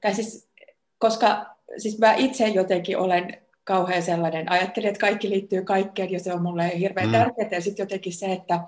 tai 0.00 0.14
siis, 0.14 0.49
koska 1.00 1.46
siis 1.78 1.98
mä 1.98 2.14
itse 2.14 2.48
jotenkin 2.48 2.98
olen 2.98 3.42
kauhean 3.64 4.02
sellainen, 4.02 4.50
ajattelin, 4.50 4.88
että 4.88 5.00
kaikki 5.00 5.30
liittyy 5.30 5.64
kaikkeen, 5.64 6.12
ja 6.12 6.20
se 6.20 6.32
on 6.32 6.42
mulle 6.42 6.78
hirveän 6.78 7.06
mm. 7.06 7.12
tärkeää, 7.12 7.48
ja 7.50 7.60
sitten 7.60 7.84
jotenkin 7.84 8.12
se, 8.12 8.32
että 8.32 8.60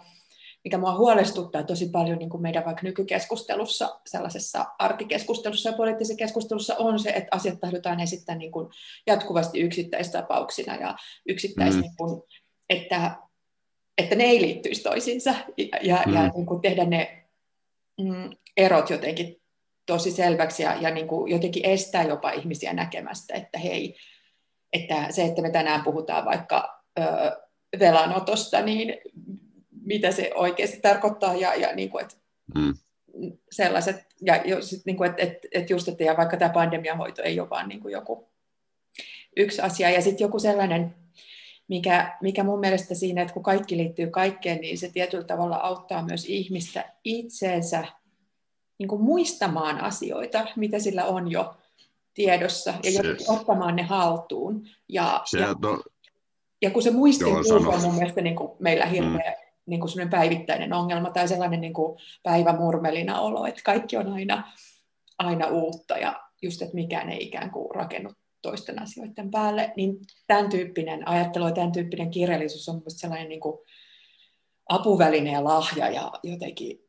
mikä 0.65 0.79
mua 0.79 0.97
huolestuttaa 0.97 1.63
tosi 1.63 1.89
paljon 1.89 2.19
niin 2.19 2.31
kuin 2.31 2.43
meidän 2.43 2.65
vaikka 2.65 2.83
nykykeskustelussa, 2.83 4.01
sellaisessa 4.07 4.67
arkikeskustelussa 4.79 5.71
ja 5.71 5.77
poliittisessa 5.77 6.19
keskustelussa 6.19 6.77
on 6.77 6.99
se, 6.99 7.11
että 7.11 7.37
asiat 7.37 7.61
tahdotaan 7.61 8.01
esittää 8.01 8.37
niin 8.37 8.53
kuin 8.53 8.69
jatkuvasti 9.07 9.61
yksittäistapauksina 9.61 10.77
ja 10.77 10.97
yksittäis, 11.29 11.75
mm. 11.75 11.81
niin 11.81 11.97
kuin, 11.97 12.23
että, 12.71 13.17
että 13.99 14.17
ne 14.17 14.25
ei 14.25 14.41
liittyisi 14.41 14.83
toisiinsa 14.83 15.35
ja, 15.57 15.79
ja, 15.83 16.03
mm. 16.07 16.15
ja 16.15 16.29
niin 16.29 16.47
kuin 16.47 16.61
tehdä 16.61 16.85
ne 16.85 17.25
mm, 18.01 18.31
erot 18.57 18.91
jotenkin 18.91 19.42
tosi 19.87 20.11
selväksi 20.11 20.63
ja, 20.63 20.75
ja 20.81 20.91
niin 20.91 21.09
kuin 21.09 21.33
jotenkin 21.33 21.67
estää 21.67 22.03
jopa 22.03 22.31
ihmisiä 22.31 22.73
näkemästä, 22.73 23.35
että 23.35 23.59
hei, 23.59 23.97
että 24.73 25.07
se, 25.11 25.25
että 25.25 25.43
me 25.43 25.51
tänään 25.51 25.83
puhutaan 25.83 26.25
vaikka 26.25 26.83
ö, 26.99 27.03
velanotosta, 27.79 28.63
niin 28.63 28.99
mitä 29.71 30.13
se 30.13 30.31
oikeasti 30.35 30.81
tarkoittaa 30.81 31.35
ja, 31.35 31.55
ja 31.55 31.75
niin 31.75 31.91
kuin, 31.91 32.03
että 32.03 32.17
mm. 32.55 32.75
sellaiset, 33.51 34.07
ja 34.21 34.63
sit, 34.63 34.83
niin 34.87 34.97
kuin, 34.97 35.11
että, 35.11 35.23
että, 35.23 35.49
että 35.53 35.73
just, 35.73 35.89
että 35.89 36.05
ja 36.05 36.17
vaikka 36.17 36.37
tämä 36.37 36.53
pandemiahoito 36.53 37.23
ei 37.23 37.41
ole 37.41 37.51
vaan 37.51 37.69
niin 37.69 37.81
kuin 37.81 37.93
joku 37.93 38.29
yksi 39.37 39.63
asia, 39.63 39.91
ja 39.91 40.03
sitten 40.03 40.25
joku 40.25 40.39
sellainen, 40.39 40.95
mikä, 41.69 42.17
mikä 42.21 42.45
mun 42.45 42.61
mielestä 42.61 42.95
siinä, 42.95 43.23
että 43.23 43.35
kun 43.35 43.43
kaikki 43.43 43.77
liittyy 43.77 44.07
kaikkeen, 44.07 44.61
niin 44.61 44.79
se 44.79 44.91
tietyllä 44.93 45.25
tavalla 45.25 45.57
auttaa 45.57 46.05
myös 46.05 46.25
ihmistä 46.25 46.93
itseensä 47.05 47.85
niin 48.83 48.89
kuin 48.89 49.03
muistamaan 49.03 49.81
asioita, 49.81 50.47
mitä 50.57 50.79
sillä 50.79 51.05
on 51.05 51.31
jo 51.31 51.55
tiedossa, 52.15 52.75
ja 52.85 52.93
se, 52.93 53.03
ottamaan 53.29 53.77
ne 53.77 53.83
haltuun. 53.83 54.69
Ja, 54.89 55.23
se, 55.25 55.39
ja, 55.39 55.55
no, 55.63 55.83
ja 56.63 56.71
kun 56.71 56.83
se 56.83 56.91
muistin 56.91 57.29
on 57.29 57.83
mun 57.83 57.95
mielestä 57.95 58.21
niin 58.21 58.37
kuin 58.37 58.51
meillä 58.59 58.87
hirveä 58.87 59.31
mm 59.31 59.53
niin 59.67 59.81
kuin 59.81 60.11
päivittäinen 60.11 60.73
ongelma 60.73 61.11
tai 61.11 61.29
sellainen 61.29 61.61
niin 61.61 61.73
kuin 61.73 61.99
päivämurmelina 62.23 63.21
olo, 63.21 63.47
että 63.47 63.61
kaikki 63.65 63.97
on 63.97 64.13
aina, 64.13 64.53
aina 65.19 65.47
uutta 65.47 65.99
ja 65.99 66.23
just, 66.43 66.63
että 66.63 66.75
mikään 66.75 67.11
ei 67.11 67.25
ikään 67.25 67.51
kuin 67.51 67.75
rakennu 67.75 68.11
toisten 68.43 68.83
asioiden 68.83 69.31
päälle, 69.31 69.73
niin 69.77 69.97
tämän 70.27 70.51
tyyppinen 70.51 71.09
ajattelu 71.09 71.47
ja 71.47 71.53
tämän 71.53 71.73
tyyppinen 71.73 72.11
kirjallisuus 72.11 72.69
on 72.69 72.75
mielestäni 72.75 73.01
sellainen 73.01 73.29
niin 73.29 73.41
kuin 73.41 73.59
apuväline 74.69 75.33
ja 75.33 75.45
lahja 75.45 75.91
ja 75.91 76.13
jotenkin 76.23 76.89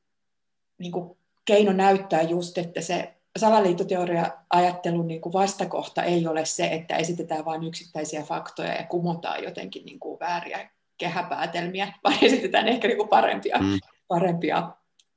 niin 0.77 0.91
kuin 0.91 1.17
keino 1.45 1.73
näyttää 1.73 2.21
just, 2.21 2.58
että 2.58 2.82
se 2.82 3.13
salaliittoteoria-ajattelun 3.39 5.08
niin 5.08 5.21
kuin 5.21 5.34
vastakohta 5.34 6.03
ei 6.03 6.27
ole 6.27 6.45
se, 6.45 6.65
että 6.65 6.95
esitetään 6.95 7.45
vain 7.45 7.63
yksittäisiä 7.63 8.23
faktoja 8.23 8.73
ja 8.73 8.86
kumotaan 8.86 9.43
jotenkin 9.43 9.86
niin 9.86 9.99
kuin 9.99 10.19
vääriä 10.19 10.69
kehäpäätelmiä, 10.97 11.93
vaan 12.03 12.17
esitetään 12.21 12.67
ehkä 12.67 12.88
niin 12.88 12.97
kuin 12.97 13.10
parempia, 13.10 13.58
mm. 13.58 13.79
parempia 14.08 14.71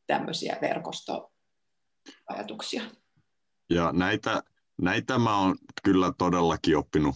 tämmöisiä 0.06 0.58
verkostoajatuksia. 0.60 2.82
Ja 3.70 3.92
näitä, 3.92 4.42
näitä 4.80 5.18
mä 5.18 5.38
oon 5.38 5.56
kyllä 5.82 6.12
todellakin 6.18 6.76
oppinut 6.76 7.14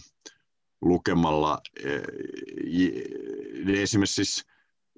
lukemalla. 0.81 1.59
Eh, 1.83 2.01
esimerkiksi 3.81 4.25
siis, 4.25 4.45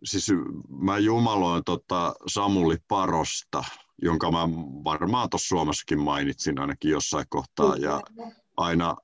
siis 0.04 0.28
mä 0.69 0.97
jumaloin 0.97 1.63
tota 1.63 2.15
Samuli 2.28 2.78
Parosta, 2.88 3.63
jonka 4.01 4.32
mä 4.32 4.49
varmaan 4.84 5.29
tuossa 5.29 5.47
Suomessakin 5.47 5.99
mainitsin 5.99 6.60
ainakin 6.60 6.91
jossain 6.91 7.25
kohtaa. 7.29 7.75
Ja 7.75 8.01
aina 8.58 8.95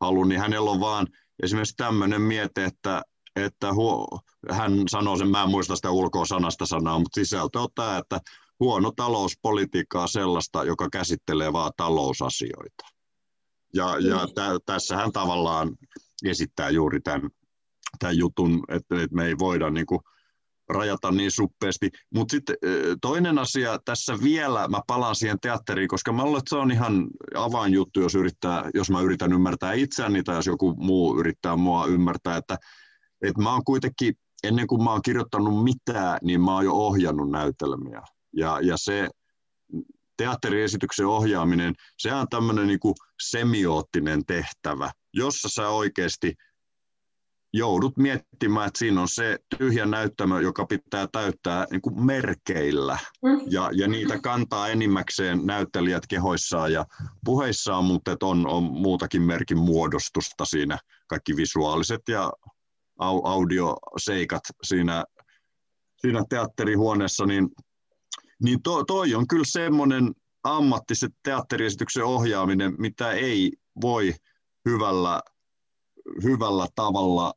halun, 0.00 0.28
niin 0.28 0.40
hänellä 0.40 0.70
on 0.70 0.80
vaan 0.80 1.06
esimerkiksi 1.42 1.76
tämmöinen 1.76 2.22
miete, 2.22 2.64
että 2.64 3.02
että 3.36 3.72
huo, 3.72 4.20
hän 4.50 4.72
sanoo 4.88 5.16
sen, 5.16 5.28
mä 5.28 5.42
en 5.42 5.50
muista 5.50 5.76
sitä 5.76 5.90
ulkoa 5.90 6.24
sanasta 6.24 6.66
sanaa, 6.66 6.98
mutta 6.98 7.20
sisältö 7.20 7.60
on 7.60 7.68
tämä, 7.74 7.98
että 7.98 8.20
huono 8.60 8.92
talouspolitiikka 8.96 10.02
on 10.02 10.08
sellaista, 10.08 10.64
joka 10.64 10.88
käsittelee 10.92 11.52
vain 11.52 11.72
talousasioita. 11.76 12.84
Ja, 13.74 13.98
ja 13.98 14.26
tä, 14.34 14.58
tässä 14.66 14.96
hän 14.96 15.12
tavallaan 15.12 15.76
esittää 16.24 16.70
juuri 16.70 17.00
tämän, 17.00 17.30
tämän 17.98 18.18
jutun, 18.18 18.64
että, 18.68 19.02
että 19.02 19.16
me 19.16 19.26
ei 19.26 19.38
voida 19.38 19.70
niin 19.70 19.86
kuin, 19.86 20.00
rajata 20.72 21.10
niin 21.10 21.30
suppeasti. 21.30 21.90
Mutta 22.14 22.32
sitten 22.32 22.56
toinen 23.00 23.38
asia 23.38 23.78
tässä 23.84 24.14
vielä, 24.22 24.68
mä 24.68 24.80
palaan 24.86 25.16
siihen 25.16 25.40
teatteriin, 25.40 25.88
koska 25.88 26.12
mä 26.12 26.24
luulen, 26.24 26.38
että 26.38 26.50
se 26.50 26.56
on 26.56 26.72
ihan 26.72 27.06
avainjuttu, 27.34 28.00
jos, 28.00 28.14
yrittää, 28.14 28.70
jos 28.74 28.90
mä 28.90 29.00
yritän 29.00 29.32
ymmärtää 29.32 29.72
itseäni 29.72 30.22
tai 30.22 30.36
jos 30.36 30.46
joku 30.46 30.74
muu 30.74 31.20
yrittää 31.20 31.56
mua 31.56 31.86
ymmärtää, 31.86 32.36
että 32.36 32.58
et 33.22 33.38
mä 33.38 33.52
oon 33.52 33.64
kuitenkin, 33.64 34.14
ennen 34.44 34.66
kuin 34.66 34.84
mä 34.84 34.90
oon 34.90 35.02
kirjoittanut 35.02 35.64
mitään, 35.64 36.18
niin 36.22 36.40
mä 36.40 36.54
oon 36.54 36.64
jo 36.64 36.72
ohjannut 36.72 37.30
näytelmiä. 37.30 38.02
Ja, 38.36 38.60
ja 38.62 38.76
se 38.76 39.08
teatteriesityksen 40.16 41.06
ohjaaminen, 41.06 41.74
se 41.98 42.14
on 42.14 42.26
tämmöinen 42.30 42.66
niin 42.66 42.80
semioottinen 43.22 44.26
tehtävä, 44.26 44.90
jossa 45.12 45.48
sä 45.48 45.68
oikeasti 45.68 46.34
joudut 47.52 47.96
miettimään, 47.96 48.66
että 48.66 48.78
siinä 48.78 49.00
on 49.00 49.08
se 49.08 49.38
tyhjä 49.58 49.86
näyttämö, 49.86 50.40
joka 50.40 50.66
pitää 50.66 51.06
täyttää 51.12 51.66
niin 51.70 51.82
kuin 51.82 52.04
merkeillä. 52.04 52.98
Mm. 53.22 53.40
Ja, 53.50 53.70
ja 53.74 53.88
niitä 53.88 54.20
kantaa 54.20 54.68
enimmäkseen 54.68 55.46
näyttelijät 55.46 56.06
kehoissaan 56.08 56.72
ja 56.72 56.84
puheissaan, 57.24 57.84
mutta 57.84 58.16
on, 58.22 58.46
on 58.46 58.62
muutakin 58.62 59.22
merkin 59.22 59.58
muodostusta 59.58 60.44
siinä, 60.44 60.78
kaikki 61.06 61.36
visuaaliset 61.36 62.00
ja 62.08 62.32
audioseikat 63.24 64.42
siinä, 64.62 65.04
siinä 65.96 66.24
teatterihuoneessa, 66.28 67.26
niin, 67.26 67.48
niin 68.42 68.62
to, 68.62 68.84
toi 68.84 69.14
on 69.14 69.26
kyllä 69.26 69.44
semmoinen 69.46 70.12
ammattiset 70.44 71.12
teatteriesityksen 71.22 72.04
ohjaaminen, 72.04 72.74
mitä 72.78 73.12
ei 73.12 73.52
voi 73.82 74.14
hyvällä, 74.68 75.20
hyvällä 76.22 76.66
tavalla 76.74 77.32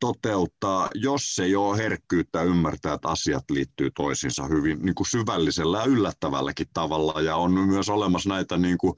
toteuttaa, 0.00 0.88
jos 0.94 1.38
ei 1.38 1.56
ole 1.56 1.78
herkkyyttä 1.78 2.42
ymmärtää, 2.42 2.94
että 2.94 3.08
asiat 3.08 3.44
liittyy 3.50 3.90
toisiinsa 3.96 4.46
hyvin 4.46 4.78
niin 4.82 4.94
kuin 4.94 5.06
syvällisellä 5.06 5.78
ja 5.78 5.84
yllättävälläkin 5.84 6.66
tavalla. 6.74 7.20
Ja 7.20 7.36
on 7.36 7.52
myös 7.52 7.88
olemassa 7.88 8.28
näitä 8.28 8.56
niin 8.56 8.78
kuin 8.78 8.94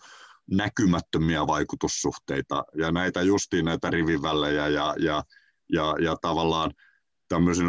näkymättömiä 0.50 1.46
vaikutussuhteita 1.46 2.64
ja 2.78 2.92
näitä 2.92 3.22
justiin 3.22 3.64
näitä 3.64 3.90
rivivälejä 3.90 4.68
ja, 4.68 4.94
ja 4.98 5.22
ja, 5.72 5.94
ja 6.00 6.16
tavallaan 6.22 6.70
tämmöisen 7.28 7.66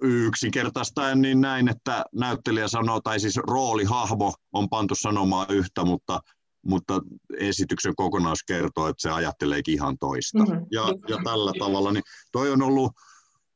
yksinkertaistaen 0.00 1.22
niin 1.22 1.40
näin, 1.40 1.68
että 1.68 2.04
näyttelijä 2.14 2.68
sanoo, 2.68 3.00
tai 3.00 3.20
siis 3.20 3.36
roolihahmo 3.36 4.34
on 4.52 4.68
pantu 4.68 4.94
sanomaan 4.94 5.46
yhtä, 5.50 5.84
mutta, 5.84 6.20
mutta 6.64 7.00
esityksen 7.38 7.96
kokonaisuus 7.96 8.44
kertoo, 8.46 8.88
että 8.88 9.02
se 9.02 9.10
ajatteleekin 9.10 9.74
ihan 9.74 9.98
toista. 9.98 10.38
Mm-hmm. 10.38 10.66
Ja, 10.70 10.82
ja 11.08 11.16
tällä 11.24 11.52
tavalla, 11.58 11.92
niin 11.92 12.04
toi 12.32 12.50
on 12.50 12.62
ollut 12.62 12.92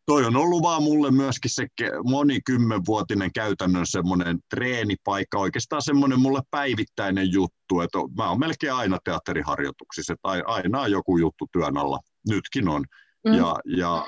toi 0.08 0.24
on 0.24 0.36
ollut 0.36 0.62
vaan 0.62 0.82
mulle 0.82 1.10
myöskin 1.10 1.50
se 1.50 1.66
monikymmenvuotinen 2.04 3.32
käytännön 3.32 3.86
semmoinen 3.86 4.38
treenipaikka, 4.50 5.38
oikeastaan 5.38 5.82
semmoinen 5.82 6.20
mulle 6.20 6.40
päivittäinen 6.50 7.32
juttu, 7.32 7.80
että 7.80 7.98
mä 8.16 8.28
oon 8.28 8.38
melkein 8.38 8.72
aina 8.72 8.98
teatteriharjoituksissa, 9.04 10.12
että 10.12 10.28
aina 10.52 10.80
on 10.80 10.90
joku 10.90 11.18
juttu 11.18 11.46
työn 11.52 11.76
alla, 11.76 11.98
nytkin 12.28 12.68
on. 12.68 12.84
Mm. 13.26 13.34
Ja, 13.34 13.56
ja, 13.66 14.06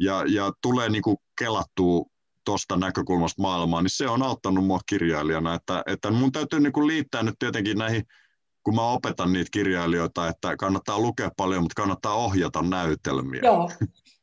ja, 0.00 0.24
ja 0.28 0.52
tulee 0.62 0.88
niin 0.88 1.02
kuin 1.02 1.16
kelattua 1.38 2.04
tuosta 2.44 2.76
näkökulmasta 2.76 3.42
maailmaa, 3.42 3.82
niin 3.82 3.90
se 3.90 4.08
on 4.08 4.22
auttanut 4.22 4.66
mua 4.66 4.80
kirjailijana, 4.88 5.54
että, 5.54 5.82
että 5.86 6.10
mun 6.10 6.32
täytyy 6.32 6.60
niin 6.60 6.72
kuin 6.72 6.86
liittää 6.86 7.22
nyt 7.22 7.34
tietenkin 7.38 7.78
näihin, 7.78 8.02
kun 8.64 8.74
mä 8.74 8.90
opetan 8.90 9.32
niitä 9.32 9.48
kirjailijoita, 9.52 10.28
että 10.28 10.56
kannattaa 10.56 10.98
lukea 10.98 11.30
paljon, 11.36 11.62
mutta 11.62 11.82
kannattaa 11.82 12.14
ohjata 12.14 12.62
näytelmiä. 12.62 13.40
Joo. 13.44 13.70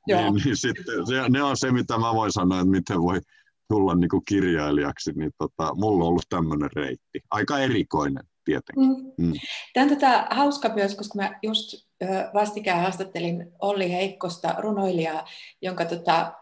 niin, 0.07 0.33
niin 0.45 0.57
sitten, 0.57 1.07
se, 1.07 1.29
ne 1.29 1.43
on 1.43 1.57
se, 1.57 1.71
mitä 1.71 1.97
mä 1.97 2.13
voin 2.13 2.31
sanoa, 2.31 2.59
että 2.59 2.71
miten 2.71 3.01
voi 3.01 3.19
tulla 3.67 3.95
niin 3.95 4.09
kuin 4.09 4.25
kirjailijaksi, 4.25 5.11
niin 5.11 5.31
tota, 5.37 5.75
mulla 5.75 6.03
on 6.03 6.09
ollut 6.09 6.25
tämmöinen 6.29 6.69
reitti. 6.75 7.21
Aika 7.31 7.59
erikoinen 7.59 8.23
tietenkin. 8.45 9.13
Mm. 9.17 9.25
Mm. 9.25 9.33
Tämä 9.73 9.83
on 9.83 9.89
tätä 9.89 10.27
hauska 10.29 10.69
myös, 10.69 10.95
koska 10.95 11.15
mä 11.15 11.39
just 11.43 11.89
vastikään 12.33 12.81
haastattelin 12.81 13.51
Olli 13.59 13.91
Heikkosta, 13.91 14.55
runoilijaa, 14.57 15.25
jonka 15.61 15.85
tota, 15.85 16.33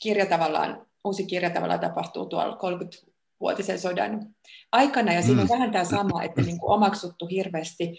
kirja 0.00 0.26
tavallaan, 0.26 0.86
uusi 1.04 1.26
kirja 1.26 1.50
tavallaan 1.50 1.80
tapahtuu 1.80 2.26
tuolla 2.26 2.56
30-vuotisen 3.40 3.78
sodan 3.78 4.34
aikana, 4.72 5.12
ja 5.12 5.22
siinä 5.22 5.40
on 5.40 5.46
mm. 5.46 5.52
vähän 5.52 5.72
tämä 5.72 5.84
sama, 5.84 6.22
että 6.22 6.42
niin 6.42 6.58
kuin 6.58 6.70
omaksuttu 6.70 7.26
hirveästi 7.26 7.98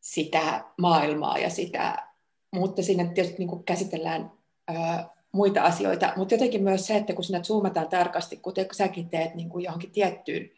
sitä 0.00 0.64
maailmaa 0.78 1.38
ja 1.38 1.50
sitä, 1.50 2.08
mutta 2.54 2.82
siinä 2.82 3.04
tietysti 3.04 3.38
niin 3.38 3.48
kuin 3.48 3.64
käsitellään 3.64 4.32
ää, 4.68 5.10
muita 5.32 5.62
asioita, 5.62 6.12
mutta 6.16 6.34
jotenkin 6.34 6.62
myös 6.62 6.86
se, 6.86 6.96
että 6.96 7.12
kun 7.12 7.24
sinä 7.24 7.40
zoomataan 7.40 7.88
tarkasti, 7.88 8.36
kuten 8.36 8.66
säkin 8.72 9.08
teet 9.08 9.34
niin 9.34 9.48
kuin 9.48 9.64
johonkin 9.64 9.92
tiettyyn, 9.92 10.50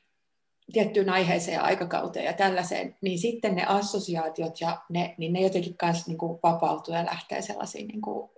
tiettyyn 0.72 1.10
aiheeseen 1.10 1.54
ja 1.54 1.62
aikakauteen 1.62 2.24
ja 2.24 2.32
tällaiseen, 2.32 2.96
niin 3.00 3.18
sitten 3.18 3.56
ne 3.56 3.64
assosiaatiot 3.66 4.60
ja 4.60 4.80
ne, 4.88 5.14
niin 5.18 5.32
ne 5.32 5.40
jotenkin 5.40 5.76
kanssa 5.76 6.04
niin 6.08 6.18
kuin 6.18 6.38
vapautuu 6.42 6.94
ja 6.94 7.06
lähtee 7.06 7.42
sellaisiin 7.42 7.88
niin 7.88 8.00
kuin 8.00 8.30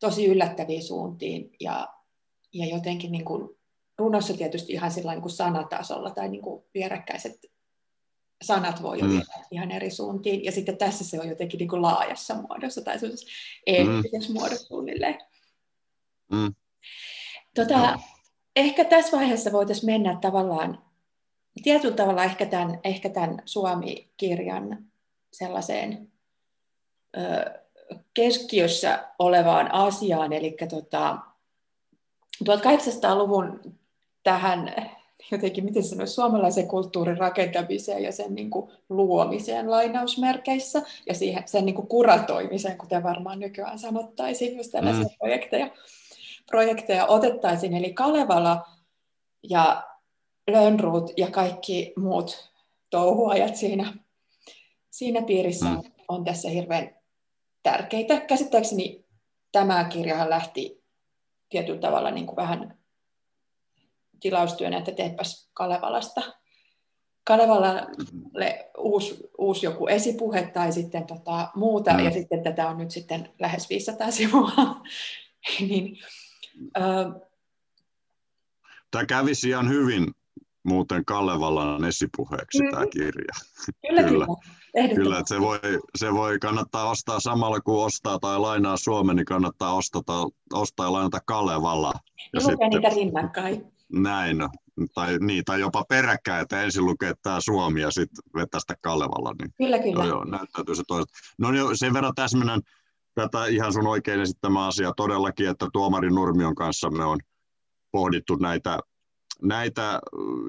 tosi 0.00 0.26
yllättäviin 0.26 0.82
suuntiin 0.82 1.50
ja, 1.60 1.88
ja 2.52 2.66
jotenkin 2.66 3.12
niin 3.12 3.24
kuin 3.24 3.57
runossa 3.98 4.34
tietysti 4.34 4.72
ihan 4.72 4.90
sillä 4.90 5.12
niin 5.12 5.22
kuin 5.22 5.32
sanatasolla 5.32 6.10
tai 6.10 6.28
niin 6.28 6.42
kuin 6.42 6.64
vierekkäiset 6.74 7.46
sanat 8.42 8.82
voi 8.82 8.98
jo 8.98 9.04
mm. 9.04 9.10
viedä 9.10 9.24
ihan 9.50 9.70
eri 9.70 9.90
suuntiin. 9.90 10.44
Ja 10.44 10.52
sitten 10.52 10.76
tässä 10.76 11.04
se 11.04 11.20
on 11.20 11.28
jotenkin 11.28 11.58
niin 11.58 11.68
kuin 11.68 11.82
laajassa 11.82 12.34
muodossa 12.34 12.80
tai 12.80 12.98
sellaisessa 12.98 13.36
eettisessä 13.66 14.32
mm. 14.32 14.38
muodossa 14.38 14.66
suunnilleen. 14.66 15.18
Mm. 16.32 16.54
Tota, 17.54 17.90
no. 17.90 18.00
Ehkä 18.56 18.84
tässä 18.84 19.16
vaiheessa 19.16 19.52
voitaisiin 19.52 19.92
mennä 19.92 20.18
tavallaan, 20.20 20.84
tietyllä 21.62 21.96
tavalla 21.96 22.24
ehkä 22.24 22.46
tämän, 22.46 22.80
ehkä 22.84 23.08
tämän 23.08 23.42
Suomi-kirjan 23.44 24.84
sellaiseen 25.32 26.12
ö, 27.16 27.60
keskiössä 28.14 29.08
olevaan 29.18 29.74
asiaan, 29.74 30.32
eli 30.32 30.56
tota, 30.70 31.18
1800-luvun 32.44 33.78
tähän 34.22 34.74
jotenkin, 35.30 35.64
miten 35.64 35.82
sanoisi, 35.82 36.14
suomalaisen 36.14 36.68
kulttuurin 36.68 37.18
rakentamiseen 37.18 38.02
ja 38.02 38.12
sen 38.12 38.34
niin 38.34 38.50
kuin 38.50 38.70
luomiseen 38.88 39.70
lainausmerkeissä 39.70 40.82
ja 41.06 41.14
siihen, 41.14 41.42
sen 41.46 41.66
niin 41.66 41.74
kuin 41.74 41.88
kuratoimiseen, 41.88 42.78
kuten 42.78 43.02
varmaan 43.02 43.38
nykyään 43.38 43.78
sanottaisiin, 43.78 44.56
jos 44.56 44.68
tällaisia 44.68 45.02
mm. 45.02 45.16
projekteja, 45.18 45.70
projekteja 46.46 47.06
otettaisiin. 47.06 47.74
Eli 47.74 47.92
Kalevala 47.92 48.66
ja 49.42 49.82
Lönnruut 50.50 51.10
ja 51.16 51.30
kaikki 51.30 51.92
muut 51.96 52.52
touhuajat 52.90 53.56
siinä, 53.56 53.94
siinä 54.90 55.22
piirissä 55.22 55.68
mm. 55.68 55.82
on 56.08 56.24
tässä 56.24 56.48
hirveän 56.48 56.96
tärkeitä. 57.62 58.20
Käsittääkseni 58.20 59.04
tämä 59.52 59.84
kirjahan 59.84 60.30
lähti 60.30 60.82
tietyllä 61.48 61.80
tavalla 61.80 62.10
niin 62.10 62.26
kuin 62.26 62.36
vähän 62.36 62.77
tilaustyönä, 64.20 64.78
että 64.78 64.92
teepäs 64.92 65.50
Kalevalasta. 65.54 66.22
Kalevalalle 67.24 68.70
uusi, 68.78 69.30
uusi 69.38 69.66
joku 69.66 69.86
esipuhe 69.86 70.50
tai 70.54 70.72
sitten 70.72 71.06
tota 71.06 71.50
muuta, 71.54 71.92
mm. 71.92 72.04
ja 72.04 72.10
sitten 72.10 72.42
tätä 72.42 72.68
on 72.68 72.78
nyt 72.78 72.90
sitten 72.90 73.28
lähes 73.38 73.70
500 73.70 74.10
sivua. 74.10 74.50
niin, 75.68 75.98
äh, 76.78 77.28
Tämä 78.90 79.06
kävisi 79.06 79.48
ihan 79.48 79.68
hyvin 79.68 80.06
muuten 80.64 81.04
Kalevalan 81.04 81.84
esipuheeksi 81.84 82.62
mm. 82.62 82.70
tämä 82.70 82.86
kirja. 82.86 83.34
Kyllä, 83.88 84.02
kyllä. 84.02 84.26
Kyllä, 84.72 84.94
kyllä 84.94 85.18
että 85.18 85.34
se, 85.34 85.40
voi, 85.40 85.58
se 85.96 86.14
voi 86.14 86.38
kannattaa 86.38 86.90
ostaa 86.90 87.20
samalla 87.20 87.60
kuin 87.60 87.84
ostaa 87.84 88.18
tai 88.18 88.38
lainaa 88.38 88.76
Suomen, 88.76 89.16
niin 89.16 89.26
kannattaa 89.26 89.74
ostaa, 89.74 90.28
ostaa 90.52 90.86
ja 90.86 90.92
lainata 90.92 91.20
Kalevala. 91.26 91.92
Ja, 91.94 92.00
ja 92.32 92.40
sitten, 92.40 92.70
niitä 92.70 92.88
rinnakkain. 92.88 93.72
Näin, 93.92 94.38
tai, 94.94 95.18
niin, 95.18 95.44
tai 95.44 95.60
jopa 95.60 95.84
peräkkäin, 95.88 96.42
että 96.42 96.62
ensin 96.62 96.84
lukee 96.84 97.14
tämä 97.22 97.40
Suomi 97.40 97.80
ja 97.80 97.90
sitten 97.90 98.22
vetää 98.34 98.60
sitä 98.60 98.74
Kalevalla. 98.80 99.34
Niin, 99.40 99.52
kyllä, 99.56 99.78
kyllä. 99.78 100.04
Joo, 100.04 100.24
näyttäytyy 100.24 100.74
se 100.74 100.82
toista. 100.88 101.12
No 101.38 101.50
niin, 101.50 101.78
sen 101.78 101.92
verran 101.92 102.14
täsmennän 102.14 102.60
tätä 103.14 103.46
ihan 103.46 103.72
sun 103.72 103.86
oikein 103.86 104.20
esittämä 104.20 104.66
asia 104.66 104.92
todellakin, 104.96 105.48
että 105.48 105.66
tuomari 105.72 106.10
Nurmion 106.10 106.54
kanssa 106.54 106.90
me 106.90 107.04
on 107.04 107.18
pohdittu 107.90 108.34
näitä, 108.34 108.78
näitä 109.42 110.00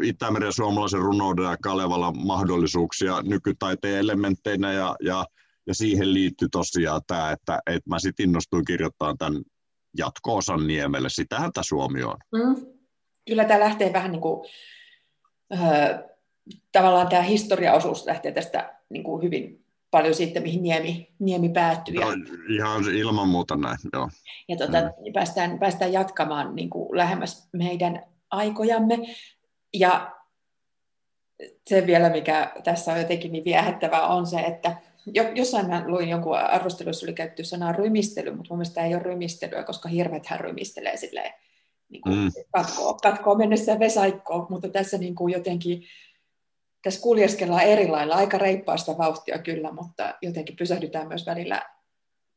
Itämeren 0.04 0.54
suomalaisen 0.54 1.02
runouden 1.02 1.46
ja 1.46 1.58
Kalevalan 1.64 2.26
mahdollisuuksia 2.26 3.22
nykytaiteen 3.22 4.00
elementteinä 4.00 4.74
ja, 4.74 4.96
ja, 5.02 5.26
ja 5.68 5.76
siihen 5.76 6.14
liittyy 6.14 6.48
tosiaan 6.52 7.02
tämä, 7.08 7.32
että, 7.32 7.60
että 7.68 7.90
mä 7.90 8.00
sitten 8.00 8.24
innostuin 8.24 8.66
kirjoittamaan 8.66 9.18
tämän 9.18 9.42
jatko-osan 9.98 10.68
Niemelle. 10.68 11.10
Sitähän 11.10 11.52
tämä 11.54 11.64
Suomi 11.64 12.04
on. 12.04 12.18
Mm 12.34 12.79
kyllä 13.30 13.46
tämä 13.46 13.60
lähtee 13.60 13.94
vähän 13.94 14.12
niin 14.12 14.22
kuin, 14.22 14.50
äh, 15.54 16.00
tavallaan 16.72 17.08
tämä 17.08 17.22
historiaosuus 17.22 18.06
lähtee 18.06 18.32
tästä 18.32 18.76
niin 18.90 19.04
kuin 19.04 19.24
hyvin 19.24 19.66
paljon 19.92 20.16
siitä, 20.16 20.40
mihin 20.40 20.64
Niemi, 20.64 21.10
Niemi 21.20 21.50
päättyy. 21.50 21.96
No, 21.96 22.08
ihan 22.50 22.84
ilman 22.96 23.28
muuta 23.28 23.56
näin, 23.56 23.78
joo. 23.94 24.10
Ja 24.48 24.58
tuota, 24.58 24.82
mm. 24.82 25.14
päästään, 25.14 25.60
päästään 25.60 25.94
jatkamaan 25.94 26.56
niin 26.56 26.70
kuin 26.70 26.98
lähemmäs 26.98 27.50
meidän 27.54 28.04
aikojamme. 28.32 28.98
Ja 29.74 30.16
se 31.68 31.88
vielä, 31.88 32.10
mikä 32.10 32.52
tässä 32.64 32.92
on 32.92 33.00
jotenkin 33.00 33.32
niin 33.32 33.46
viehättävää, 33.46 34.08
on 34.08 34.28
se, 34.28 34.40
että 34.40 34.76
jossain 35.36 35.68
mä 35.68 35.84
luin 35.88 36.10
jonkun 36.10 36.38
arvostelussa 36.38 37.06
oli 37.06 37.14
käytetty 37.14 37.44
sanaa 37.44 37.72
rymistely, 37.72 38.36
mutta 38.36 38.48
mun 38.50 38.58
mielestä 38.58 38.86
ei 38.86 38.96
ole 38.96 39.04
rymistelyä, 39.04 39.64
koska 39.64 39.90
hirvethän 39.90 40.40
rymistelee 40.40 40.98
silleen 40.98 41.34
niin 41.90 42.02
kuin 42.02 42.16
mm. 42.16 42.32
katkoo, 42.52 42.94
katkoo 42.94 43.36
mennessä 43.36 43.80
vesaikkoon, 43.80 44.48
mutta 44.50 44.70
tässä 44.70 44.98
niin 44.98 45.16
kuin 45.16 45.34
jotenkin 45.34 45.84
tässä 46.84 47.02
kuljeskellaan 47.02 47.64
eri 47.64 47.88
lailla, 47.88 48.16
aika 48.16 48.38
reippaasta 48.38 48.98
vauhtia 48.98 49.40
kyllä, 49.40 49.72
mutta 49.72 50.14
jotenkin 50.22 50.56
pysähdytään 50.56 51.08
myös 51.08 51.26
välillä 51.26 51.70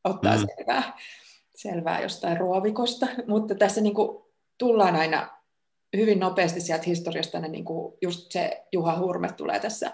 ottaa 0.05 0.37
mm. 0.37 0.47
selvää, 0.57 0.99
selvää 1.55 2.01
jostain 2.01 2.37
ruovikosta, 2.37 3.07
mutta 3.27 3.55
tässä 3.55 3.81
niin 3.81 3.95
kuin 3.95 4.23
tullaan 4.59 4.97
aina 4.97 5.43
hyvin 5.97 6.21
nopeasti 6.21 6.61
sieltä 6.61 6.85
historiasta, 6.85 7.41
niin 7.41 7.65
kuin 7.65 7.95
just 8.03 8.33
se 8.33 8.67
Juha 8.73 8.99
Hurme 8.99 9.33
tulee 9.33 9.61
tässä 9.61 9.93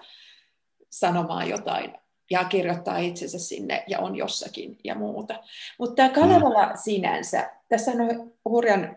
sanomaan 0.91 1.49
jotain 1.49 1.95
ja 2.31 2.45
kirjoittaa 2.45 2.99
itsensä 2.99 3.39
sinne 3.39 3.85
ja 3.87 3.99
on 3.99 4.17
jossakin 4.17 4.79
ja 4.85 4.95
muuta. 4.95 5.35
Mutta 5.79 5.95
tämä 5.95 6.09
Kalevala 6.09 6.67
mm. 6.67 6.73
sinänsä, 6.85 7.51
tässä 7.69 7.91
on 7.91 8.33
hurjan 8.45 8.97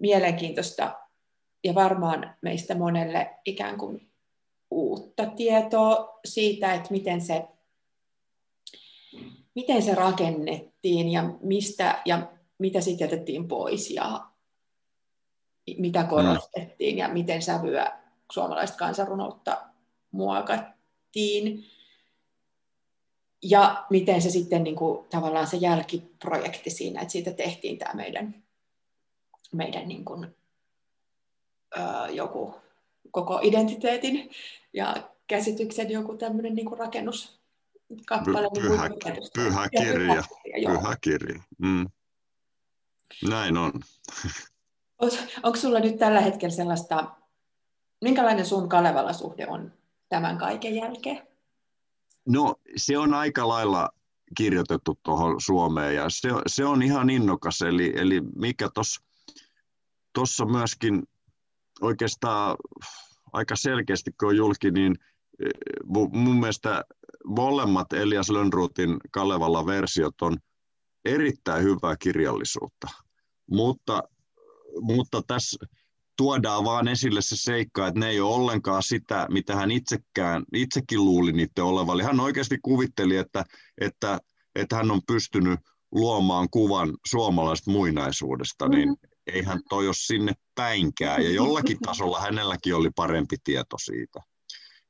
mielenkiintoista 0.00 0.98
ja 1.64 1.74
varmaan 1.74 2.36
meistä 2.40 2.74
monelle 2.74 3.30
ikään 3.44 3.78
kuin 3.78 4.10
uutta 4.70 5.26
tietoa 5.26 6.18
siitä, 6.24 6.74
että 6.74 6.88
miten 6.90 7.20
se, 7.20 7.48
miten 9.54 9.82
se 9.82 9.94
rakennettiin 9.94 11.08
ja 11.12 11.22
mistä 11.42 12.02
ja 12.04 12.32
mitä 12.58 12.80
sitten 12.80 13.04
jätettiin 13.04 13.48
pois 13.48 13.90
ja 13.90 14.26
mitä 15.78 16.04
korostettiin 16.04 16.98
ja 16.98 17.08
miten 17.08 17.42
sävyä 17.42 17.98
suomalaista 18.32 18.76
kansanrunoutta 18.76 19.62
muokattiin. 20.10 21.64
Ja 23.42 23.86
miten 23.90 24.22
se 24.22 24.30
sitten 24.30 24.64
niin 24.64 24.76
kuin, 24.76 25.06
tavallaan 25.08 25.46
se 25.46 25.56
jälkiprojekti 25.56 26.70
siinä, 26.70 27.00
että 27.00 27.12
siitä 27.12 27.32
tehtiin 27.32 27.78
tämä 27.78 27.94
meidän 27.94 28.44
meidän 29.52 29.88
niin 29.88 30.04
kuin, 30.04 30.36
ää, 31.76 32.08
joku 32.08 32.54
koko 33.10 33.40
identiteetin 33.42 34.30
ja 34.72 35.08
käsityksen 35.26 35.90
joku 35.90 36.16
tämmöinen 36.16 36.54
niin 36.54 36.78
rakennuskappale. 36.78 38.48
Py, 38.54 38.60
pyhä, 38.60 38.88
niin 38.88 39.28
pyhä 39.34 39.68
kirja. 39.68 40.22
Pyhä 40.66 40.96
kirja. 41.00 41.42
Mm. 41.58 41.86
Näin 43.28 43.56
on. 43.56 43.72
Onko 45.42 45.56
sulla 45.56 45.80
nyt 45.80 45.98
tällä 45.98 46.20
hetkellä 46.20 46.54
sellaista, 46.54 47.14
minkälainen 48.00 48.46
sun 48.46 48.68
Kalevala-suhde 48.68 49.46
on 49.48 49.72
tämän 50.08 50.38
kaiken 50.38 50.74
jälkeen? 50.74 51.28
No 52.28 52.54
se 52.76 52.98
on 52.98 53.14
aika 53.14 53.48
lailla 53.48 53.90
kirjoitettu 54.36 54.98
tuohon 55.02 55.40
Suomeen 55.40 55.94
ja 55.94 56.04
se, 56.08 56.28
se 56.46 56.64
on 56.64 56.82
ihan 56.82 57.10
innokas. 57.10 57.62
Eli, 57.62 57.92
eli 57.96 58.20
mikä 58.20 58.68
tuossa 58.74 59.02
tuossa 60.14 60.46
myöskin 60.46 61.02
oikeastaan 61.80 62.56
aika 63.32 63.56
selkeästi, 63.56 64.10
kun 64.20 64.28
on 64.28 64.36
julki, 64.36 64.70
niin 64.70 64.96
e, 65.44 65.48
mun 66.12 66.40
mielestä 66.40 66.84
molemmat 67.26 67.92
Elias 67.92 68.30
Lönnruutin 68.30 68.96
Kalevalla 69.10 69.66
versiot 69.66 70.22
on 70.22 70.36
erittäin 71.04 71.62
hyvää 71.62 71.96
kirjallisuutta. 71.96 72.86
Mutta, 73.50 74.02
mutta 74.80 75.22
tässä 75.26 75.66
tuodaan 76.16 76.64
vaan 76.64 76.88
esille 76.88 77.22
se 77.22 77.36
seikka, 77.36 77.86
että 77.86 78.00
ne 78.00 78.08
ei 78.08 78.20
ole 78.20 78.34
ollenkaan 78.34 78.82
sitä, 78.82 79.26
mitä 79.30 79.56
hän 79.56 79.70
itsekään, 79.70 80.44
itsekin 80.54 81.04
luuli 81.04 81.32
niiden 81.32 81.64
olevan. 81.64 81.94
Eli 81.94 82.02
hän 82.02 82.20
oikeasti 82.20 82.58
kuvitteli, 82.62 83.16
että, 83.16 83.44
että, 83.80 84.20
että 84.54 84.76
hän 84.76 84.90
on 84.90 85.00
pystynyt 85.06 85.60
luomaan 85.92 86.48
kuvan 86.50 86.92
suomalaisesta 87.06 87.70
muinaisuudesta, 87.70 88.68
niin 88.68 88.88
mm-hmm 88.88 89.11
eihän 89.26 89.60
toi 89.68 89.86
ole 89.86 89.94
sinne 89.98 90.32
päinkään. 90.54 91.24
Ja 91.24 91.30
jollakin 91.30 91.78
tasolla 91.86 92.20
hänelläkin 92.20 92.74
oli 92.74 92.90
parempi 92.96 93.36
tieto 93.44 93.76
siitä. 93.84 94.20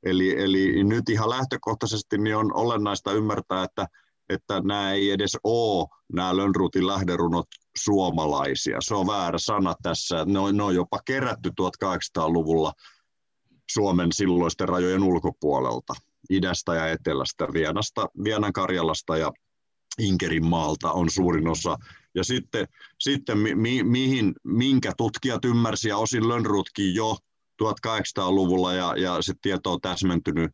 Eli, 0.03 0.43
eli 0.43 0.85
nyt 0.85 1.09
ihan 1.09 1.31
lähtökohtaisesti 1.31 2.19
niin 2.19 2.37
on 2.37 2.55
olennaista 2.55 3.13
ymmärtää, 3.13 3.65
että, 3.65 3.87
että 4.29 4.61
nämä 4.61 4.93
ei 4.93 5.11
edes 5.11 5.37
ole, 5.45 5.89
nämä 6.13 6.37
Lönnruutin 6.37 6.87
lähderunot, 6.87 7.47
suomalaisia. 7.77 8.77
Se 8.81 8.95
on 8.95 9.07
väärä 9.07 9.39
sana 9.39 9.75
tässä. 9.83 10.25
Ne 10.25 10.39
on, 10.39 10.57
ne 10.57 10.63
on 10.63 10.75
jopa 10.75 10.99
kerätty 11.05 11.51
1800-luvulla 11.61 12.73
Suomen 13.71 14.13
silloisten 14.13 14.69
rajojen 14.69 15.03
ulkopuolelta, 15.03 15.95
idästä 16.31 16.75
ja 16.75 16.89
etelästä, 16.89 17.47
Vienasta, 17.53 18.07
Vienan 18.25 18.53
Karjalasta 18.53 19.17
ja 19.17 19.33
Inkerin 19.99 20.47
maalta 20.47 20.93
on 20.93 21.11
suurin 21.11 21.49
osa. 21.49 21.77
Ja 22.15 22.25
sitten, 22.25 22.69
sitten 22.99 23.39
mi, 23.39 23.83
mihin, 23.83 24.35
minkä 24.45 24.93
tutkijat 24.97 25.45
ymmärsi 25.45 25.89
ja 25.89 25.97
osin 25.97 26.29
Lönnrutkin 26.29 26.95
jo 26.95 27.17
1800-luvulla 27.63 28.75
ja, 28.75 28.95
ja 28.97 29.23
se 29.23 29.33
tieto 29.43 29.73
on 29.73 29.81
täsmentynyt 29.81 30.51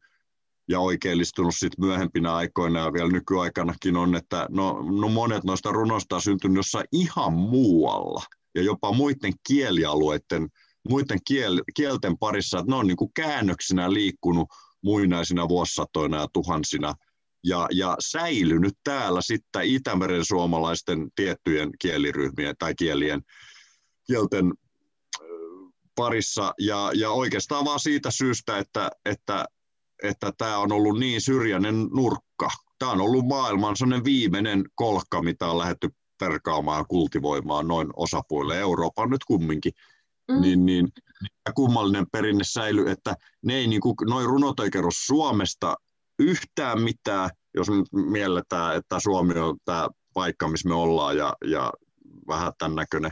ja 0.69 0.81
oikeellistunut 0.81 1.55
sit 1.57 1.79
myöhempinä 1.79 2.35
aikoina 2.35 2.81
ja 2.81 2.93
vielä 2.93 3.09
nykyaikanakin 3.09 3.97
on, 3.97 4.15
että 4.15 4.47
no, 4.51 4.83
no 5.01 5.09
monet 5.09 5.45
noista 5.45 5.73
runoista 5.73 6.17
on 6.17 6.23
syntynyt 6.23 6.57
jossain 6.57 6.87
ihan 6.93 7.33
muualla 7.33 8.23
ja 8.55 8.63
jopa 8.63 8.93
muiden 8.93 9.33
kielialueiden, 9.49 10.49
muiden 10.89 11.19
kiel, 11.27 11.63
kielten 11.75 12.19
parissa, 12.19 12.59
että 12.59 12.73
ne 12.73 12.77
on 12.77 12.87
niin 12.87 12.97
kuin 12.97 13.13
käännöksinä 13.15 13.93
liikkunut 13.93 14.49
muinaisina 14.83 15.49
vuosisatoina 15.49 16.17
ja 16.17 16.29
tuhansina 16.33 16.95
ja, 17.45 17.69
ja 17.73 17.97
säilynyt 18.01 18.75
täällä 18.85 19.21
sitten 19.23 19.63
Itämeren 19.65 20.25
suomalaisten 20.25 21.09
tiettyjen 21.15 21.71
kieliryhmien 21.81 22.55
tai 22.59 22.75
kielien, 22.75 23.23
kielten 24.07 24.55
parissa 25.95 26.55
ja, 26.59 26.91
ja 26.95 27.11
oikeastaan 27.11 27.65
vaan 27.65 27.81
siitä 27.81 28.11
syystä, 28.11 28.59
että, 28.59 28.91
että 29.05 29.45
että 30.03 30.33
tämä 30.39 30.59
on 30.59 30.73
ollut 30.73 30.99
niin 30.99 31.21
syrjäinen 31.21 31.89
nurkka. 31.93 32.49
Tämä 32.79 32.93
on 32.93 33.01
ollut 33.01 33.27
maailman 33.27 33.77
sellainen 33.77 34.05
viimeinen 34.05 34.65
kolkka, 34.75 35.23
mitä 35.23 35.47
on 35.47 35.59
lähdetty 35.59 35.89
perkaamaan 36.21 36.81
ja 36.81 36.85
kultivoimaan 36.85 37.69
noin 37.69 37.89
osapuille. 37.97 38.59
Euroopan 38.59 39.11
nyt 39.11 39.25
kumminkin. 39.25 39.73
Mm. 40.29 40.41
Niin, 40.41 40.67
niin, 40.67 40.89
kummallinen 41.55 42.07
perinne 42.13 42.45
säilyy, 42.45 42.91
että 42.91 43.15
ne 43.45 43.55
ei, 43.55 43.67
niin 43.67 43.81
kuin, 43.81 43.95
noin 44.07 44.27
runot 44.27 44.61
ei 44.61 44.71
kerro 44.71 44.91
Suomesta 44.93 45.77
yhtään 46.19 46.83
mitään, 46.83 47.31
jos 47.55 47.69
mielletään, 47.93 48.77
että 48.77 49.01
Suomi 49.01 49.39
on 49.39 49.57
tämä 49.65 49.89
paikka, 50.15 50.49
missä 50.49 50.69
me 50.69 50.75
ollaan 50.75 51.17
ja, 51.17 51.33
ja 51.45 51.73
vähän 52.29 52.53
tämän 52.59 52.75
näköinen 52.75 53.11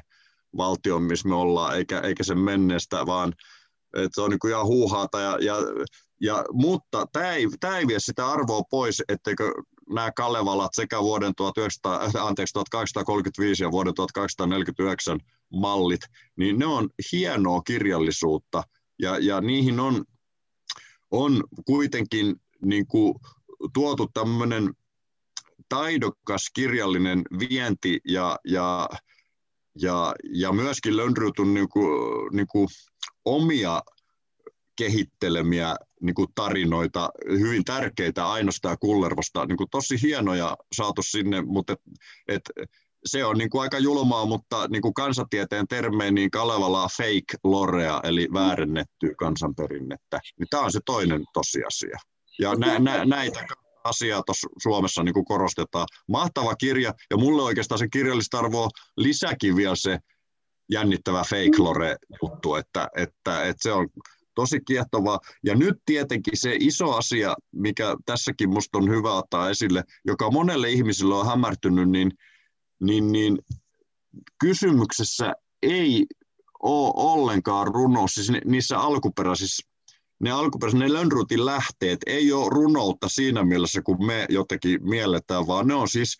valtio, 0.56 0.98
missä 0.98 1.28
me 1.28 1.34
ollaan, 1.34 1.76
eikä, 1.76 2.00
eikä 2.00 2.24
sen 2.24 2.38
menneestä, 2.38 3.06
vaan 3.06 3.32
että 3.96 4.08
se 4.14 4.20
on 4.20 4.30
niin 4.30 4.50
ihan 4.50 4.66
huuhaata 4.66 5.20
ja, 5.20 5.38
ja 5.40 5.56
ja, 6.20 6.44
mutta 6.52 7.06
tämä 7.12 7.32
ei, 7.32 7.46
tämä 7.60 7.78
ei 7.78 7.86
vie 7.86 8.00
sitä 8.00 8.28
arvoa 8.28 8.62
pois, 8.70 9.02
etteikö 9.08 9.52
nämä 9.88 10.12
Kalevalat 10.12 10.70
sekä 10.74 11.02
vuoden 11.02 11.32
1900, 11.36 12.26
anteeksi, 12.26 12.52
1835 12.52 13.62
ja 13.62 13.70
vuoden 13.70 13.94
1849 13.94 15.20
mallit, 15.52 16.00
niin 16.36 16.58
ne 16.58 16.66
on 16.66 16.88
hienoa 17.12 17.62
kirjallisuutta 17.62 18.62
ja, 18.98 19.18
ja 19.18 19.40
niihin 19.40 19.80
on, 19.80 20.04
on 21.10 21.44
kuitenkin 21.66 22.36
niin 22.64 22.86
kuin, 22.86 23.14
tuotu 23.74 24.08
tämmöinen 24.14 24.74
taidokas 25.68 26.50
kirjallinen 26.54 27.22
vienti 27.38 28.00
ja, 28.08 28.38
ja, 28.44 28.88
ja, 29.80 30.14
ja 30.32 30.52
myöskin 30.52 30.96
löndrytty 30.96 31.44
niin 31.44 31.68
kuin, 31.68 31.88
niin 32.32 32.46
kuin 32.46 32.68
omia 33.24 33.82
kehittelemiä 34.78 35.76
niin 36.00 36.14
kuin 36.14 36.28
tarinoita, 36.34 37.10
hyvin 37.30 37.64
tärkeitä 37.64 38.28
Ainosta 38.28 38.68
ja 38.68 38.76
Kullervosta, 38.76 39.46
niin 39.46 39.56
kuin 39.56 39.70
tosi 39.70 40.02
hienoja 40.02 40.56
saatu 40.76 41.02
sinne, 41.02 41.42
mutta 41.42 41.72
et, 42.28 42.42
et, 42.56 42.70
se 43.04 43.24
on 43.24 43.38
niin 43.38 43.50
kuin 43.50 43.62
aika 43.62 43.78
julmaa, 43.78 44.26
mutta 44.26 44.68
niin 44.68 44.82
kuin 44.82 44.94
kansatieteen 44.94 45.68
termein 45.68 46.14
niin 46.14 46.30
Kalevala 46.30 46.88
fake 46.96 47.38
lorea, 47.44 48.00
eli 48.04 48.28
väärennettyä 48.32 49.10
kansanperinnettä. 49.18 50.20
Niin 50.38 50.46
tämä 50.50 50.62
on 50.62 50.72
se 50.72 50.80
toinen 50.86 51.24
tosiasia. 51.32 51.98
Ja 52.38 52.54
nä, 52.54 52.78
nä, 52.78 53.04
näitä 53.04 53.46
asiaa 53.84 54.22
tuossa 54.22 54.48
Suomessa 54.62 55.02
niin 55.02 55.14
kuin 55.14 55.24
korostetaan. 55.24 55.86
Mahtava 56.08 56.56
kirja, 56.56 56.94
ja 57.10 57.16
mulle 57.16 57.42
oikeastaan 57.42 57.78
se 57.78 57.88
kirjallista 57.88 58.38
arvoa 58.38 58.68
lisäkin 58.96 59.56
vielä 59.56 59.76
se 59.76 59.98
jännittävä 60.70 61.24
fake 61.24 61.58
lore 61.58 61.96
juttu, 62.22 62.54
että, 62.54 62.88
että, 62.96 63.44
että 63.44 63.62
se 63.62 63.72
on 63.72 63.88
tosi 64.34 64.60
kiehtovaa. 64.60 65.20
Ja 65.44 65.54
nyt 65.54 65.74
tietenkin 65.86 66.36
se 66.36 66.56
iso 66.60 66.92
asia, 66.92 67.34
mikä 67.52 67.96
tässäkin 68.06 68.50
musta 68.50 68.78
on 68.78 68.90
hyvä 68.90 69.14
ottaa 69.14 69.50
esille, 69.50 69.84
joka 70.04 70.30
monelle 70.30 70.70
ihmiselle 70.70 71.14
on 71.14 71.26
hämärtynyt, 71.26 71.90
niin, 71.90 72.12
niin, 72.80 73.12
niin 73.12 73.38
kysymyksessä 74.40 75.32
ei 75.62 76.06
ole 76.62 76.92
ollenkaan 76.96 77.66
runo, 77.66 78.08
siis 78.08 78.32
niissä 78.44 78.78
alkuperäisissä 78.78 79.68
ne 80.20 80.30
alkuperäiset, 80.30 80.80
ne 80.80 80.92
Lönnrutin 80.92 81.44
lähteet 81.44 81.98
ei 82.06 82.32
ole 82.32 82.50
runoutta 82.50 83.08
siinä 83.08 83.44
mielessä, 83.44 83.82
kun 83.82 84.06
me 84.06 84.26
jotenkin 84.28 84.88
mielletään, 84.88 85.46
vaan 85.46 85.66
ne 85.66 85.74
on 85.74 85.88
siis 85.88 86.16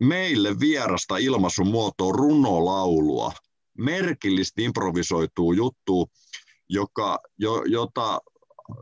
meille 0.00 0.60
vierasta 0.60 1.16
ilmaisumuotoa 1.16 2.12
runolaulua, 2.12 3.32
merkillistä 3.78 4.62
improvisoituu 4.62 5.52
juttua, 5.52 6.04
joka, 6.68 7.18
jo, 7.38 7.62
jota 7.64 8.20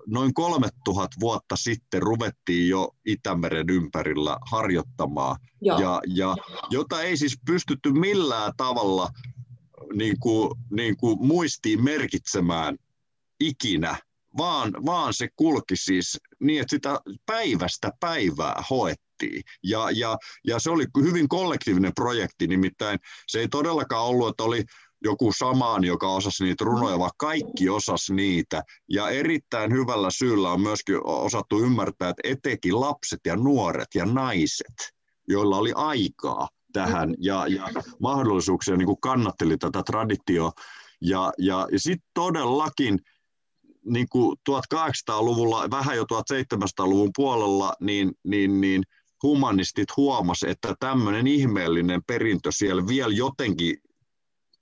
noin 0.06 0.34
3000 0.34 1.16
vuotta 1.20 1.56
sitten 1.56 2.02
ruvettiin 2.02 2.68
jo 2.68 2.88
Itämeren 3.04 3.70
ympärillä 3.70 4.36
harjoittamaan, 4.50 5.36
ja, 5.80 6.00
ja 6.06 6.36
jota 6.70 7.02
ei 7.02 7.16
siis 7.16 7.38
pystytty 7.46 7.92
millään 7.92 8.52
tavalla 8.56 9.08
niin 9.94 10.16
kuin, 10.20 10.50
niin 10.70 10.96
kuin 10.96 11.26
muistiin 11.26 11.84
merkitsemään 11.84 12.76
ikinä, 13.40 13.96
vaan, 14.36 14.72
vaan 14.86 15.14
se 15.14 15.28
kulki 15.36 15.76
siis 15.76 16.18
niin, 16.40 16.60
että 16.60 16.70
sitä 16.70 17.00
päivästä 17.26 17.90
päivää 18.00 18.62
hoettiin. 18.70 19.42
Ja, 19.62 19.90
ja, 19.90 20.16
ja 20.46 20.58
se 20.58 20.70
oli 20.70 20.84
hyvin 21.02 21.28
kollektiivinen 21.28 21.94
projekti, 21.94 22.46
nimittäin 22.46 22.98
se 23.26 23.40
ei 23.40 23.48
todellakaan 23.48 24.04
ollut, 24.04 24.28
että 24.28 24.42
oli 24.42 24.64
joku 25.04 25.32
samaan, 25.38 25.84
joka 25.84 26.08
osasi 26.08 26.44
niitä 26.44 26.64
runoja, 26.64 26.98
vaan 26.98 27.10
kaikki 27.16 27.68
osas 27.68 28.10
niitä. 28.10 28.62
Ja 28.88 29.08
erittäin 29.08 29.72
hyvällä 29.72 30.10
syyllä 30.10 30.52
on 30.52 30.60
myöskin 30.60 31.00
osattu 31.04 31.60
ymmärtää, 31.60 32.08
että 32.08 32.22
etenkin 32.24 32.80
lapset 32.80 33.20
ja 33.24 33.36
nuoret 33.36 33.88
ja 33.94 34.06
naiset, 34.06 34.92
joilla 35.28 35.56
oli 35.56 35.72
aikaa 35.74 36.48
tähän 36.72 37.14
ja, 37.18 37.46
ja 37.46 37.68
mahdollisuuksia 38.00 38.76
niin 38.76 38.86
kuin 38.86 39.00
kannatteli 39.00 39.58
tätä 39.58 39.82
traditioa. 39.82 40.52
Ja, 41.00 41.32
ja, 41.38 41.68
ja 41.72 41.78
sitten 41.78 42.10
todellakin 42.14 42.98
niin 43.86 44.06
kuin 44.08 44.36
1800-luvulla, 44.50 45.70
vähän 45.70 45.96
jo 45.96 46.04
1700-luvun 46.04 47.10
puolella, 47.16 47.74
niin, 47.80 48.12
niin, 48.24 48.60
niin 48.60 48.82
humanistit 49.22 49.96
huomasi, 49.96 50.48
että 50.48 50.74
tämmöinen 50.80 51.26
ihmeellinen 51.26 52.00
perintö 52.06 52.50
siellä 52.52 52.86
vielä 52.86 53.14
jotenkin 53.14 53.76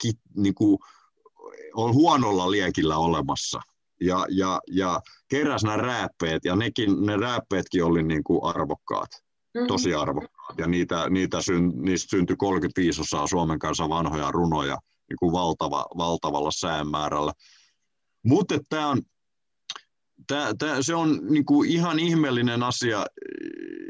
ki, 0.03 0.13
niin 0.37 0.55
kuin, 0.55 0.79
on 1.75 1.95
huonolla 1.95 2.51
liekillä 2.51 2.99
olemassa. 2.99 3.61
Ja, 4.01 4.27
ja, 4.31 4.61
ja 4.71 5.01
keräs 5.29 5.65
nämä 5.65 5.77
rääppeet, 5.77 6.45
ja 6.45 6.57
nekin, 6.57 7.07
ne 7.07 7.17
rääppeetkin 7.17 7.85
oli 7.85 8.03
niin 8.03 8.25
kuin 8.25 8.45
arvokkaat, 8.45 9.09
mm-hmm. 9.13 9.67
tosi 9.67 9.95
arvokkaat. 9.95 10.59
Ja 10.59 10.67
niitä, 10.67 11.11
niitä 11.11 11.43
syn, 11.43 11.73
niistä 11.75 12.11
syntyi 12.11 12.37
35 12.37 13.01
osaa 13.01 13.27
Suomen 13.27 13.59
kanssa 13.59 13.89
vanhoja 13.89 14.31
runoja 14.31 14.79
niin 15.09 15.17
kuin 15.19 15.33
valtava, 15.33 15.87
valtavalla 15.97 16.51
säänmäärällä. 16.51 17.33
Mutta 18.25 18.59
tämä 18.69 18.89
on, 18.89 19.03
tää, 20.27 20.55
tää, 20.59 20.83
se 20.83 20.95
on 20.95 21.21
niin 21.31 21.45
kuin 21.45 21.71
ihan 21.71 21.99
ihmeellinen 21.99 22.63
asia, 22.63 23.07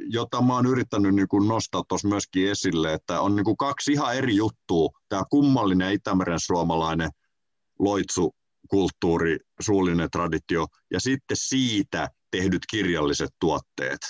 jota 0.07 0.43
mä 0.43 0.55
oon 0.55 0.67
yrittänyt 0.67 1.15
niin 1.15 1.29
kuin 1.29 1.49
nostaa 1.49 1.85
tuossa 1.89 2.09
myöskin 2.09 2.51
esille, 2.51 2.93
että 2.93 3.21
on 3.21 3.37
niin 3.37 3.45
kuin 3.45 3.57
kaksi 3.57 3.93
ihan 3.93 4.17
eri 4.17 4.37
juttua. 4.37 4.91
Tämä 5.09 5.23
kummallinen 5.31 5.93
Itämeren 5.93 6.41
suomalainen 6.41 7.11
loitsu, 7.79 8.35
kulttuuri, 8.69 9.39
suullinen 9.61 10.11
traditio 10.11 10.67
ja 10.91 11.01
sitten 11.01 11.37
siitä 11.41 12.09
tehdyt 12.31 12.63
kirjalliset 12.71 13.31
tuotteet. 13.41 14.01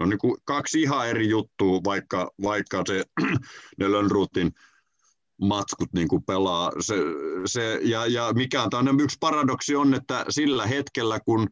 No 0.00 0.06
niin 0.06 0.18
kuin 0.18 0.36
kaksi 0.44 0.82
ihan 0.82 1.08
eri 1.08 1.28
juttua, 1.28 1.80
vaikka, 1.84 2.30
vaikka 2.42 2.82
se 2.86 3.04
ne 3.78 3.90
Lönnruutin 3.90 4.52
matskut 5.40 5.92
niin 5.92 6.08
kuin 6.08 6.22
pelaa. 6.24 6.72
Se, 6.80 6.94
se, 7.46 7.80
ja, 7.82 8.06
ja 8.06 8.32
mikä 8.32 8.62
on 8.62 9.00
yksi 9.00 9.16
paradoksi 9.20 9.76
on, 9.76 9.94
että 9.94 10.24
sillä 10.28 10.66
hetkellä, 10.66 11.20
kun 11.20 11.48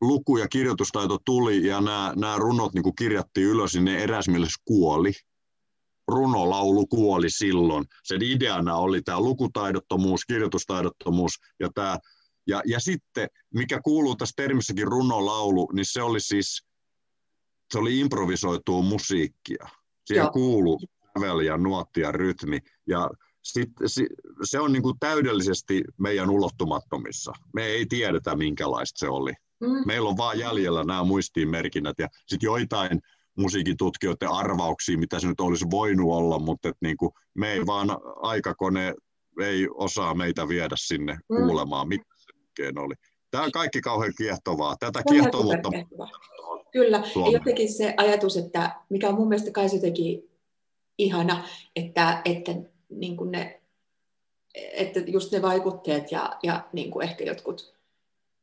luku- 0.00 0.36
ja 0.36 0.48
kirjoitustaito 0.48 1.18
tuli 1.24 1.66
ja 1.66 1.80
nämä, 1.80 2.12
nämä 2.16 2.36
runot 2.36 2.74
niin 2.74 2.82
kuin 2.82 2.96
kirjattiin 2.96 3.46
ylös, 3.46 3.74
niin 3.74 3.84
ne 3.84 4.02
eräs 4.02 4.28
mielessä 4.28 4.62
kuoli. 4.64 5.12
Runolaulu 6.08 6.86
kuoli 6.86 7.30
silloin. 7.30 7.84
Sen 8.04 8.22
ideana 8.22 8.76
oli 8.76 9.02
tämä 9.02 9.20
lukutaidottomuus, 9.20 10.24
kirjoitustaidottomuus 10.24 11.32
ja 11.60 11.68
tämä 11.74 11.98
ja, 12.46 12.62
ja 12.66 12.80
sitten, 12.80 13.28
mikä 13.54 13.80
kuuluu 13.84 14.16
tässä 14.16 14.32
termissäkin 14.36 14.86
runolaulu, 14.86 15.70
niin 15.72 15.86
se 15.86 16.02
oli 16.02 16.20
siis, 16.20 16.66
se 17.72 17.78
oli 17.78 18.00
improvisoitua 18.00 18.82
musiikkia. 18.82 19.68
Siihen 20.06 20.30
kuuluu 20.32 20.80
sävel 21.18 21.40
ja 21.40 21.56
nuotti 21.56 22.00
ja 22.00 22.12
rytmi. 22.12 22.58
Ja 22.86 23.10
sit, 23.42 23.70
se 24.44 24.60
on 24.60 24.72
niin 24.72 24.82
kuin 24.82 24.98
täydellisesti 25.00 25.82
meidän 25.98 26.30
ulottumattomissa. 26.30 27.32
Me 27.54 27.64
ei 27.64 27.86
tiedetä, 27.86 28.36
minkälaista 28.36 28.98
se 28.98 29.08
oli. 29.08 29.32
Mm. 29.60 29.86
Meillä 29.86 30.08
on 30.08 30.16
vaan 30.16 30.38
jäljellä 30.38 30.84
nämä 30.84 31.04
muistiinmerkinnät 31.04 31.98
ja 31.98 32.08
sitten 32.26 32.46
joitain 32.46 33.00
musiikitutkijoiden 33.38 34.28
arvauksia, 34.28 34.98
mitä 34.98 35.20
se 35.20 35.26
nyt 35.26 35.40
olisi 35.40 35.64
voinut 35.70 36.12
olla, 36.12 36.38
mutta 36.38 36.68
et 36.68 36.76
niin 36.80 36.96
kuin 36.96 37.12
me 37.34 37.52
ei 37.52 37.66
vaan 37.66 37.88
aikakone 38.16 38.94
ei 39.40 39.68
osaa 39.74 40.14
meitä 40.14 40.48
viedä 40.48 40.74
sinne 40.78 41.12
mm. 41.12 41.36
kuulemaan, 41.36 41.88
mitä 41.88 42.04
se 42.56 42.72
oli. 42.76 42.94
Tämä 43.30 43.44
on 43.44 43.52
kaikki 43.52 43.80
kauhean 43.80 44.12
kiehtovaa. 44.18 44.76
Tätä 44.80 45.02
kiehtovuutta... 45.10 45.70
Kyllä, 46.72 46.96
ja 46.96 47.30
jotenkin 47.32 47.72
se 47.72 47.94
ajatus, 47.96 48.36
että 48.36 48.80
mikä 48.90 49.08
on 49.08 49.14
mun 49.14 49.28
mielestä 49.28 49.50
kai 49.50 49.68
jotenkin 49.72 50.30
ihana, 50.98 51.44
että, 51.76 52.22
että, 52.24 52.52
niin 52.94 53.16
kuin 53.16 53.30
ne, 53.30 53.60
että 54.54 55.00
just 55.00 55.32
ne 55.32 55.42
vaikutteet 55.42 56.12
ja, 56.12 56.38
ja 56.42 56.68
niin 56.72 56.90
kuin 56.90 57.08
ehkä 57.08 57.24
jotkut 57.24 57.74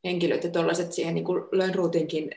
henkilöt 0.03 0.43
ja 0.43 0.51
tuollaiset 0.51 0.93
siihen 0.93 1.15
niin 1.15 1.25
kuin 1.25 1.43
Lönnruutinkin 1.51 2.31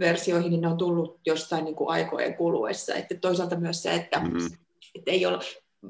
versioihin, 0.00 0.50
niin 0.50 0.60
ne 0.60 0.68
on 0.68 0.78
tullut 0.78 1.20
jostain 1.26 1.64
niin 1.64 1.74
kuin 1.74 1.90
aikojen 1.90 2.34
kuluessa. 2.34 2.94
Että 2.94 3.14
toisaalta 3.14 3.56
myös 3.56 3.82
se, 3.82 3.94
että, 3.94 4.20
mm-hmm. 4.20 4.46
että 4.94 5.10
ei 5.10 5.26
ole, 5.26 5.38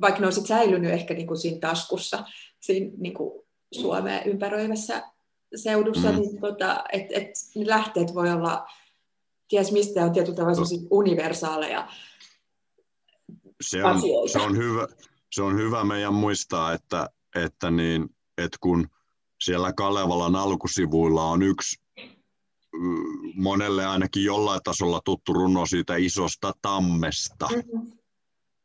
vaikka 0.00 0.20
ne 0.20 0.26
olisivat 0.26 0.48
säilynyt 0.48 0.92
ehkä 0.92 1.14
niin 1.14 1.26
kuin 1.26 1.38
siinä 1.38 1.58
taskussa, 1.58 2.24
siinä 2.60 2.90
niin 2.98 3.14
kuin 3.14 3.42
Suomea 3.74 4.22
ympäröivässä 4.22 5.02
seudussa, 5.56 6.12
mm. 6.12 6.18
niin 6.18 6.40
tota, 6.40 6.84
että 6.92 7.14
et 7.16 7.30
ne 7.54 7.66
lähteet 7.66 8.14
voi 8.14 8.30
olla 8.30 8.66
ties 9.48 9.72
mistä 9.72 10.04
on 10.04 10.12
tietyllä 10.12 10.36
tavalla 10.36 10.86
universaaleja 10.90 11.88
se 13.60 13.84
on, 13.84 14.00
se 14.28 14.38
on, 14.38 14.56
hyvä, 14.56 14.86
se 15.36 15.42
on 15.42 15.56
hyvä 15.56 15.84
meidän 15.84 16.14
muistaa, 16.14 16.72
että, 16.72 17.08
että, 17.34 17.70
niin, 17.70 18.08
että 18.38 18.58
kun 18.60 18.88
siellä 19.44 19.72
Kalevalan 19.72 20.36
alkusivuilla 20.36 21.24
on 21.24 21.42
yksi 21.42 21.76
monelle 23.34 23.86
ainakin 23.86 24.24
jollain 24.24 24.60
tasolla 24.64 25.00
tuttu 25.04 25.32
runo 25.32 25.66
siitä 25.66 25.96
isosta 25.96 26.52
tammesta, 26.62 27.48
mm-hmm. 27.48 27.92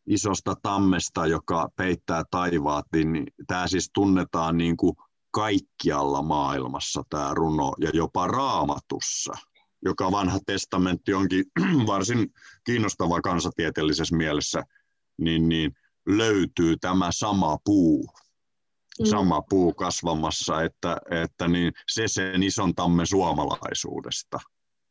isosta 0.07 0.55
tammesta, 0.61 1.27
joka 1.27 1.69
peittää 1.75 2.23
taivaat, 2.31 2.85
niin 2.93 3.27
tämä 3.47 3.67
siis 3.67 3.89
tunnetaan 3.93 4.57
niin 4.57 4.77
kuin 4.77 4.95
kaikkialla 5.31 6.21
maailmassa 6.21 7.03
tämä 7.09 7.33
runo 7.33 7.73
ja 7.79 7.89
jopa 7.93 8.27
raamatussa, 8.27 9.33
joka 9.85 10.11
vanha 10.11 10.39
testamentti 10.45 11.13
onkin 11.13 11.45
varsin 11.87 12.27
kiinnostava 12.63 13.21
kansatieteellisessä 13.21 14.15
mielessä, 14.15 14.63
niin, 15.17 15.49
niin 15.49 15.71
löytyy 16.07 16.77
tämä 16.77 17.09
sama 17.11 17.57
puu, 17.65 18.07
mm. 18.99 19.05
sama 19.05 19.41
puu 19.49 19.73
kasvamassa, 19.73 20.61
että, 20.61 20.97
että 21.23 21.47
niin 21.47 21.71
se 21.87 22.07
sen 22.07 22.43
ison 22.43 22.75
tamme 22.75 23.05
suomalaisuudesta. 23.05 24.39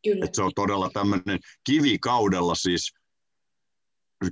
Kyllä. 0.04 0.24
Että 0.24 0.36
se 0.36 0.42
on 0.42 0.52
todella 0.54 0.90
tämmöinen 0.90 1.38
kivikaudella 1.64 2.54
siis, 2.54 2.94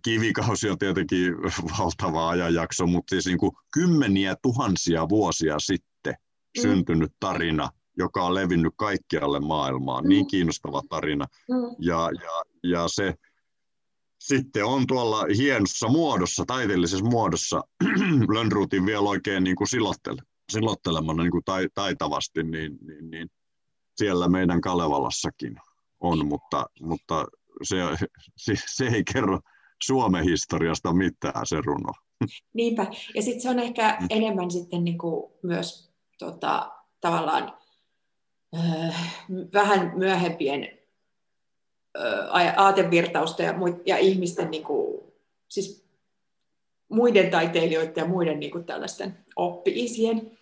kivikausi 0.02 0.70
on 0.70 0.78
tietenkin 0.78 1.34
valtava 1.78 2.28
ajanjakso, 2.28 2.86
mutta 2.86 3.10
siis 3.10 3.26
niin 3.26 3.38
kuin 3.38 3.52
kymmeniä 3.72 4.36
tuhansia 4.42 5.08
vuosia 5.08 5.58
sitten 5.58 6.14
mm. 6.14 6.62
syntynyt 6.62 7.12
tarina, 7.20 7.70
joka 7.98 8.24
on 8.24 8.34
levinnyt 8.34 8.72
kaikkialle 8.76 9.40
maailmaan. 9.40 10.04
Mm. 10.04 10.08
Niin 10.08 10.26
kiinnostava 10.26 10.82
tarina. 10.88 11.26
Mm. 11.48 11.76
Ja, 11.78 12.10
ja, 12.22 12.42
ja 12.70 12.88
se 12.88 13.14
sitten 14.28 14.64
on 14.64 14.86
tuolla 14.86 15.24
hienossa 15.36 15.88
muodossa, 15.88 16.44
taiteellisessa 16.46 17.04
muodossa, 17.04 17.60
Lönnruutin 18.34 18.86
vielä 18.86 19.08
oikein 19.08 19.44
niin 19.44 19.56
kuin 19.56 19.68
silottele, 19.68 20.22
silottelemana 20.52 21.22
niin 21.22 21.30
kuin 21.30 21.44
taitavasti, 21.74 22.42
niin, 22.42 22.78
niin, 22.86 23.10
niin 23.10 23.28
siellä 23.96 24.28
meidän 24.28 24.60
Kalevalassakin 24.60 25.56
on, 26.00 26.26
mutta, 26.26 26.66
mutta 26.80 27.26
se, 27.62 27.76
se, 28.44 28.54
se 28.66 28.86
ei 28.86 29.04
kerro 29.12 29.40
Suomen 29.82 30.24
historiasta 30.24 30.92
mitään 30.92 31.46
se 31.46 31.60
runo. 31.64 31.92
Niinpä, 32.54 32.86
ja 33.14 33.22
sitten 33.22 33.40
se 33.40 33.50
on 33.50 33.58
ehkä 33.58 33.96
mm. 34.00 34.06
enemmän 34.10 34.50
sitten 34.50 34.84
niin 34.84 34.98
kuin 34.98 35.32
myös 35.42 35.92
tota, 36.18 36.72
tavallaan 37.00 37.58
äh, 38.56 39.24
vähän 39.52 39.92
myöhempien 39.96 40.77
aatevirtausta 42.56 43.42
ja, 43.42 43.54
ja 43.86 43.98
ihmisten, 43.98 44.50
niin 44.50 44.64
kuin, 44.64 45.00
siis 45.48 45.84
muiden 46.88 47.30
taiteilijoiden 47.30 47.92
ja 47.96 48.04
muiden 48.04 48.40
niin 48.40 48.50
kuin 48.50 48.64
tällaisten 48.64 49.18
oppi-isien 49.36 50.38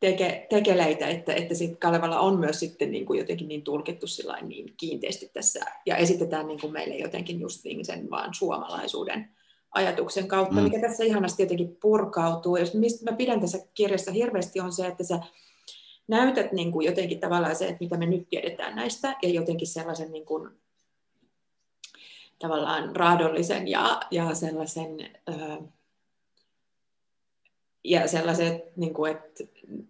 teke, 0.00 0.46
tekeleitä, 0.50 1.08
että, 1.08 1.34
että 1.34 1.54
sit 1.54 1.78
Kalevala 1.78 2.20
on 2.20 2.38
myös 2.38 2.60
sitten 2.60 2.90
niin 2.90 3.06
kuin 3.06 3.18
jotenkin 3.18 3.48
niin 3.48 3.62
tulkittu 3.62 4.06
niin 4.42 4.74
kiinteästi 4.76 5.30
tässä 5.32 5.60
ja 5.86 5.96
esitetään 5.96 6.46
niin 6.46 6.60
kuin 6.60 6.72
meille 6.72 6.96
jotenkin 6.96 7.40
just 7.40 7.64
niin 7.64 7.84
sen 7.84 8.10
vaan 8.10 8.34
suomalaisuuden 8.34 9.28
ajatuksen 9.70 10.28
kautta, 10.28 10.54
mm. 10.54 10.62
mikä 10.62 10.80
tässä 10.80 11.04
ihanasti 11.04 11.42
jotenkin 11.42 11.76
purkautuu. 11.82 12.56
Ja 12.56 12.64
mistä 12.74 13.10
mä 13.10 13.16
pidän 13.16 13.40
tässä 13.40 13.58
kirjassa 13.74 14.12
hirveästi 14.12 14.60
on 14.60 14.72
se, 14.72 14.86
että 14.86 15.04
sä 15.04 15.18
näytät 16.08 16.52
niin 16.52 16.72
kuin 16.72 16.86
jotenkin 16.86 17.20
tavallaan 17.20 17.56
se, 17.56 17.64
että 17.64 17.76
mitä 17.80 17.96
me 17.96 18.06
nyt 18.06 18.28
tiedetään 18.28 18.76
näistä 18.76 19.16
ja 19.22 19.28
jotenkin 19.28 19.68
sellaisen 19.68 20.12
niin 20.12 20.26
kuin 20.26 20.50
tavallaan 22.38 22.96
raadollisen 22.96 23.68
ja, 23.68 24.00
ja 24.10 24.34
sellaisen 24.34 24.90
ö, 25.28 25.58
ja 27.84 28.08
sellaiset, 28.08 28.76
niin 28.76 28.94
kuin, 28.94 29.12
että 29.12 29.44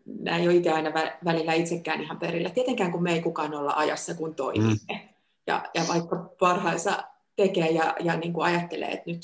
nämä 0.07 0.37
ei 0.37 0.49
ole 0.49 0.57
itse 0.57 0.71
aina 0.71 0.91
välillä 1.25 1.53
itsekään 1.53 2.01
ihan 2.01 2.19
perillä. 2.19 2.51
Tietenkään 2.51 2.93
kun 2.93 3.03
me 3.03 3.13
ei 3.13 3.23
kukaan 3.23 3.55
olla 3.55 3.73
ajassa, 3.77 4.15
kun 4.15 4.35
toimimme. 4.35 4.77
Mm. 4.91 4.99
Ja, 5.47 5.65
ja 5.75 5.83
vaikka 5.89 6.35
parhaansa 6.39 7.05
tekee 7.37 7.71
ja, 7.71 7.97
ja 8.01 8.17
niin 8.17 8.33
kuin 8.33 8.45
ajattelee, 8.45 8.89
että 8.89 9.11
nyt 9.11 9.21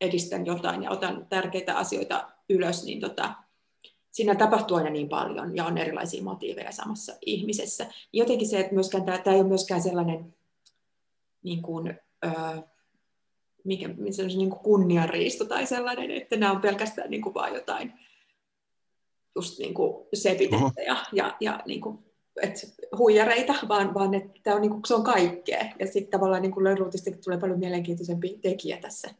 edistän 0.00 0.46
jotain 0.46 0.82
ja 0.82 0.90
otan 0.90 1.26
tärkeitä 1.28 1.76
asioita 1.76 2.28
ylös, 2.48 2.84
niin 2.84 3.00
tota, 3.00 3.34
siinä 4.10 4.34
tapahtuu 4.34 4.76
aina 4.76 4.90
niin 4.90 5.08
paljon 5.08 5.56
ja 5.56 5.64
on 5.64 5.78
erilaisia 5.78 6.22
motiiveja 6.22 6.72
samassa 6.72 7.12
ihmisessä. 7.26 7.86
Jotenkin 8.12 8.48
se, 8.48 8.60
että 8.60 8.74
myöskään 8.74 9.04
tämä, 9.04 9.18
tämä 9.18 9.34
ei 9.34 9.40
ole 9.40 9.48
myöskään 9.48 9.82
sellainen 9.82 10.34
niin 11.42 11.62
kuin, 11.62 12.00
mikä, 13.64 13.88
missä 13.88 14.22
on 14.22 14.28
niin 14.28 14.50
kuin 14.50 14.62
kunnianriisto 14.62 15.44
tai 15.44 15.66
sellainen, 15.66 16.10
että 16.10 16.36
nämä 16.36 16.52
on 16.52 16.60
pelkästään 16.60 17.10
niin 17.10 17.22
kuin 17.22 17.34
vaan 17.34 17.54
jotain 17.54 17.92
just 19.36 19.58
niin 19.58 19.74
kuin 19.74 20.06
sepitettä 20.14 20.82
ja, 20.86 20.96
ja, 21.12 21.36
ja 21.40 21.62
niin 21.66 21.80
kuin, 21.80 21.98
et 22.42 22.54
huijareita, 22.98 23.54
vaan, 23.68 23.94
vaan 23.94 24.14
että 24.14 24.40
tämä 24.42 24.56
on, 24.56 24.62
niin 24.62 24.70
kuin, 24.70 24.82
se 24.86 24.94
on 24.94 25.04
kaikkea. 25.04 25.64
Ja 25.78 25.86
sitten 25.86 26.10
tavallaan 26.10 26.42
niin 26.42 26.64
Lönnruutista 26.64 27.10
tulee 27.24 27.40
paljon 27.40 27.58
mielenkiintoisempi 27.58 28.38
tekijä 28.42 28.76
tässä. 28.76 29.14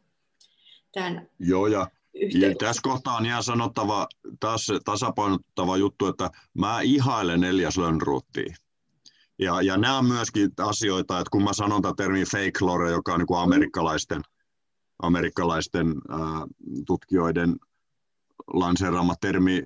Tämän 0.92 1.28
Joo, 1.38 1.66
ja, 1.66 1.86
ja 2.14 2.54
tässä 2.58 2.82
kohtaa 2.82 3.16
on 3.16 3.26
ihan 3.26 3.42
sanottava, 3.42 4.08
taas 4.40 4.66
tasapainottava 4.84 5.76
juttu, 5.76 6.06
että 6.06 6.30
mä 6.54 6.80
ihailen 6.80 7.44
Elias 7.44 7.78
Lönnruuttia. 7.78 8.54
Ja, 9.38 9.62
ja 9.62 9.76
nämä 9.76 9.98
on 9.98 10.04
myöskin 10.04 10.50
asioita, 10.58 11.18
että 11.18 11.30
kun 11.30 11.44
mä 11.44 11.52
sanon 11.52 11.82
tätä 11.82 11.94
termiä 11.96 12.24
fake 12.32 12.58
lore, 12.60 12.90
joka 12.90 13.12
on 13.12 13.18
niin 13.18 13.26
kuin 13.26 13.40
amerikkalaisten, 13.40 14.22
amerikkalaisten 15.02 15.86
ää, 16.08 16.18
tutkijoiden 16.86 17.56
lanseeraama 18.52 19.14
termi, 19.20 19.62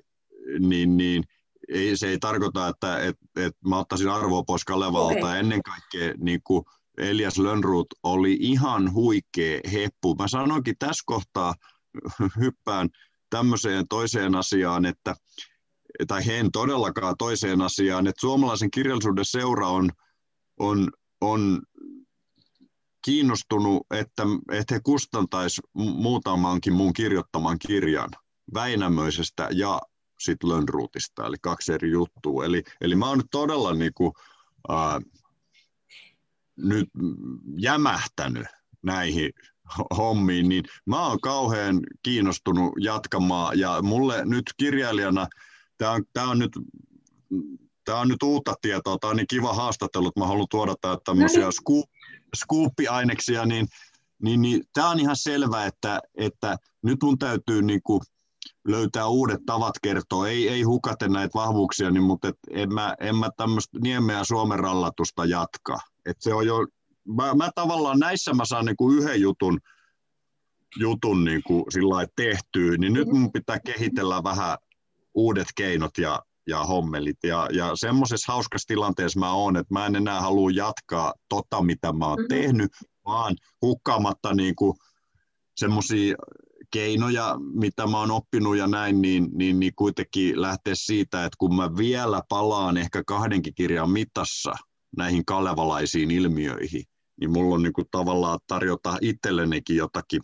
niin, 0.59 0.97
niin 0.97 1.23
ei, 1.69 1.97
se 1.97 2.07
ei 2.07 2.19
tarkoita, 2.19 2.67
että 2.67 2.99
et, 2.99 3.15
et 3.35 3.53
mä 3.67 3.79
ottaisin 3.79 4.09
arvoa 4.09 4.43
pois 4.43 4.65
Kalevalta. 4.65 5.17
Okay. 5.17 5.37
Ennen 5.37 5.61
kaikkea 5.63 6.13
niin 6.17 6.39
kuin 6.43 6.63
Elias 6.97 7.37
Lönnruut 7.37 7.87
oli 8.03 8.37
ihan 8.39 8.93
huikea 8.93 9.59
heppu. 9.71 10.15
Mä 10.15 10.27
sanoinkin 10.27 10.75
tässä 10.79 11.03
kohtaa, 11.05 11.53
hyppään 12.39 12.89
tämmöiseen 13.29 13.87
toiseen 13.87 14.35
asiaan, 14.35 14.85
että 14.85 15.15
tai 16.07 16.25
he 16.25 16.39
en 16.39 16.51
todellakaan 16.51 17.15
toiseen 17.17 17.61
asiaan, 17.61 18.07
että 18.07 18.21
suomalaisen 18.21 18.71
kirjallisuuden 18.71 19.25
seura 19.25 19.67
on, 19.67 19.89
on, 20.59 20.91
on 21.21 21.61
kiinnostunut, 23.05 23.87
että, 23.91 24.23
että 24.51 24.75
he 24.75 24.79
kustantaisivat 24.83 25.69
muutamankin 25.75 26.73
muun 26.73 26.93
kirjoittaman 26.93 27.59
kirjan 27.59 28.09
Väinämöisestä 28.53 29.49
ja 29.51 29.81
sitten 30.19 30.49
Lönnruutista, 30.49 31.25
eli 31.25 31.35
kaksi 31.41 31.73
eri 31.73 31.91
juttua. 31.91 32.45
Eli, 32.45 32.63
eli 32.81 32.95
mä 32.95 33.09
oon 33.09 33.17
nyt 33.17 33.27
todella 33.31 33.73
niin 33.73 33.93
kuin, 33.93 34.11
ää, 34.69 35.01
nyt 36.57 36.89
jämähtänyt 37.57 38.47
näihin 38.81 39.31
hommiin, 39.97 40.49
niin 40.49 40.63
mä 40.85 41.07
oon 41.07 41.21
kauhean 41.21 41.79
kiinnostunut 42.03 42.73
jatkamaan, 42.79 43.59
ja 43.59 43.81
mulle 43.81 44.25
nyt 44.25 44.43
kirjailijana– 44.57 45.27
tämä 45.77 45.91
on, 45.91 46.03
tämä 46.13 46.29
on 46.29 46.39
nyt 46.39 46.51
Tämä 47.85 47.99
on 47.99 48.07
nyt 48.07 48.23
uutta 48.23 48.55
tietoa, 48.61 48.97
tämä 48.97 49.11
on 49.11 49.17
niin 49.17 49.27
kiva 49.27 49.53
haastattelu, 49.53 50.07
että 50.07 50.19
mä 50.19 50.27
haluan 50.27 50.47
tuoda 50.49 50.75
tämmöisiä 51.05 51.45
no 51.45 51.51
niin. 51.69 51.83
skuuppiaineksia, 52.35 53.45
niin, 53.45 53.67
niin, 54.21 54.41
niin 54.41 54.63
tämä 54.73 54.89
on 54.89 54.99
ihan 54.99 55.15
selvä, 55.15 55.65
että, 55.65 55.99
että 56.15 56.57
nyt 56.83 56.97
mun 57.03 57.19
täytyy 57.19 57.61
niin 57.61 57.81
kuin 57.83 58.01
löytää 58.67 59.07
uudet 59.07 59.39
tavat 59.45 59.73
kertoa, 59.81 60.27
ei, 60.27 60.49
ei 60.49 60.63
hukata 60.63 61.07
näitä 61.07 61.33
vahvuuksia, 61.33 61.91
niin, 61.91 62.03
mutta 62.03 62.27
et 62.27 62.37
en 62.49 62.73
mä, 62.73 62.95
en 62.99 63.15
mä 63.15 63.29
tämmöistä 63.37 63.79
niemeä 63.79 64.23
Suomen 64.23 64.59
rallatusta 64.59 65.25
jatka. 65.25 65.77
Et 66.05 66.17
se 66.19 66.33
on 66.33 66.47
jo, 66.47 66.67
mä, 67.15 67.33
mä 67.33 67.49
tavallaan 67.55 67.99
näissä 67.99 68.33
mä 68.33 68.45
saan 68.45 68.65
niin 68.65 68.77
kuin 68.77 68.97
yhden 68.97 69.21
jutun, 69.21 69.59
jutun 70.79 71.23
niin 71.23 71.43
kuin 71.43 71.63
sillä 71.69 72.07
tehtyä, 72.15 72.77
niin 72.77 72.93
nyt 72.93 73.07
mun 73.07 73.31
pitää 73.31 73.59
kehitellä 73.59 74.23
vähän 74.23 74.57
uudet 75.13 75.47
keinot 75.55 75.97
ja, 75.97 76.19
ja 76.47 76.63
hommelit. 76.63 77.17
Ja, 77.23 77.47
ja 77.51 77.75
semmoisessa 77.75 78.33
hauskassa 78.33 78.67
tilanteessa 78.67 79.19
mä 79.19 79.33
oon, 79.33 79.57
että 79.57 79.73
mä 79.73 79.85
en 79.85 79.95
enää 79.95 80.21
halua 80.21 80.51
jatkaa 80.51 81.13
tota, 81.29 81.61
mitä 81.61 81.93
mä 81.93 82.07
oon 82.07 82.19
mm-hmm. 82.19 82.41
tehnyt, 82.41 82.71
vaan 83.05 83.35
hukkaamatta 83.61 84.33
niin 84.33 84.55
kuin 84.55 84.73
semmoisia 85.55 86.15
keinoja, 86.73 87.35
mitä 87.53 87.87
mä 87.87 87.99
oon 87.99 88.11
oppinut 88.11 88.57
ja 88.57 88.67
näin, 88.67 89.01
niin, 89.01 89.29
niin, 89.33 89.59
niin 89.59 89.73
kuitenkin 89.75 90.41
lähteä 90.41 90.75
siitä, 90.75 91.25
että 91.25 91.35
kun 91.37 91.55
mä 91.55 91.77
vielä 91.77 92.21
palaan 92.29 92.77
ehkä 92.77 93.03
kahdenkin 93.07 93.55
kirjan 93.55 93.89
mitassa 93.89 94.53
näihin 94.97 95.25
kalevalaisiin 95.25 96.11
ilmiöihin, 96.11 96.83
niin 97.19 97.31
mulla 97.31 97.55
on 97.55 97.63
niin 97.63 97.73
kuin 97.73 97.87
tavallaan 97.91 98.39
tarjota 98.47 98.97
itsellenikin 99.01 99.75
jotakin, 99.75 100.21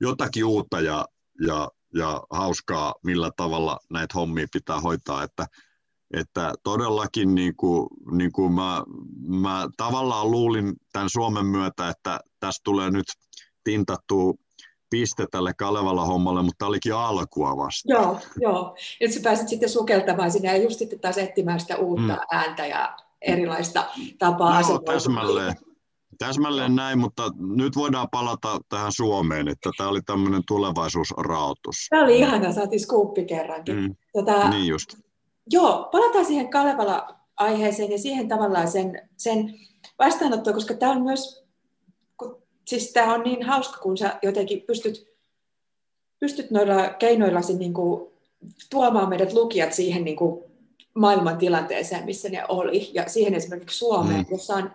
jotakin 0.00 0.44
uutta 0.44 0.80
ja, 0.80 1.06
ja, 1.46 1.68
ja 1.94 2.22
hauskaa, 2.30 2.94
millä 3.04 3.30
tavalla 3.36 3.78
näitä 3.90 4.14
hommia 4.14 4.46
pitää 4.52 4.80
hoitaa, 4.80 5.22
että, 5.22 5.46
että 6.14 6.52
todellakin 6.62 7.34
niin 7.34 7.56
kuin, 7.56 7.88
niin 8.10 8.32
kuin 8.32 8.52
mä, 8.52 8.82
mä 9.28 9.68
tavallaan 9.76 10.30
luulin 10.30 10.72
tämän 10.92 11.10
Suomen 11.10 11.46
myötä, 11.46 11.88
että 11.88 12.20
tästä 12.40 12.60
tulee 12.64 12.90
nyt 12.90 13.06
tintattua 13.64 14.34
piste 14.90 15.26
tälle 15.30 15.54
Kalevala 15.54 16.04
hommalle, 16.04 16.42
mutta 16.42 16.58
tämä 16.58 16.68
olikin 16.68 16.94
alkua 16.94 17.56
vasta. 17.56 17.92
Joo, 17.92 18.20
joo. 18.40 18.76
Nyt 19.00 19.12
sä 19.12 19.20
pääsit 19.22 19.48
sitten 19.48 19.68
sukeltamaan 19.68 20.30
sinne 20.30 20.48
ja 20.48 20.62
just 20.62 20.78
sitten 20.78 21.00
taas 21.00 21.18
etsimään 21.18 21.60
sitä 21.60 21.76
uutta 21.76 22.12
mm. 22.12 22.20
ääntä 22.30 22.66
ja 22.66 22.96
erilaista 23.22 23.86
tapaa 24.18 24.60
no, 24.60 24.78
täsmälleen. 24.78 25.54
Täsmälleen 26.18 26.76
näin, 26.76 26.98
mutta 26.98 27.30
nyt 27.38 27.76
voidaan 27.76 28.08
palata 28.10 28.60
tähän 28.68 28.92
Suomeen, 28.92 29.48
että 29.48 29.70
tämä 29.76 29.90
oli 29.90 30.00
tämmöinen 30.02 30.42
tulevaisuusraotus. 30.48 31.76
Tämä 31.90 32.04
oli 32.04 32.18
ihana, 32.18 32.52
saatiin 32.52 32.80
skuuppi 32.80 33.24
kerrankin. 33.24 33.76
Mm. 33.76 33.96
Tota, 34.12 34.50
niin 34.50 34.66
just. 34.66 34.94
Joo, 35.50 35.88
palataan 35.92 36.24
siihen 36.24 36.50
Kalevala-aiheeseen 36.50 37.92
ja 37.92 37.98
siihen 37.98 38.28
tavallaan 38.28 38.68
sen, 38.68 39.08
sen 39.16 39.54
vastaanottoon, 39.98 40.54
koska 40.54 40.74
tämä 40.74 40.92
on 40.92 41.02
myös 41.02 41.48
siis 42.68 42.92
tämä 42.92 43.14
on 43.14 43.22
niin 43.22 43.42
hauska, 43.42 43.78
kun 43.78 43.98
sä 43.98 44.18
jotenkin 44.22 44.62
pystyt, 44.62 45.08
pystyt 46.20 46.50
noilla 46.50 46.88
keinoillasi 46.88 47.54
niin 47.54 47.74
kuin 47.74 48.10
tuomaan 48.70 49.08
meidät 49.08 49.32
lukijat 49.32 49.72
siihen 49.72 50.04
niin 50.04 50.16
kuin 50.16 50.44
maailman 50.94 51.38
tilanteeseen, 51.38 52.04
missä 52.04 52.28
ne 52.28 52.44
oli, 52.48 52.90
ja 52.94 53.08
siihen 53.08 53.34
esimerkiksi 53.34 53.78
Suomeen, 53.78 54.20
mm. 54.20 54.26
jossa, 54.30 54.54
on, 54.54 54.70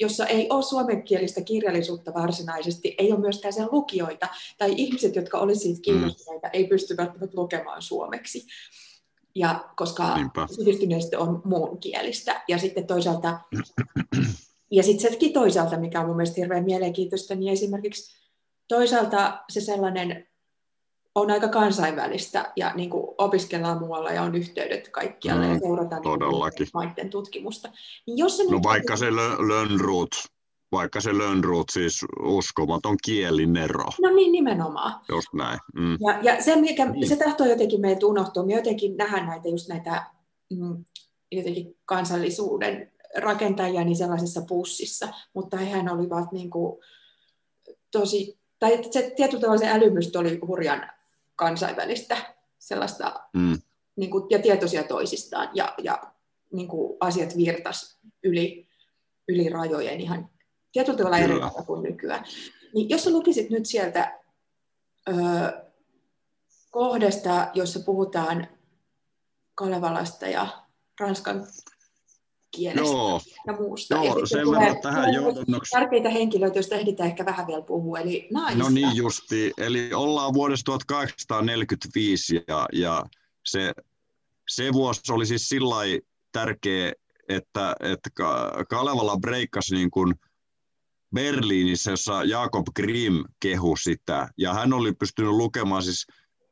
jossa 0.00 0.26
ei 0.26 0.46
ole 0.50 0.62
suomenkielistä 0.62 1.40
kirjallisuutta 1.40 2.14
varsinaisesti, 2.14 2.94
ei 2.98 3.12
ole 3.12 3.20
myöskään 3.20 3.54
sen 3.54 3.68
lukijoita, 3.72 4.28
tai 4.58 4.74
ihmiset, 4.76 5.16
jotka 5.16 5.38
olisivat 5.38 5.76
mm. 5.76 5.82
kiinnostuneita, 5.82 6.46
mm. 6.46 6.50
ei 6.52 6.66
pysty 6.66 6.96
välttämättä 6.96 7.36
lukemaan 7.36 7.82
suomeksi. 7.82 8.46
Ja 9.34 9.64
koska 9.76 10.16
sivistyneistö 10.50 11.18
on 11.18 11.42
muunkielistä. 11.44 12.42
Ja 12.48 12.58
sitten 12.58 12.86
toisaalta 12.86 13.40
ja 14.70 14.82
sitten 14.82 15.12
sekin 15.12 15.32
toisaalta, 15.32 15.78
mikä 15.78 16.00
on 16.00 16.06
mun 16.06 16.16
mielestä 16.16 16.40
hirveän 16.40 16.64
mielenkiintoista, 16.64 17.34
niin 17.34 17.52
esimerkiksi 17.52 18.20
toisaalta 18.68 19.40
se 19.48 19.60
sellainen 19.60 20.29
on 21.14 21.30
aika 21.30 21.48
kansainvälistä 21.48 22.52
ja 22.56 22.72
niin 22.74 22.90
kuin 22.90 23.14
opiskellaan 23.18 23.78
muualla 23.78 24.10
ja 24.10 24.22
on 24.22 24.34
yhteydet 24.34 24.88
kaikkialle 24.88 25.46
mm, 25.46 25.52
ja 25.52 25.58
seurataan 25.58 26.02
niin 26.02 26.18
todellakin. 26.18 26.66
maiden 26.74 27.10
tutkimusta. 27.10 27.68
Niin 28.06 28.18
jos 28.18 28.36
se 28.36 28.44
no 28.44 28.50
nyt... 28.50 28.62
vaikka 28.62 28.96
se 28.96 29.06
Lönnruut, 29.48 30.10
vaikka 30.72 31.00
se 31.00 31.18
Lönnruut, 31.18 31.66
siis 31.72 32.04
uskomaton 32.22 32.96
kielinero. 33.04 33.84
No 34.02 34.14
niin, 34.14 34.32
nimenomaan. 34.32 35.00
Just 35.08 35.28
näin. 35.34 35.58
Mm. 35.74 35.98
Ja, 36.06 36.18
ja 36.22 36.42
se, 36.42 36.56
mikä, 36.56 36.84
niin. 36.84 37.08
se 37.08 37.16
tahtoo 37.16 37.46
jotenkin 37.46 37.80
meiltä 37.80 38.06
unohtua, 38.06 38.46
me 38.46 38.54
jotenkin 38.54 38.96
nähdään 38.96 39.26
näitä 39.26 39.48
just 39.48 39.68
näitä 39.68 40.06
mm, 40.50 40.84
jotenkin 41.32 41.76
kansallisuuden 41.84 42.92
rakentajia 43.16 43.84
niin 43.84 43.96
sellaisessa 43.96 44.42
pussissa, 44.48 45.08
mutta 45.34 45.56
hehän 45.56 45.88
olivat 45.88 46.32
niin 46.32 46.50
kuin 46.50 46.80
tosi, 47.90 48.38
tai 48.58 48.78
se 48.90 49.12
tietyllä 49.16 49.40
tavalla 49.40 49.60
se 49.60 49.68
älymys 49.68 50.16
oli 50.16 50.38
hurjan 50.46 50.90
kansainvälistä 51.40 52.16
sellaista, 52.58 53.20
mm. 53.32 53.58
niin 53.96 54.10
kuin, 54.10 54.24
ja 54.30 54.38
tietoisia 54.38 54.84
toisistaan, 54.84 55.48
ja, 55.54 55.74
ja 55.82 56.12
niin 56.52 56.68
kuin 56.68 56.96
asiat 57.00 57.36
virtas 57.36 58.00
yli, 58.24 58.68
yli 59.28 59.48
rajojen 59.48 60.00
ihan 60.00 60.30
tietyllä 60.72 60.98
tavalla 60.98 61.18
eri 61.18 61.34
tavalla 61.34 61.62
kuin 61.62 61.82
nykyään. 61.82 62.24
Niin 62.74 62.88
jos 62.88 63.04
sä 63.04 63.10
lukisit 63.10 63.50
nyt 63.50 63.66
sieltä 63.66 64.18
ö, 65.08 65.12
kohdasta, 66.70 67.50
jossa 67.54 67.80
puhutaan 67.80 68.48
Kalevalasta 69.54 70.26
ja 70.26 70.46
Ranskan 71.00 71.46
kielestä 72.50 72.96
Joo. 72.96 73.20
ja 73.46 73.52
muusta. 73.52 73.94
Joo, 73.94 74.18
ja 74.18 74.26
sen 74.26 74.50
verran 74.50 74.80
tähän 74.82 75.14
johdannoksi. 75.14 75.70
Tärkeitä 75.70 76.08
henkilöitä, 76.08 76.58
joista 76.58 76.74
ehditään 76.74 77.08
ehkä 77.08 77.24
vähän 77.24 77.46
vielä 77.46 77.62
puhua, 77.62 77.98
eli 77.98 78.28
naista. 78.32 78.62
No 78.62 78.68
niin 78.68 78.96
justi, 78.96 79.52
eli 79.58 79.94
ollaan 79.94 80.34
vuodesta 80.34 80.64
1845 80.64 82.44
ja, 82.48 82.66
ja 82.72 83.04
se, 83.44 83.72
se 84.48 84.72
vuosi 84.72 85.12
oli 85.12 85.26
siis 85.26 85.48
sillä 85.48 85.76
tärkeä, 86.32 86.92
että, 87.28 87.76
että 87.80 88.10
Kalevala 88.70 89.16
breikkasi 89.16 89.74
niin 89.74 89.90
kuin 89.90 90.14
Berliinissä, 91.14 91.90
jossa 91.90 92.24
Jakob 92.24 92.66
Grimm 92.76 93.24
kehu 93.40 93.76
sitä, 93.76 94.28
ja 94.38 94.54
hän 94.54 94.72
oli 94.72 94.92
pystynyt 94.92 95.30
lukemaan 95.30 95.82
siis 95.82 96.06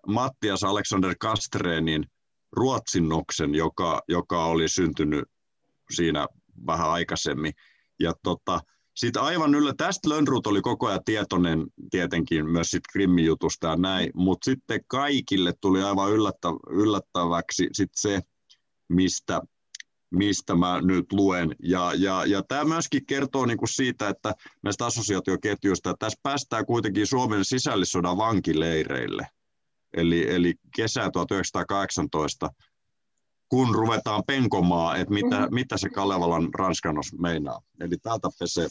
Mattias 0.06 0.64
Alexander 0.64 1.14
Kastrenin 1.20 2.04
ruotsinnoksen, 2.52 3.54
joka, 3.54 4.02
joka 4.08 4.44
oli 4.44 4.68
syntynyt 4.68 5.24
siinä 5.94 6.26
vähän 6.66 6.90
aikaisemmin. 6.90 7.52
Ja 8.00 8.12
tota, 8.22 8.60
sitten 8.98 9.22
aivan 9.22 9.54
yllä, 9.54 9.74
tästä 9.76 10.08
Lönnrut 10.08 10.46
oli 10.46 10.60
koko 10.60 10.86
ajan 10.86 11.04
tietoinen 11.04 11.66
tietenkin 11.90 12.50
myös 12.50 12.70
sit 12.70 12.82
Grimmin 12.92 13.24
jutusta 13.24 13.66
ja 13.66 13.76
näin, 13.76 14.10
mutta 14.14 14.44
sitten 14.44 14.80
kaikille 14.86 15.52
tuli 15.60 15.82
aivan 15.82 16.12
yllättä, 16.12 16.48
yllättäväksi 16.70 17.68
sit 17.72 17.90
se, 17.94 18.20
mistä, 18.88 19.40
mistä 20.10 20.54
mä 20.54 20.80
nyt 20.80 21.12
luen. 21.12 21.54
Ja, 21.62 21.92
ja, 21.96 22.24
ja 22.26 22.42
tämä 22.42 22.64
myöskin 22.64 23.06
kertoo 23.06 23.46
niinku 23.46 23.66
siitä, 23.66 24.08
että 24.08 24.34
näistä 24.64 24.86
assosiaatioketjuista, 24.86 25.90
että 25.90 26.06
tässä 26.06 26.20
päästään 26.22 26.66
kuitenkin 26.66 27.06
Suomen 27.06 27.44
sisällissodan 27.44 28.16
vankileireille. 28.16 29.26
Eli, 29.96 30.34
eli 30.34 30.54
kesä 30.76 31.10
1918 31.10 32.50
kun 33.48 33.74
ruvetaan 33.74 34.22
penkomaan, 34.26 35.00
että 35.00 35.14
mitä, 35.14 35.38
mm-hmm. 35.38 35.54
mitä 35.54 35.76
se 35.76 35.88
Kalevalan 35.88 36.48
ranskanos 36.54 37.12
meinaa. 37.18 37.60
Eli 37.80 37.96
täältä 38.02 38.28
pesee. 38.38 38.68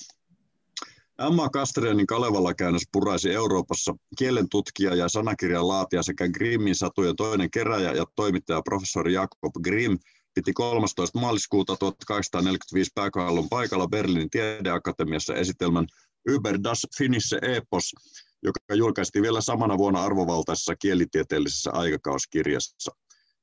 Emma 1.27 1.49
Kastrenin 1.49 2.07
Kalevala 2.07 2.53
käännös 2.53 2.83
puraisi 2.91 3.33
Euroopassa 3.33 3.95
kielentutkija 4.17 4.95
ja 4.95 5.09
sanakirjan 5.09 5.67
laatija 5.67 6.03
sekä 6.03 6.29
Grimmin 6.29 6.75
satujen 6.75 7.15
toinen 7.15 7.51
keräjä 7.51 7.91
ja 7.91 8.05
toimittaja 8.15 8.61
professori 8.61 9.13
Jakob 9.13 9.53
Grimm 9.63 9.97
piti 10.33 10.53
13. 10.53 11.19
maaliskuuta 11.19 11.77
1845 11.77 12.91
pääkallon 12.95 13.49
paikalla 13.49 13.87
Berliinin 13.87 14.29
tiedeakatemiassa 14.29 15.35
esitelmän 15.35 15.87
Über 16.29 16.59
das 16.63 16.87
Finnische 16.97 17.39
Epos, 17.41 17.95
joka 18.43 18.75
julkaistiin 18.75 19.23
vielä 19.23 19.41
samana 19.41 19.77
vuonna 19.77 20.03
arvovaltaisessa 20.03 20.75
kielitieteellisessä 20.75 21.71
aikakauskirjassa. 21.71 22.91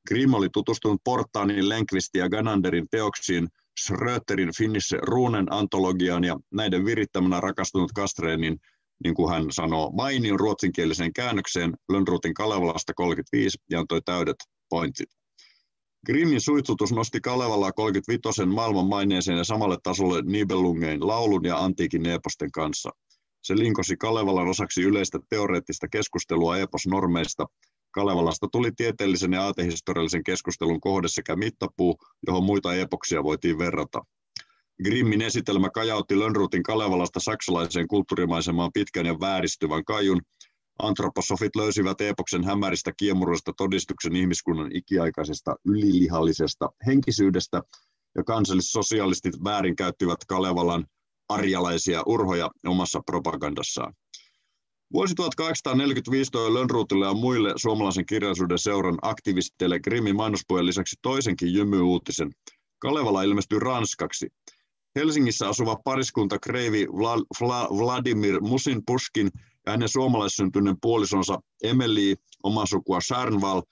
Grimm 0.09 0.35
oli 0.35 0.49
tutustunut 0.53 1.01
Portaanin, 1.05 1.69
Lenkvistin 1.69 2.19
ja 2.21 2.29
Gananderin 2.29 2.87
teoksiin, 2.91 3.49
Schröterin 3.81 4.51
Finnish 4.59 4.95
Runen 5.03 5.53
antologiaan 5.53 6.25
ja 6.25 6.37
näiden 6.53 6.85
virittämänä 6.85 7.41
rakastunut 7.41 7.93
Kastreenin, 7.93 8.59
niin 9.05 9.15
kuin 9.15 9.33
hän 9.33 9.45
sanoo, 9.51 9.91
mainion 9.91 10.41
ruotsinkieliseen 10.41 11.13
käännökseen 11.13 11.75
Lönnruutin 11.89 12.35
Kalevalasta 12.35 12.95
35 12.95 13.59
ja 13.71 13.81
antoi 13.81 14.01
täydet 14.05 14.37
pointit. 14.69 15.09
Grimmin 16.07 16.41
suitsutus 16.41 16.93
nosti 16.93 17.21
Kalevalaa 17.21 17.73
35 17.73 18.47
maailman 18.47 18.87
maineeseen 18.87 19.39
ja 19.39 19.45
samalle 19.45 19.77
tasolle 19.83 20.23
Nibelungein 20.23 21.07
laulun 21.07 21.45
ja 21.45 21.59
antiikin 21.59 22.07
eposten 22.07 22.51
kanssa. 22.51 22.91
Se 23.43 23.59
linkosi 23.59 23.97
Kalevalan 23.97 24.49
osaksi 24.49 24.83
yleistä 24.83 25.19
teoreettista 25.29 25.89
keskustelua 25.89 26.59
eposnormeista 26.59 27.47
Kalevalasta 27.95 28.49
tuli 28.53 28.71
tieteellisen 28.77 29.33
ja 29.33 29.43
aatehistoriallisen 29.43 30.25
keskustelun 30.25 30.81
kohde 30.81 31.09
sekä 31.09 31.37
mittapuu, 31.37 31.97
johon 32.27 32.45
muita 32.45 32.75
epoksia 32.75 33.25
voitiin 33.25 33.59
verrata. 33.59 34.03
Grimmin 34.85 35.23
esitelmä 35.23 35.71
kajautti 35.71 36.19
Lönnrutin 36.19 36.63
Kalevalasta 36.63 37.21
saksalaiseen 37.21 37.89
kulttuurimaisemaan 37.89 38.71
pitkän 38.75 39.07
ja 39.07 39.21
vääristyvän 39.21 39.85
kajun. 39.85 40.21
Antroposofit 40.79 41.57
löysivät 41.57 42.01
epoksen 42.01 42.45
hämäristä 42.45 42.93
kiemuroista 42.97 43.53
todistuksen 43.57 44.17
ihmiskunnan 44.17 44.77
ikiaikaisesta 44.77 45.57
ylilihallisesta 45.65 46.69
henkisyydestä 46.87 47.63
ja 48.15 48.25
kansallissosialistit 48.25 49.45
väärinkäyttivät 49.45 50.19
Kalevalan 50.29 50.87
arjalaisia 51.29 52.03
urhoja 52.07 52.51
omassa 52.67 53.01
propagandassaan. 53.07 53.95
Vuosi 54.95 55.15
1845 55.15 56.31
toi 56.31 56.55
Lönnruutille 56.55 57.07
ja 57.07 57.15
muille 57.15 57.53
suomalaisen 57.57 58.07
kirjallisuuden 58.07 58.59
seuran 58.59 58.99
aktivisteille 59.03 59.81
Grimmin 59.81 60.17
mainospuolen 60.17 60.67
lisäksi 60.67 60.97
toisenkin 61.03 61.55
jymyuutisen. 61.55 62.31
Kalevala 62.79 63.23
ilmestyi 63.23 63.59
ranskaksi. 63.59 64.33
Helsingissä 64.97 65.49
asuva 65.49 65.77
pariskunta 65.85 66.39
kreivi 66.39 66.87
Vladimir 67.79 68.41
Musin 68.41 68.83
Puskin 68.87 69.31
ja 69.67 69.73
hänen 69.73 69.89
suomalaissyntyinen 69.89 70.77
puolisonsa 70.83 71.39
Emeli, 71.63 72.17
oma 72.43 72.67
sukua 72.67 73.01
Särnval, 73.01 73.63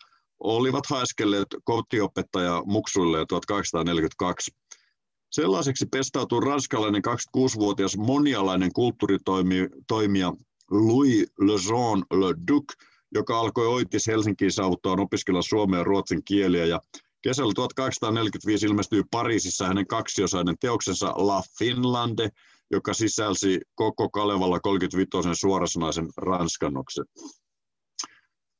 olivat 0.40 0.86
haiskelleet 0.86 1.48
kotiopettaja 1.64 2.62
muksuille 2.66 3.26
1842. 3.28 4.50
Sellaiseksi 5.30 5.86
pestautui 5.86 6.40
ranskalainen 6.40 7.02
26-vuotias 7.08 7.96
monialainen 7.96 8.72
kulttuuritoimija 8.72 10.32
Louis 10.72 11.26
Lejean 11.38 12.04
Le 12.10 12.34
Duc, 12.48 12.64
joka 13.14 13.40
alkoi 13.40 13.66
oitis 13.66 14.06
Helsinkiin 14.06 14.52
saavuttaan 14.52 15.00
opiskella 15.00 15.42
suomea 15.42 15.80
ja 15.80 15.84
ruotsin 15.84 16.24
kieliä 16.24 16.64
ja 16.64 16.80
kesällä 17.22 17.52
1845 17.54 18.66
ilmestyi 18.66 19.02
Pariisissa 19.10 19.66
hänen 19.66 19.86
kaksiosainen 19.86 20.56
teoksensa 20.60 21.14
La 21.16 21.42
Finlande, 21.58 22.28
joka 22.70 22.94
sisälsi 22.94 23.60
koko 23.74 24.10
Kalevalla 24.10 24.60
35 24.60 25.10
suorasanaisen 25.40 26.08
ranskannoksen. 26.16 27.04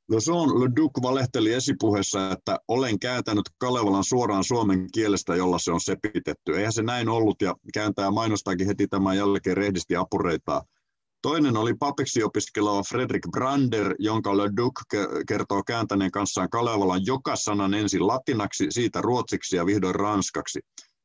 Lejean 0.09 0.61
Le 0.61 0.71
Duc 0.77 1.03
valehteli 1.03 1.53
esipuheessa, 1.53 2.31
että 2.31 2.59
olen 2.69 2.99
kääntänyt 2.99 3.45
Kalevalan 3.59 4.05
suoraan 4.05 4.45
suomen 4.45 4.87
kielestä, 4.93 5.37
jolla 5.37 5.59
se 5.59 5.73
on 5.73 5.81
sepitetty. 5.81 6.57
Eihän 6.57 6.73
se 6.73 6.83
näin 6.83 7.09
ollut 7.09 7.43
ja 7.43 7.55
kääntää 7.75 8.11
mainostaakin 8.11 8.67
heti 8.67 8.89
tämän 8.89 9.17
jälkeen 9.17 9.57
rehdisti 9.57 9.97
apureitaa. 9.97 10.63
Toinen 11.23 11.57
oli 11.57 11.75
papiksi 11.75 12.23
opiskeleva 12.23 12.83
Fredrik 12.83 13.23
Brander, 13.31 13.95
jonka 13.99 14.37
Le 14.37 14.51
Duc 14.57 14.73
kertoo 15.29 15.63
kääntäneen 15.63 16.11
kanssaan 16.11 16.51
Kalevalan 16.51 17.07
joka 17.07 17.37
sanan 17.37 17.75
ensin 17.75 18.07
latinaksi, 18.07 18.67
siitä 18.71 19.01
ruotsiksi 19.01 19.57
ja 19.57 19.67
vihdoin 19.67 19.95
ranskaksi. 19.95 20.61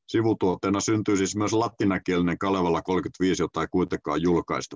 Sivutuotteena 0.07 0.79
syntyy 0.79 1.17
siis 1.17 1.35
myös 1.35 1.53
latinakielinen 1.53 2.37
Kalevala 2.37 2.81
35, 2.81 3.43
jota 3.43 3.61
ei 3.61 3.67
kuitenkaan 3.71 4.21
julkaistu. 4.21 4.75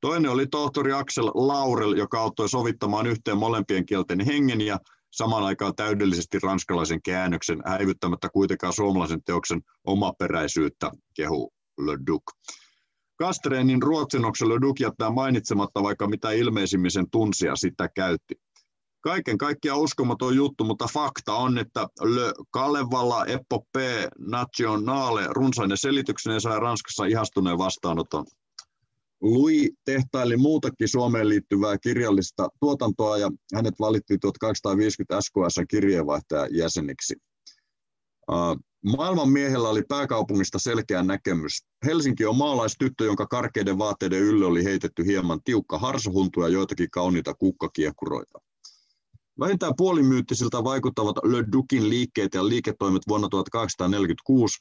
Toinen 0.00 0.30
oli 0.30 0.46
tohtori 0.46 0.92
Axel 0.92 1.26
Laurel, 1.26 1.92
joka 1.92 2.20
auttoi 2.20 2.48
sovittamaan 2.48 3.06
yhteen 3.06 3.38
molempien 3.38 3.86
kielten 3.86 4.20
hengen 4.20 4.60
ja 4.60 4.78
samaan 5.10 5.44
aikaan 5.44 5.74
täydellisesti 5.74 6.38
ranskalaisen 6.38 7.02
käännöksen, 7.02 7.62
häivyttämättä 7.66 8.28
kuitenkaan 8.28 8.72
suomalaisen 8.72 9.22
teoksen 9.24 9.60
omaperäisyyttä, 9.84 10.90
kehu 11.14 11.52
Le 11.78 11.98
Duc. 12.06 12.22
Kastreenin 13.20 13.82
ruotsinoksella 13.82 14.60
Duk 14.60 14.80
jättää 14.80 15.10
mainitsematta, 15.10 15.82
vaikka 15.82 16.08
mitä 16.08 16.30
ilmeisimmin 16.30 16.90
sen 16.90 17.10
tunsia 17.10 17.56
sitä 17.56 17.88
käytti. 17.88 18.34
Kaiken 19.00 19.38
kaikkiaan 19.38 19.80
uskomaton 19.80 20.36
juttu, 20.36 20.64
mutta 20.64 20.86
fakta 20.92 21.34
on, 21.34 21.58
että 21.58 21.80
Le 22.02 22.32
Kalevala 22.50 23.26
Epopee 23.26 24.08
Nationale 24.18 25.26
runsainen 25.30 25.76
selityksen 25.76 26.40
sai 26.40 26.60
Ranskassa 26.60 27.04
ihastuneen 27.04 27.58
vastaanoton. 27.58 28.24
Louis 29.20 29.70
tehtaili 29.84 30.36
muutakin 30.36 30.88
Suomeen 30.88 31.28
liittyvää 31.28 31.78
kirjallista 31.78 32.48
tuotantoa 32.60 33.18
ja 33.18 33.30
hänet 33.54 33.74
valittiin 33.80 34.20
1850 34.20 35.20
SKS 35.20 35.60
kirjeenvaihtajan 35.68 36.48
jäseniksi. 36.52 37.14
Maailman 38.84 39.30
miehellä 39.30 39.68
oli 39.68 39.82
pääkaupungista 39.88 40.58
selkeä 40.58 41.02
näkemys. 41.02 41.64
Helsinki 41.84 42.26
on 42.26 42.36
maalaistyttö, 42.36 43.04
jonka 43.04 43.26
karkeiden 43.26 43.78
vaatteiden 43.78 44.20
ylle 44.20 44.46
oli 44.46 44.64
heitetty 44.64 45.06
hieman 45.06 45.42
tiukka 45.44 45.78
harsuhuntu 45.78 46.42
ja 46.42 46.48
joitakin 46.48 46.90
kauniita 46.90 47.34
kukkakiekuroita. 47.34 48.38
Vähintään 49.40 49.72
puolimyyttisiltä 49.76 50.64
vaikuttavat 50.64 51.16
Le 51.24 51.44
Dukin 51.52 51.88
liikkeet 51.88 52.34
ja 52.34 52.48
liiketoimet 52.48 53.02
vuonna 53.08 53.28
1846. 53.28 54.58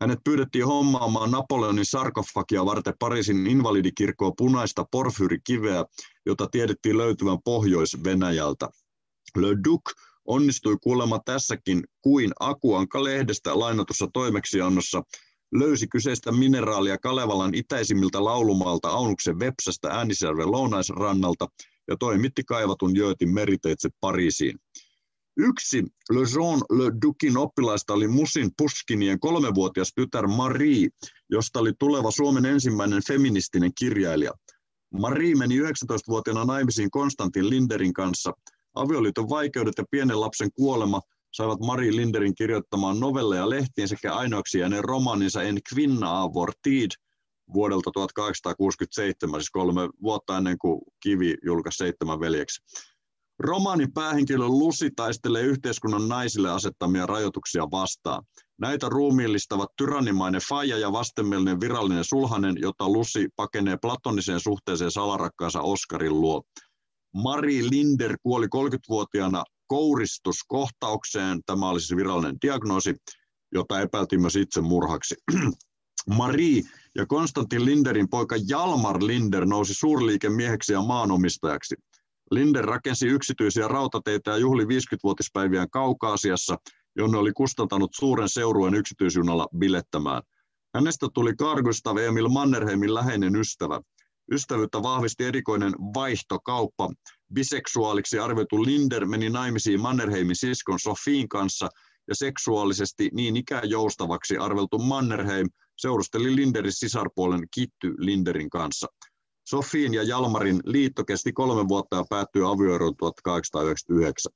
Hänet 0.00 0.18
pyydettiin 0.24 0.66
hommaamaan 0.66 1.30
Napoleonin 1.30 1.86
sarkofagia 1.86 2.64
varten 2.64 2.94
Pariisin 2.98 3.46
invalidikirkkoa 3.46 4.32
punaista 4.38 4.84
porfyrikiveä, 4.90 5.84
jota 6.26 6.46
tiedettiin 6.46 6.98
löytyvän 6.98 7.38
Pohjois-Venäjältä. 7.44 8.68
Le 9.36 9.48
Duc 9.64 9.82
onnistui 10.24 10.76
kuulemma 10.82 11.20
tässäkin 11.24 11.84
kuin 12.00 12.32
Akuanka-lehdestä 12.40 13.58
lainatussa 13.58 14.08
toimeksiannossa, 14.12 15.02
löysi 15.54 15.88
kyseistä 15.88 16.32
mineraalia 16.32 16.98
Kalevalan 16.98 17.54
itäisimmiltä 17.54 18.24
laulumaalta 18.24 18.88
Aunuksen 18.88 19.38
Vepsästä 19.38 19.88
Äänisjärven 19.88 20.52
lounaisrannalta 20.52 21.46
ja 21.88 21.96
toimitti 21.96 22.44
kaivatun 22.44 22.96
jöötin 22.96 23.34
meriteitse 23.34 23.88
Pariisiin. 24.00 24.58
Yksi 25.36 25.82
Le 26.10 26.20
Jean 26.20 26.60
Le 26.70 26.92
Ducin 27.02 27.36
oppilaista 27.36 27.92
oli 27.92 28.08
Musin 28.08 28.50
Puskinien 28.58 29.20
kolmevuotias 29.20 29.92
tytär 29.94 30.26
Marie, 30.26 30.88
josta 31.30 31.60
oli 31.60 31.72
tuleva 31.78 32.10
Suomen 32.10 32.46
ensimmäinen 32.46 33.02
feministinen 33.08 33.70
kirjailija. 33.78 34.32
Marie 34.92 35.34
meni 35.34 35.60
19-vuotiaana 35.60 36.44
naimisiin 36.44 36.90
Konstantin 36.90 37.50
Linderin 37.50 37.92
kanssa– 37.92 38.32
Avioliiton 38.74 39.28
vaikeudet 39.28 39.74
ja 39.78 39.84
pienen 39.90 40.20
lapsen 40.20 40.52
kuolema 40.52 41.00
saivat 41.32 41.60
Mari 41.60 41.96
Linderin 41.96 42.34
kirjoittamaan 42.34 43.00
novelleja 43.00 43.50
lehtiin 43.50 43.88
sekä 43.88 44.14
ainoaksi 44.14 44.58
jääneen 44.58 44.84
romaaninsa 44.84 45.42
En 45.42 45.58
kvinna 45.74 46.20
av 46.20 46.32
tid 46.62 46.90
vuodelta 47.54 47.90
1867, 47.90 49.40
siis 49.40 49.50
kolme 49.50 49.88
vuotta 50.02 50.36
ennen 50.36 50.58
kuin 50.58 50.80
Kivi 51.02 51.34
julkaisi 51.44 51.76
Seitsemän 51.76 52.20
veljeksi. 52.20 52.62
Romaanin 53.38 53.92
päähenkilö 53.92 54.46
Lusi 54.46 54.90
taistelee 54.96 55.42
yhteiskunnan 55.42 56.08
naisille 56.08 56.50
asettamia 56.50 57.06
rajoituksia 57.06 57.70
vastaan. 57.70 58.22
Näitä 58.58 58.88
ruumiillistavat 58.88 59.68
tyrannimainen 59.76 60.40
faija 60.48 60.78
ja 60.78 60.92
vastenmielinen 60.92 61.60
virallinen 61.60 62.04
sulhanen, 62.04 62.56
jota 62.60 62.88
Lusi 62.88 63.28
pakenee 63.36 63.76
platoniseen 63.82 64.40
suhteeseen 64.40 64.90
salarakkaansa 64.90 65.60
Oskarin 65.60 66.20
luo. 66.20 66.42
Mari 67.14 67.70
Linder 67.70 68.16
kuoli 68.22 68.46
30-vuotiaana 68.46 69.44
kouristuskohtaukseen. 69.66 71.40
Tämä 71.46 71.68
oli 71.68 71.80
siis 71.80 71.96
virallinen 71.96 72.36
diagnoosi, 72.42 72.94
jota 73.54 73.80
epäiltiin 73.80 74.20
myös 74.20 74.36
itsemurhaksi. 74.36 75.14
Marie 76.18 76.62
ja 76.94 77.06
Konstantin 77.06 77.64
Linderin 77.64 78.08
poika 78.08 78.36
Jalmar 78.48 78.98
Linder 79.02 79.46
nousi 79.46 79.74
suurliikemieheksi 79.74 80.72
ja 80.72 80.82
maanomistajaksi. 80.82 81.74
Linder 82.30 82.64
rakensi 82.64 83.06
yksityisiä 83.06 83.68
rautateitä 83.68 84.30
ja 84.30 84.36
juhli 84.36 84.64
50-vuotispäiviään 84.64 85.70
Kaukaasiassa, 85.70 86.56
jonne 86.96 87.18
oli 87.18 87.32
kustantanut 87.32 87.90
suuren 87.94 88.28
seurueen 88.28 88.74
yksityisjunalla 88.74 89.48
bilettämään. 89.58 90.22
Hänestä 90.74 91.06
tuli 91.14 91.34
Carl 91.34 91.62
Gustav 91.62 91.96
Emil 91.96 92.28
Mannerheimin 92.28 92.94
läheinen 92.94 93.36
ystävä. 93.36 93.80
Ystävyyttä 94.32 94.82
vahvisti 94.82 95.24
erikoinen 95.24 95.72
vaihtokauppa. 95.72 96.90
Biseksuaaliksi 97.34 98.18
arvioitu 98.18 98.64
Linder 98.64 99.06
meni 99.06 99.30
naimisiin 99.30 99.80
Mannerheimin 99.80 100.36
siskon 100.36 100.78
Sofiin 100.78 101.28
kanssa 101.28 101.68
ja 102.08 102.14
seksuaalisesti 102.14 103.10
niin 103.12 103.36
ikään 103.36 103.70
joustavaksi 103.70 104.36
arveltu 104.36 104.78
Mannerheim 104.78 105.48
seurusteli 105.76 106.36
Linderin 106.36 106.72
sisarpuolen 106.72 107.42
Kitty 107.54 107.94
Linderin 107.98 108.50
kanssa. 108.50 108.86
Sofiin 109.48 109.94
ja 109.94 110.02
Jalmarin 110.02 110.60
liitto 110.64 111.04
kesti 111.04 111.32
kolme 111.32 111.68
vuotta 111.68 111.96
ja 111.96 112.04
päättyi 112.10 112.42
avioeroon 112.42 112.96
1899. 112.96 114.32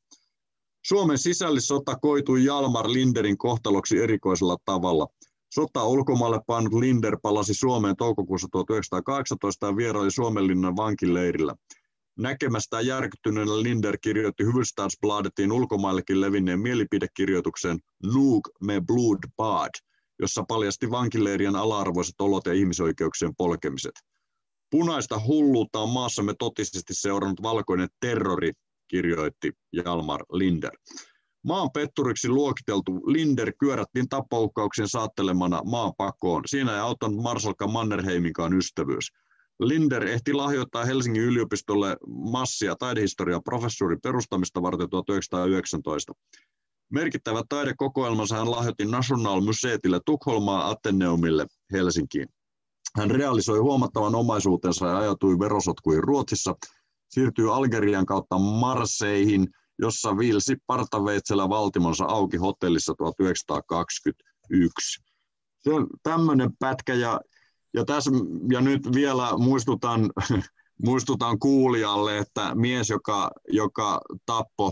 Suomen 0.87 1.18
sisällissota 1.18 1.97
koitui 1.97 2.45
Jalmar 2.45 2.87
Linderin 2.93 3.39
kohtaloksi 3.39 3.99
erikoisella 3.99 4.57
tavalla– 4.64 5.07
Sota 5.55 5.84
ulkomaille 5.84 6.40
painut 6.47 6.72
Linder 6.72 7.16
palasi 7.22 7.55
Suomeen 7.55 7.97
toukokuussa 7.97 8.49
1918 8.53 9.66
ja 9.66 9.76
vieraili 9.76 10.11
Suomenlinnan 10.11 10.76
vankileirillä. 10.76 11.55
Näkemästään 12.18 12.86
järkyttyneenä 12.86 13.62
Linder 13.62 13.99
kirjoitti 14.01 14.44
Hufvudstadsbladetin 14.44 15.53
ulkomaillekin 15.53 16.20
levinneen 16.20 16.61
mielipidekirjoituksen 16.61 17.78
Nuuk 18.05 18.49
me 18.64 18.80
blood 18.86 19.18
bad, 19.36 19.70
jossa 20.18 20.44
paljasti 20.49 20.90
vankileirien 20.90 21.57
ala-arvoiset 21.57 22.20
olot 22.20 22.47
ja 22.47 22.53
ihmisoikeuksien 22.53 23.36
polkemiset. 23.36 23.94
Punaista 24.70 25.20
hulluutta 25.26 25.78
on 25.78 25.90
maassamme 25.90 26.34
totisesti 26.38 26.94
seurannut 26.94 27.42
valkoinen 27.42 27.88
terrori, 28.01 28.53
kirjoitti 28.88 29.53
Jalmar 29.72 30.24
Linder. 30.32 30.72
Maan 31.47 31.70
petturiksi 31.70 32.28
luokiteltu 32.28 32.92
Linder 33.07 33.53
kyörättiin 33.61 34.09
tappouhkauksen 34.09 34.88
saattelemana 34.88 35.62
maan 35.64 35.92
pakoon. 35.97 36.42
Siinä 36.47 36.74
ei 36.74 36.80
auttanut 36.80 37.22
Marsalka 37.22 37.66
Mannerheiminkaan 37.66 38.53
ystävyys. 38.53 39.12
Linder 39.61 40.07
ehti 40.07 40.32
lahjoittaa 40.32 40.84
Helsingin 40.84 41.22
yliopistolle 41.22 41.97
massia 42.07 42.76
taidehistorian 42.76 43.42
professuurin 43.42 44.01
perustamista 44.03 44.62
varten 44.62 44.90
1919. 44.90 46.12
Merkittävät 46.92 47.47
taidekokoelmansa 47.49 48.36
hän 48.36 48.51
lahjoitti 48.51 48.84
National 48.84 49.40
Museetille 49.40 50.01
Tukholmaa 50.07 50.70
Ateneumille 50.70 51.47
Helsinkiin. 51.72 52.28
Hän 52.97 53.11
realisoi 53.11 53.59
huomattavan 53.59 54.14
omaisuutensa 54.14 54.86
ja 54.86 54.99
ajatui 54.99 55.38
verosotkuihin 55.38 56.05
Ruotsissa, 56.05 56.55
siirtyi 57.09 57.49
Algerian 57.49 58.07
kautta 58.07 58.38
Marseihin, 58.38 59.47
jossa 59.78 60.18
viilsi 60.18 60.56
partaveitsellä 60.66 61.48
valtimonsa 61.48 62.04
auki 62.04 62.36
hotellissa 62.36 62.94
1921. 62.98 65.02
Se 65.60 65.72
on 65.72 65.86
tämmöinen 66.02 66.50
pätkä 66.58 66.94
ja, 66.94 67.20
ja, 67.74 67.84
tässä, 67.84 68.10
ja 68.52 68.60
nyt 68.60 68.92
vielä 68.94 69.38
muistutan, 69.38 70.10
muistutan 70.86 71.38
kuulijalle, 71.38 72.18
että 72.18 72.54
mies, 72.54 72.90
joka, 72.90 73.30
joka 73.48 74.00
tappoi 74.26 74.70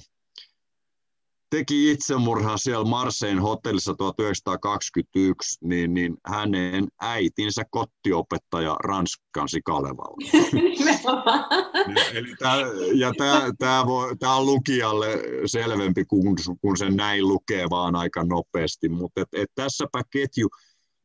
teki 1.57 1.91
itsemurhan 1.91 2.59
siellä 2.59 2.85
Marsein 2.85 3.41
hotellissa 3.41 3.95
1921, 3.95 5.59
niin, 5.65 5.95
niin 5.95 6.17
hänen 6.27 6.87
äitinsä 7.01 7.63
kottiopettaja 7.71 8.75
ranskansi 8.75 9.61
Kalevalla. 9.65 10.17
Eli 12.15 12.35
tää, 12.39 12.57
ja 12.95 13.13
tämä 14.19 14.37
on 14.37 14.47
lukijalle 14.47 15.07
selvempi, 15.47 16.05
kun, 16.05 16.37
kun 16.61 16.77
se 16.77 16.91
näin 16.91 17.29
lukee 17.29 17.71
vaan 17.71 17.97
aika 17.97 18.25
nopeasti, 18.25 18.89
mutta 18.89 19.21
et, 19.21 19.29
et 19.33 19.51
tässäpä 19.55 20.03
ketju. 20.11 20.49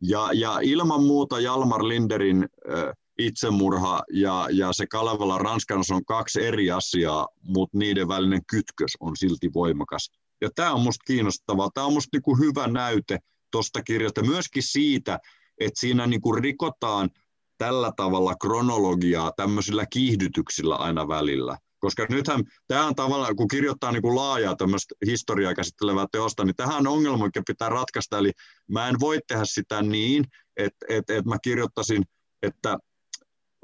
Ja, 0.01 0.29
ja 0.33 0.59
ilman 0.61 1.03
muuta 1.03 1.39
Jalmar 1.39 1.87
Linderin 1.87 2.47
äh, 2.71 2.93
itsemurha 3.17 4.03
ja, 4.13 4.47
ja 4.51 4.73
se 4.73 4.87
Kalevala 4.87 5.37
Ranskans 5.37 5.91
on 5.91 6.05
kaksi 6.05 6.45
eri 6.45 6.71
asiaa, 6.71 7.27
mutta 7.43 7.77
niiden 7.77 8.07
välinen 8.07 8.41
kytkös 8.45 8.97
on 8.99 9.17
silti 9.17 9.49
voimakas. 9.53 10.09
Ja 10.41 10.49
tämä 10.55 10.73
on 10.73 10.79
minusta 10.79 11.03
kiinnostavaa. 11.07 11.69
Tämä 11.73 11.85
on 11.85 11.91
minusta 11.91 12.17
niinku 12.17 12.37
hyvä 12.37 12.67
näyte 12.67 13.19
tuosta 13.51 13.83
kirjasta. 13.83 14.23
Myöskin 14.23 14.63
siitä, 14.63 15.19
että 15.59 15.79
siinä 15.79 16.07
niinku 16.07 16.35
rikotaan 16.35 17.09
tällä 17.57 17.91
tavalla 17.95 18.35
kronologiaa 18.35 19.31
tämmöisillä 19.37 19.85
kiihdytyksillä 19.85 20.75
aina 20.75 21.07
välillä. 21.07 21.57
Koska 21.79 22.05
nythän 22.09 22.43
tämä 22.67 22.87
on 22.87 22.95
tavallaan, 22.95 23.35
kun 23.35 23.47
kirjoittaa 23.47 23.91
niin 23.91 24.01
kuin 24.01 24.15
laajaa 24.15 24.55
tämmöistä 24.55 24.95
historiaa 25.05 25.53
käsittelevää 25.53 26.05
teosta, 26.11 26.45
niin 26.45 26.55
tähän 26.55 26.77
on 26.77 26.87
ongelma, 26.87 27.25
mikä 27.25 27.41
pitää 27.47 27.69
ratkaista. 27.69 28.17
Eli 28.17 28.31
mä 28.71 28.87
en 28.87 28.99
voi 28.99 29.19
tehdä 29.27 29.45
sitä 29.45 29.81
niin, 29.81 30.25
että, 30.57 30.85
että, 30.89 31.13
että 31.13 31.29
mä 31.29 31.37
kirjoittaisin, 31.43 32.03
että 32.41 32.77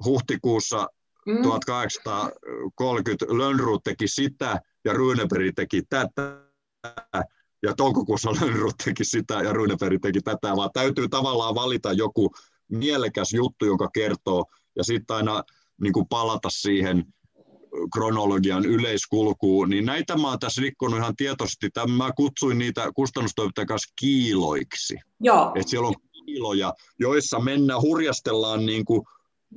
huhtikuussa 0.06 0.88
mm. 1.26 1.42
1830 1.42 3.26
Lönnruut 3.30 3.84
teki 3.84 4.08
sitä 4.08 4.60
ja 4.86 4.94
Runeberg 4.94 5.52
teki 5.56 5.84
tätä 5.90 6.45
ja 7.64 7.74
toukokuussa 7.78 8.32
Lönnrot 8.32 8.76
teki 8.86 9.06
sitä 9.06 9.34
ja 9.34 9.54
Runeberg 9.54 10.02
teki 10.02 10.22
tätä, 10.22 10.56
vaan 10.56 10.70
täytyy 10.74 11.10
tavallaan 11.10 11.56
valita 11.56 11.94
joku 11.94 12.32
mielekäs 12.72 13.34
juttu, 13.34 13.66
joka 13.66 13.90
kertoo, 13.94 14.46
ja 14.76 14.84
sitten 14.84 15.16
aina 15.16 15.44
niin 15.82 15.94
kuin 15.94 16.08
palata 16.08 16.50
siihen 16.52 17.06
kronologian 17.94 18.66
yleiskulkuun, 18.66 19.70
niin 19.70 19.86
näitä 19.86 20.18
mä 20.18 20.30
oon 20.30 20.40
tässä 20.40 20.62
rikkonut 20.62 21.00
ihan 21.00 21.16
tietoisesti. 21.16 21.70
Tämä, 21.74 21.98
mä 21.98 22.12
kutsuin 22.18 22.58
niitä 22.58 22.92
kustannustoimittajan 22.96 23.68
kanssa 23.68 23.94
kiiloiksi. 24.00 24.96
Joo. 25.20 25.52
Et 25.56 25.68
siellä 25.68 25.88
on 25.88 25.96
kiiloja, 26.26 26.74
joissa 27.00 27.40
mennään, 27.40 27.82
hurjastellaan 27.82 28.66
niin 28.66 28.86
kuin 28.86 29.02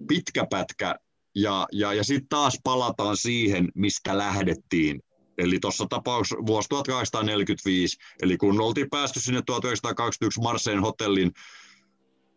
pitkä 0.08 0.46
pätkä 0.50 0.94
ja, 1.34 1.66
ja, 1.72 1.92
ja 1.92 2.04
sitten 2.04 2.28
taas 2.28 2.58
palataan 2.64 3.16
siihen, 3.16 3.68
mistä 3.74 4.18
lähdettiin 4.18 5.00
Eli 5.38 5.58
tuossa 5.60 5.86
tapauksessa 5.88 6.46
vuosi 6.46 6.68
1845, 6.68 7.98
eli 8.22 8.36
kun 8.36 8.60
oltiin 8.60 8.90
päästy 8.90 9.20
sinne 9.20 9.42
1921 9.46 10.40
Marseille 10.40 10.80
hotellin 10.80 11.32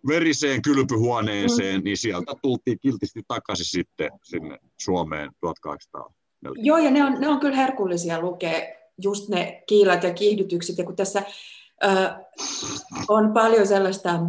veriseen 0.07 0.61
kylpyhuoneeseen, 0.61 1.81
mm. 1.81 1.83
niin 1.83 1.97
sieltä 1.97 2.33
tultiin 2.41 2.79
kiltisti 2.79 3.21
takaisin 3.27 3.65
sitten 3.65 4.11
sinne 4.23 4.57
Suomeen 4.81 5.31
1840. 5.41 6.67
Joo, 6.67 6.77
ja 6.77 6.91
ne 6.91 7.05
on, 7.05 7.21
ne 7.21 7.27
on 7.27 7.39
kyllä 7.39 7.55
herkullisia 7.55 8.21
lukea, 8.21 8.61
just 9.01 9.29
ne 9.29 9.63
kiilat 9.67 10.03
ja 10.03 10.13
kiihdytykset, 10.13 10.77
ja 10.77 10.83
kun 10.83 10.95
tässä 10.95 11.23
ö, 11.83 11.87
on 13.07 13.33
paljon 13.33 13.67
sellaista, 13.67 14.19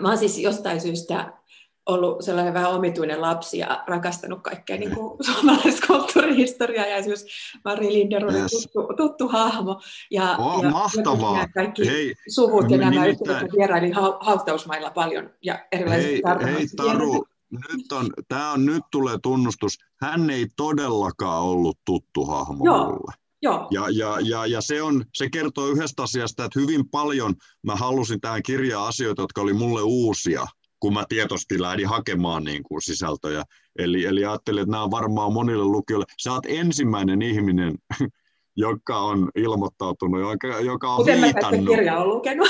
mä 0.00 0.08
oon 0.08 0.18
siis 0.18 0.38
jostain 0.38 0.80
syystä 0.80 1.41
ollut 1.86 2.24
sellainen 2.24 2.54
vähän 2.54 2.70
omituinen 2.70 3.20
lapsi 3.20 3.58
ja 3.58 3.84
rakastanut 3.86 4.42
kaikkea 4.42 4.78
niin 4.78 4.94
kuin 4.94 5.18
suomalaista 5.26 5.86
kulttuurihistoriaa 5.86 6.86
ja 6.86 6.96
esimerkiksi 6.96 7.58
Mari 7.64 7.92
Linder 7.92 8.24
oli 8.24 8.38
yes. 8.38 8.50
tuttu, 8.50 8.94
tuttu 8.96 9.28
hahmo. 9.28 9.82
Ja, 10.10 10.36
oh, 10.36 10.62
ja 10.62 10.70
mahtavaa! 10.70 11.48
Kaikki 11.54 11.86
Hei, 11.86 12.14
suvut 12.28 12.70
ja 12.70 12.78
nämä 12.78 13.06
ystävät 13.06 13.52
vieraili 13.56 13.90
hautausmailla 14.20 14.90
paljon 14.90 15.30
ja 15.42 15.66
erilaisissa 15.72 16.38
Hei, 16.44 16.54
hei 16.54 16.66
Taru, 16.76 17.24
nyt, 17.50 17.92
on, 17.92 18.10
tää 18.28 18.50
on, 18.50 18.64
nyt 18.64 18.82
tulee 18.90 19.18
tunnustus. 19.22 19.78
Hän 20.00 20.30
ei 20.30 20.46
todellakaan 20.56 21.42
ollut 21.42 21.78
tuttu 21.84 22.24
hahmo 22.24 22.64
Joo. 22.64 22.84
mulle. 22.84 23.12
Joo. 23.42 23.68
Ja, 23.70 23.86
ja, 23.90 24.18
ja, 24.20 24.46
ja 24.46 24.60
se, 24.60 24.82
on, 24.82 25.04
se 25.14 25.30
kertoo 25.30 25.66
yhdestä 25.66 26.02
asiasta, 26.02 26.44
että 26.44 26.60
hyvin 26.60 26.88
paljon 26.90 27.34
mä 27.62 27.76
halusin 27.76 28.20
tähän 28.20 28.42
kirjaan 28.42 28.88
asioita, 28.88 29.22
jotka 29.22 29.40
oli 29.40 29.52
mulle 29.52 29.82
uusia– 29.82 30.46
kun 30.82 30.92
mä 30.92 31.04
tietoisesti 31.08 31.62
lähdin 31.62 31.88
hakemaan 31.88 32.44
niin 32.44 32.62
kuin 32.62 32.82
sisältöjä. 32.82 33.42
Eli, 33.78 34.04
eli 34.04 34.24
ajattelin, 34.24 34.62
että 34.62 34.70
nämä 34.70 34.82
on 34.82 34.90
varmaan 34.90 35.32
monille 35.32 35.64
lukijoille. 35.64 36.04
Sä 36.22 36.32
oot 36.32 36.46
ensimmäinen 36.46 37.22
ihminen, 37.22 37.74
joka 38.56 38.98
on 38.98 39.30
ilmoittautunut, 39.34 40.20
joka, 40.20 40.60
joka 40.60 40.90
on 40.90 40.96
Kuten 40.96 41.22
viitannut. 41.22 41.66
Kuten 41.66 41.84
mä 41.84 42.04
lukenut. 42.04 42.48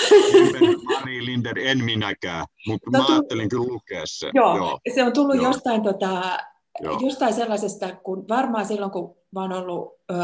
Mari 0.84 1.24
Linder, 1.24 1.58
en 1.58 1.84
minäkään, 1.84 2.46
mutta 2.66 2.90
no, 2.90 2.98
mä 2.98 3.04
tullut, 3.04 3.20
ajattelin 3.20 3.48
kyllä 3.48 3.64
lukea 3.64 4.02
se. 4.04 4.30
Joo, 4.34 4.56
joo. 4.56 4.80
se 4.94 5.04
on 5.04 5.12
tullut 5.12 5.36
joo. 5.36 5.44
jostain, 5.44 5.82
tota, 5.82 6.38
jostain 7.00 7.34
sellaisesta, 7.34 7.96
kun 7.96 8.28
varmaan 8.28 8.66
silloin, 8.66 8.92
kun 8.92 9.16
mä 9.32 9.40
oon 9.40 9.52
ollut 9.52 9.88
ö, 10.10 10.14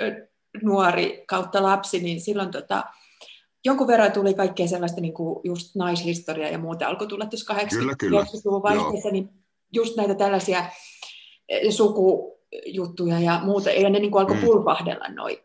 ö, 0.00 0.28
nuori 0.62 1.24
kautta 1.28 1.62
lapsi, 1.62 2.00
niin 2.00 2.20
silloin 2.20 2.50
tota, 2.50 2.84
jonkun 3.64 3.86
verran 3.86 4.12
tuli 4.12 4.34
kaikkea 4.34 4.68
sellaista 4.68 5.00
niin 5.00 5.14
kuin 5.14 5.40
just 5.44 5.76
naishistoriaa 5.76 6.50
ja 6.50 6.58
muuta 6.58 6.86
alkoi 6.86 7.06
tulla 7.06 7.26
tuossa 7.26 7.54
80-luvun 7.54 8.62
vaihteessa, 8.62 9.10
niin 9.10 9.28
just 9.72 9.96
näitä 9.96 10.14
tällaisia 10.14 10.64
eh, 11.48 11.72
sukujuttuja 11.72 13.20
ja 13.20 13.40
muuta, 13.44 13.70
ja 13.70 13.90
ne 13.90 13.98
niin 13.98 14.10
kuin 14.10 14.20
alkoi 14.20 14.36
mm. 14.36 14.42
pulpahdella 14.42 15.08
noin 15.08 15.38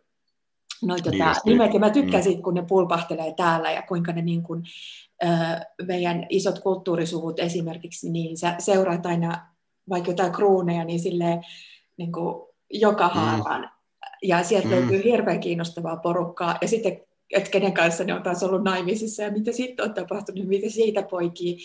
noi, 0.82 1.02
tota, 1.02 1.12
niin 1.12 1.36
nimet, 1.46 1.74
ja 1.74 1.80
mä 1.80 1.90
tykkään 1.90 2.24
mm. 2.24 2.24
siitä, 2.24 2.42
kun 2.42 2.54
ne 2.54 2.66
pulpahtelee 2.68 3.34
täällä, 3.34 3.72
ja 3.72 3.82
kuinka 3.82 4.12
ne 4.12 4.22
niin 4.22 4.44
kuin, 4.44 4.64
äh, 5.24 5.62
meidän 5.88 6.26
isot 6.30 6.60
kulttuurisuvut 6.60 7.40
esimerkiksi, 7.40 8.10
niin 8.10 8.38
sä 8.38 8.56
seuraat 8.60 9.06
aina 9.06 9.48
vaikka 9.90 10.12
jotain 10.12 10.32
kruuneja, 10.32 10.84
niin 10.84 11.00
silleen 11.00 11.42
niin 11.98 12.12
kuin 12.12 12.48
joka 12.70 13.08
haaraan, 13.08 13.62
mm. 13.62 13.70
ja 14.24 14.44
sieltä 14.44 14.68
mm. 14.68 14.74
löytyy 14.74 15.04
hirveän 15.04 15.40
kiinnostavaa 15.40 15.98
porukkaa, 15.98 16.58
ja 16.62 16.68
sitten 16.68 17.07
että 17.32 17.50
kenen 17.50 17.74
kanssa 17.74 18.04
ne 18.04 18.14
on 18.14 18.24
taas 18.24 18.44
ollut 18.44 18.64
naimisissa 18.64 19.24
ja 19.24 19.32
mitä 19.32 19.52
sitten 19.52 19.86
on 19.86 19.94
tapahtunut, 19.94 20.48
mitä 20.48 20.70
siitä 20.70 21.04
poikii. 21.04 21.58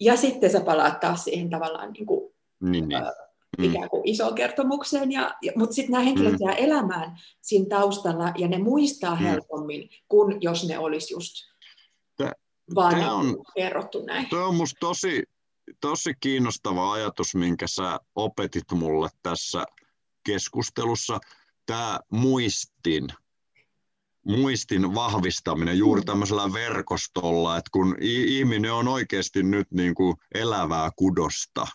Ja 0.00 0.16
sitten 0.16 0.50
sä 0.50 0.60
palaat 0.60 1.00
taas 1.00 1.24
siihen 1.24 1.50
tavallaan 1.50 1.92
niin 1.92 2.06
kuin, 2.06 2.34
niin, 2.60 2.88
niin. 2.88 3.02
Äh, 3.02 3.12
ikään 3.62 3.90
kuin 3.90 4.08
isoon 4.08 4.34
kertomukseen, 4.34 5.12
ja, 5.12 5.34
ja, 5.42 5.52
mutta 5.56 5.74
sitten 5.74 5.92
nämä 5.92 6.04
henkilöt 6.04 6.32
mm. 6.32 6.46
jää 6.46 6.54
elämään 6.54 7.18
siinä 7.40 7.66
taustalla 7.68 8.32
ja 8.38 8.48
ne 8.48 8.58
muistaa 8.58 9.14
mm. 9.14 9.20
helpommin 9.20 9.90
kuin 10.08 10.36
jos 10.40 10.68
ne 10.68 10.78
olisi 10.78 11.14
just 11.14 11.34
Tää, 12.16 12.32
vaan 12.74 12.94
tää 12.94 13.14
on, 13.14 13.44
kerrottu 13.54 14.04
näin. 14.04 14.26
Tuo 14.28 14.48
on 14.48 14.54
musta 14.54 14.80
tosi, 14.80 15.22
tosi 15.80 16.14
kiinnostava 16.20 16.92
ajatus, 16.92 17.34
minkä 17.34 17.66
sä 17.66 18.00
opetit 18.14 18.72
mulle 18.72 19.08
tässä 19.22 19.64
keskustelussa. 20.26 21.18
Tämä 21.66 22.00
muistin 22.10 23.08
muistin 24.26 24.94
vahvistaminen 24.94 25.78
juuri 25.78 26.00
mm. 26.00 26.04
tämmöisellä 26.04 26.52
verkostolla, 26.52 27.56
että 27.56 27.70
kun 27.72 27.96
ihminen 28.00 28.72
on 28.72 28.88
oikeasti 28.88 29.42
nyt 29.42 29.70
niin 29.70 29.94
kuin 29.94 30.16
elävää 30.34 30.90
kudosta, 30.96 31.66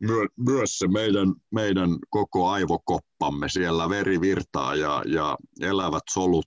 My, 0.00 0.28
myös 0.36 0.78
se 0.78 0.88
meidän, 0.88 1.34
meidän 1.50 1.90
koko 2.10 2.48
aivokoppamme, 2.48 3.48
siellä 3.48 3.88
veri 3.88 4.20
virtaa 4.20 4.74
ja, 4.74 5.02
ja 5.06 5.36
elävät 5.60 6.02
solut 6.10 6.44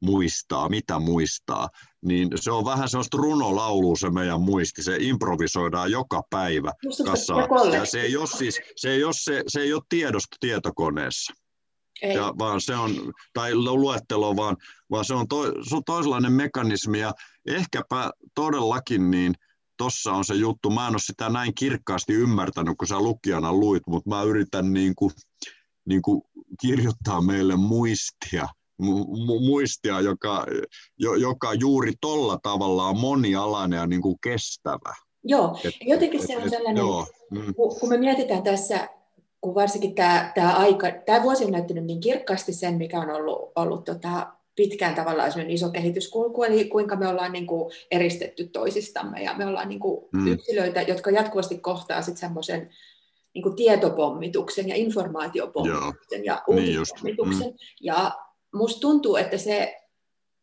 muistaa, 0.00 0.68
mitä 0.68 0.98
muistaa, 0.98 1.68
niin 2.04 2.28
se 2.34 2.50
on 2.50 2.64
vähän 2.64 2.88
sellaista 2.88 3.16
runolaulua 3.16 3.96
se 3.96 4.10
meidän 4.10 4.40
muisti, 4.40 4.82
se 4.82 4.96
improvisoidaan 5.00 5.90
joka 5.90 6.22
päivä 6.30 6.72
kassaan. 7.04 7.48
Ja 7.72 7.84
se 7.84 8.00
ei 8.00 8.16
ole, 8.16 8.26
siis, 8.26 8.60
se 8.76 8.90
ei 8.90 9.04
ole, 9.04 9.12
se, 9.16 9.42
se 9.48 9.60
ei 9.60 9.72
ole 9.72 9.82
tiedosto 9.88 10.36
tietokoneessa. 10.40 11.34
Ja 12.02 12.34
vaan 12.38 12.60
se 12.60 12.76
on, 12.76 12.90
tai 13.32 13.54
luettelo, 13.54 14.36
vaan, 14.36 14.56
vaan 14.90 15.04
se 15.04 15.14
on, 15.14 15.28
to, 15.28 15.44
se 15.68 15.76
on 15.76 15.84
toisenlainen 15.84 16.32
mekanismi 16.32 17.00
ja 17.00 17.12
ehkäpä 17.46 18.10
todellakin 18.34 19.10
niin 19.10 19.34
tossa 19.76 20.12
on 20.12 20.24
se 20.24 20.34
juttu. 20.34 20.70
Mä 20.70 20.86
en 20.86 20.94
ole 20.94 20.98
sitä 20.98 21.28
näin 21.28 21.54
kirkkaasti 21.54 22.12
ymmärtänyt, 22.12 22.74
kun 22.78 22.88
sä 22.88 23.00
lukijana 23.00 23.52
luit, 23.52 23.82
mutta 23.86 24.10
mä 24.10 24.22
yritän 24.22 24.72
niin 24.72 24.94
kuin, 24.94 25.10
niin 25.84 26.02
kuin 26.02 26.22
kirjoittaa 26.60 27.20
meille 27.20 27.56
muistia, 27.56 28.48
mu- 28.82 29.46
muistia 29.46 30.00
joka, 30.00 30.46
jo, 30.98 31.14
joka 31.14 31.54
juuri 31.54 31.92
tolla 32.00 32.38
tavalla 32.42 32.86
on 32.86 32.98
monialainen 33.00 33.76
ja 33.76 33.86
niin 33.86 34.02
kuin 34.02 34.16
kestävä. 34.22 34.94
Joo, 35.24 35.60
et, 35.64 35.74
jotenkin 35.80 36.20
et, 36.20 36.26
se 36.26 36.36
on 36.36 36.50
sellainen, 36.50 36.80
joo, 36.80 37.06
mm. 37.30 37.54
kun 37.54 37.88
me 37.88 37.98
mietitään 37.98 38.42
tässä, 38.42 38.88
kun 39.40 39.54
varsinkin 39.54 39.94
tämä, 39.94 40.32
tämä 40.34 40.56
aika, 40.56 40.86
tämä 41.06 41.22
vuosi 41.22 41.44
on 41.44 41.52
näyttänyt 41.52 41.84
niin 41.84 42.00
kirkkaasti 42.00 42.52
sen, 42.52 42.74
mikä 42.74 43.00
on 43.00 43.10
ollut, 43.10 43.52
ollut 43.56 43.84
tota, 43.84 44.32
pitkään 44.56 44.94
tavallaan 44.94 45.50
iso 45.50 45.70
kehityskulku, 45.70 46.42
eli 46.42 46.64
kuinka 46.64 46.96
me 46.96 47.08
ollaan 47.08 47.32
niin 47.32 47.46
kuin 47.46 47.72
eristetty 47.90 48.48
toisistamme 48.48 49.22
ja 49.22 49.34
me 49.34 49.46
ollaan 49.46 49.68
niin 49.68 49.80
kuin 49.80 50.08
mm. 50.12 50.26
yksilöitä, 50.26 50.82
jotka 50.82 51.10
jatkuvasti 51.10 51.58
kohtaa 51.58 52.02
sitten 52.02 52.20
semmoisen 52.20 52.70
niin 53.34 53.42
kuin 53.42 53.56
tietopommituksen 53.56 54.68
ja 54.68 54.74
informaatiopommituksen 54.74 56.24
Joo. 56.24 56.36
ja 56.36 56.42
niin 56.54 56.78
uutispommituksen. 56.78 57.48
Mm. 57.48 57.56
Ja 57.80 58.12
musta 58.54 58.80
tuntuu, 58.80 59.16
että 59.16 59.38
se 59.38 59.76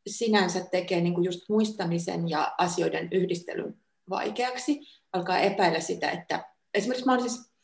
sinänsä 0.07 0.65
tekee 0.71 1.01
niin 1.01 1.13
kuin 1.13 1.25
just 1.25 1.49
muistamisen 1.49 2.29
ja 2.29 2.55
asioiden 2.57 3.07
yhdistelyn 3.11 3.77
vaikeaksi. 4.09 4.79
Alkaa 5.13 5.39
epäillä 5.39 5.79
sitä, 5.79 6.11
että 6.11 6.45
esimerkiksi 6.73 7.05
mä 7.05 7.11
olen 7.11 7.29
siis 7.29 7.54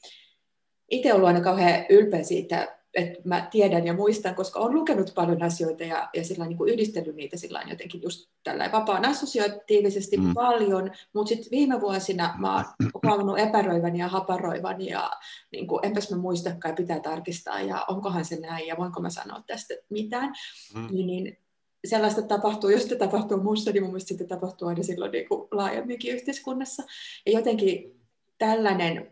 itse 0.92 1.14
ollut 1.14 1.28
aina 1.28 1.42
kauhean 1.42 1.86
ylpeä 1.90 2.24
siitä, 2.24 2.78
että 2.94 3.20
mä 3.24 3.48
tiedän 3.52 3.86
ja 3.86 3.94
muistan, 3.94 4.36
koska 4.36 4.60
olen 4.60 4.76
lukenut 4.76 5.12
paljon 5.16 5.44
asioita 5.44 5.84
ja, 5.84 6.10
ja 6.14 6.24
sillä 6.24 6.46
niin 6.46 6.58
kuin 6.58 6.74
yhdistellyt 6.74 7.16
niitä 7.16 7.38
sillä 7.38 7.64
jotenkin 7.70 8.02
just 8.02 8.30
tällä 8.44 8.70
vapaan 8.72 9.06
assosiatiivisesti 9.06 10.18
mm. 10.18 10.34
paljon, 10.34 10.92
mutta 11.14 11.30
sitten 11.30 11.52
viime 11.52 11.82
vuosina 11.82 12.36
mä 12.38 12.56
oon 12.56 12.66
huomannut 13.04 13.40
epäröiväni 13.40 14.00
ja 14.00 14.08
haparoivani 14.08 14.90
ja 14.90 15.12
niin 15.52 15.68
kuin, 15.68 15.86
enpäs 15.86 16.12
mä 16.12 16.18
muistakaan, 16.18 16.76
pitää 16.76 17.00
tarkistaa 17.00 17.62
ja 17.62 17.86
onkohan 17.88 18.26
se 18.26 18.40
näin 18.40 18.68
ja 18.68 18.78
voinko 18.78 19.02
mä 19.02 19.10
sanoa 19.10 19.44
tästä 19.48 19.74
mitään, 19.90 20.34
mm. 20.76 20.88
niin, 20.92 21.08
niin 21.08 21.38
sellaista 21.86 22.22
tapahtuu, 22.22 22.70
jos 22.70 22.90
se 22.90 22.96
tapahtuu 22.96 23.44
muussa, 23.44 23.72
niin 23.72 23.84
mun 23.84 23.92
mielestä 23.92 24.08
sitten 24.08 24.28
tapahtuu 24.28 24.68
aina 24.68 24.84
silloin 24.84 25.12
niin 25.12 25.28
kuin 25.28 25.48
laajemminkin 25.52 26.14
yhteiskunnassa. 26.14 26.84
Ja 27.26 27.32
jotenkin 27.32 28.02
tällainen, 28.38 29.11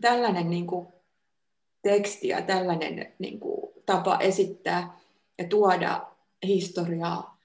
tällainen 0.00 0.50
niin 0.50 0.66
kuin 0.66 0.88
teksti 1.82 2.28
ja 2.28 2.42
tällainen 2.42 3.12
niin 3.18 3.40
kuin, 3.40 3.72
tapa 3.86 4.18
esittää 4.18 4.98
ja 5.38 5.48
tuoda 5.48 6.06
historiaa 6.46 7.38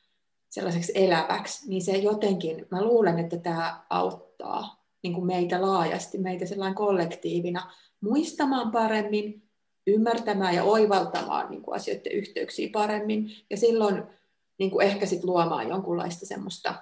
sellaiseksi 0.50 0.92
eläväksi, 0.96 1.70
niin 1.70 1.82
se 1.82 1.98
jotenkin, 1.98 2.66
mä 2.72 2.82
luulen, 2.82 3.20
että 3.20 3.38
tämä 3.38 3.84
auttaa 3.90 4.84
niin 5.04 5.14
kuin 5.14 5.26
meitä 5.26 5.62
laajasti, 5.62 6.18
meitä 6.18 6.46
sellainen 6.46 6.76
kollektiivina 6.76 7.72
muistamaan 8.02 8.72
paremmin, 8.72 9.50
ymmärtämään 9.88 10.56
ja 10.56 10.64
oivaltamaan 10.64 11.50
niin 11.50 11.62
kuin 11.62 11.76
asioiden 11.76 12.12
yhteyksiä 12.12 12.70
paremmin, 12.74 13.32
ja 13.50 13.58
silloin 13.58 14.04
niin 14.58 14.72
kuin 14.72 14.88
ehkä 14.88 15.06
sit 15.06 15.24
luomaan 15.24 15.68
jonkunlaista 15.68 16.26
semmoista 16.26 16.76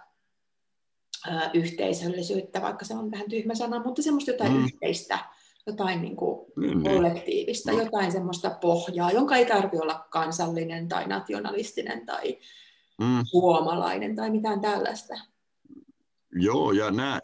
yhteisöllisyyttä, 1.54 2.62
vaikka 2.62 2.86
se 2.86 2.94
on 2.94 3.12
vähän 3.12 3.30
tyhmä 3.30 3.56
sana, 3.56 3.84
mutta 3.84 4.02
semmoista 4.02 4.32
jotain 4.32 4.54
mm. 4.54 4.64
yhteistä, 4.64 5.20
jotain 5.68 6.02
niin 6.02 6.16
kuin 6.16 6.46
niin, 6.58 6.84
niin. 6.84 6.96
kollektiivista, 6.96 7.72
no. 7.72 7.80
jotain 7.80 8.12
semmoista 8.12 8.50
pohjaa, 8.62 9.12
jonka 9.12 9.36
ei 9.36 9.46
tarvitse 9.46 9.82
olla 9.82 10.08
kansallinen 10.10 10.88
tai 10.88 11.08
nationalistinen 11.08 12.06
tai 12.06 12.38
mm. 13.02 13.22
suomalainen 13.24 14.16
tai 14.16 14.30
mitään 14.30 14.62
tällaista. 14.62 15.14
Joo, 16.36 16.72
ja 16.72 16.92
nämä, 16.92 17.20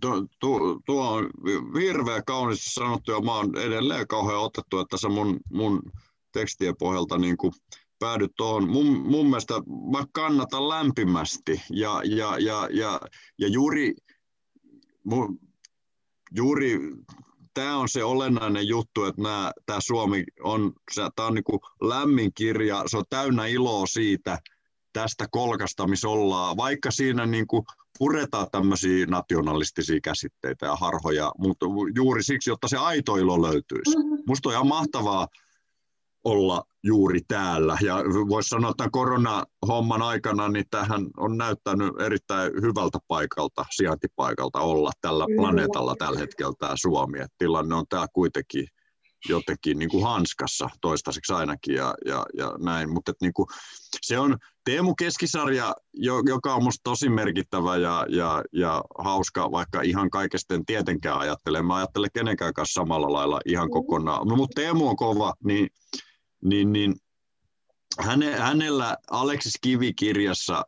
tuo, 0.00 0.26
tuo, 0.40 0.80
tuo 0.86 1.10
on 1.10 1.30
hirveä 1.80 2.22
kauniisti 2.22 2.70
sanottu, 2.70 3.12
ja 3.12 3.20
mä 3.20 3.36
oon 3.36 3.58
edelleen 3.58 4.06
kauhean 4.06 4.40
otettu, 4.40 4.78
että 4.78 4.96
se 4.96 5.08
mun, 5.08 5.40
mun 5.52 5.82
tekstien 6.32 6.76
pohjalta 6.78 7.18
niin 7.18 7.36
kuin 7.36 7.52
päädyt 7.98 8.32
tuohon. 8.36 8.68
Mun, 8.68 8.86
mun 8.86 9.26
mielestä 9.26 9.54
mä 9.92 10.04
kannatan 10.12 10.68
lämpimästi, 10.68 11.62
ja, 11.70 12.00
ja, 12.04 12.38
ja, 12.38 12.68
ja, 12.70 13.00
ja 13.38 13.48
juuri, 13.48 13.94
mun, 15.04 15.38
juuri 16.34 16.78
tämä 17.56 17.76
on 17.76 17.88
se 17.88 18.04
olennainen 18.04 18.68
juttu, 18.68 19.04
että 19.04 19.22
tämä 19.66 19.78
Suomi 19.80 20.24
on, 20.40 20.72
tämä 21.16 21.28
on 21.28 21.34
niin 21.34 21.44
kuin 21.44 21.60
lämmin 21.82 22.30
kirja, 22.34 22.82
se 22.86 22.96
on 22.96 23.04
täynnä 23.10 23.46
iloa 23.46 23.86
siitä, 23.86 24.38
tästä 24.92 25.26
kolkasta, 25.30 25.86
missä 25.86 26.08
ollaan, 26.08 26.56
vaikka 26.56 26.90
siinä 26.90 27.26
niin 27.26 27.46
kuin 27.46 27.62
puretaan 27.98 28.46
tämmöisiä 28.52 29.06
nationalistisia 29.06 29.98
käsitteitä 30.02 30.66
ja 30.66 30.76
harhoja, 30.76 31.32
mutta 31.38 31.66
juuri 31.94 32.22
siksi, 32.22 32.50
jotta 32.50 32.68
se 32.68 32.76
aito 32.76 33.16
ilo 33.16 33.42
löytyisi. 33.42 33.96
Mm-hmm. 33.98 34.22
Musta 34.26 34.48
on 34.48 34.52
ihan 34.52 34.66
mahtavaa 34.66 35.28
olla 36.26 36.62
juuri 36.82 37.20
täällä. 37.28 37.78
Ja 37.82 37.96
voisi 38.28 38.48
sanoa, 38.48 38.70
että 38.70 38.88
koronahomman 38.92 40.02
aikana 40.02 40.48
niin 40.48 40.64
tähän 40.70 41.06
on 41.16 41.36
näyttänyt 41.36 42.00
erittäin 42.00 42.52
hyvältä 42.62 42.98
paikalta, 43.08 43.64
sijaintipaikalta 43.70 44.60
olla 44.60 44.90
tällä 45.00 45.26
planeetalla 45.36 45.94
tällä 45.98 46.18
hetkellä 46.18 46.52
tämä 46.58 46.72
Suomi. 46.76 47.20
Et 47.20 47.32
tilanne 47.38 47.74
on 47.74 47.84
tämä 47.88 48.06
kuitenkin 48.12 48.66
jotenkin 49.28 49.78
niin 49.78 49.88
kuin 49.88 50.04
hanskassa 50.04 50.68
toistaiseksi 50.80 51.32
ainakin 51.32 51.74
ja, 51.74 51.94
ja, 52.06 52.24
ja 52.36 52.52
näin. 52.58 52.90
Mutta 52.90 53.12
niin 53.20 53.32
kuin, 53.32 53.46
se 54.02 54.18
on 54.18 54.36
Teemu 54.64 54.94
Keskisarja, 54.94 55.74
joka 56.26 56.54
on 56.54 56.62
minusta 56.62 56.80
tosi 56.84 57.08
merkittävä 57.08 57.76
ja, 57.76 58.06
ja, 58.08 58.42
ja 58.52 58.82
hauska, 58.98 59.50
vaikka 59.50 59.80
ihan 59.80 60.10
kaikesten 60.10 60.66
tietenkään 60.66 61.18
ajattelen. 61.18 61.66
Mä 61.66 61.76
ajattelen 61.76 62.10
kenenkään 62.14 62.54
kanssa 62.54 62.80
samalla 62.80 63.12
lailla 63.12 63.40
ihan 63.46 63.68
mm. 63.68 63.72
kokonaan. 63.72 64.28
No, 64.28 64.36
mutta 64.36 64.60
Teemu 64.60 64.88
on 64.88 64.96
kova, 64.96 65.34
niin 65.44 65.68
niin, 66.48 66.72
niin 66.72 66.94
häne, 67.98 68.36
hänellä 68.36 68.96
Aleksis 69.10 69.54
Kivi-kirjassa 69.60 70.62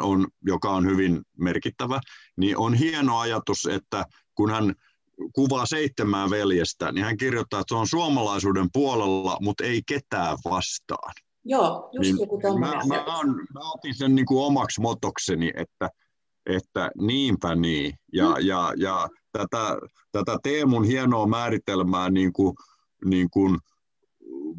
on, 0.00 0.28
joka 0.42 0.70
on 0.70 0.86
hyvin 0.86 1.22
merkittävä, 1.38 2.00
niin 2.36 2.56
on 2.58 2.74
hieno 2.74 3.18
ajatus, 3.18 3.66
että 3.66 4.04
kun 4.34 4.50
hän 4.50 4.74
kuvaa 5.34 5.66
seitsemää 5.66 6.30
veljestä, 6.30 6.92
niin 6.92 7.04
hän 7.04 7.16
kirjoittaa, 7.16 7.60
että 7.60 7.74
se 7.74 7.78
on 7.78 7.88
suomalaisuuden 7.88 8.68
puolella, 8.72 9.36
mutta 9.40 9.64
ei 9.64 9.82
ketään 9.86 10.38
vastaan. 10.44 11.12
Joo, 11.44 11.90
just 11.92 12.10
niin 12.10 12.20
joku 12.20 12.58
mä, 12.58 12.72
mä, 12.88 13.04
on, 13.04 13.34
mä 13.54 13.72
otin 13.74 13.94
sen 13.94 14.14
niin 14.14 14.26
kuin 14.26 14.44
omaksi 14.44 14.80
motokseni, 14.80 15.50
että, 15.56 15.90
että 16.46 16.90
niinpä 17.00 17.54
niin. 17.54 17.94
Ja, 18.12 18.28
mm. 18.28 18.46
ja, 18.46 18.72
ja 18.76 19.08
tätä, 19.32 19.76
tätä 20.12 20.38
Teemun 20.42 20.84
hienoa 20.84 21.26
määritelmää 21.26 22.10
niin 22.10 22.32
kuin, 22.32 22.54
niin 23.04 23.30
kuin 23.30 23.58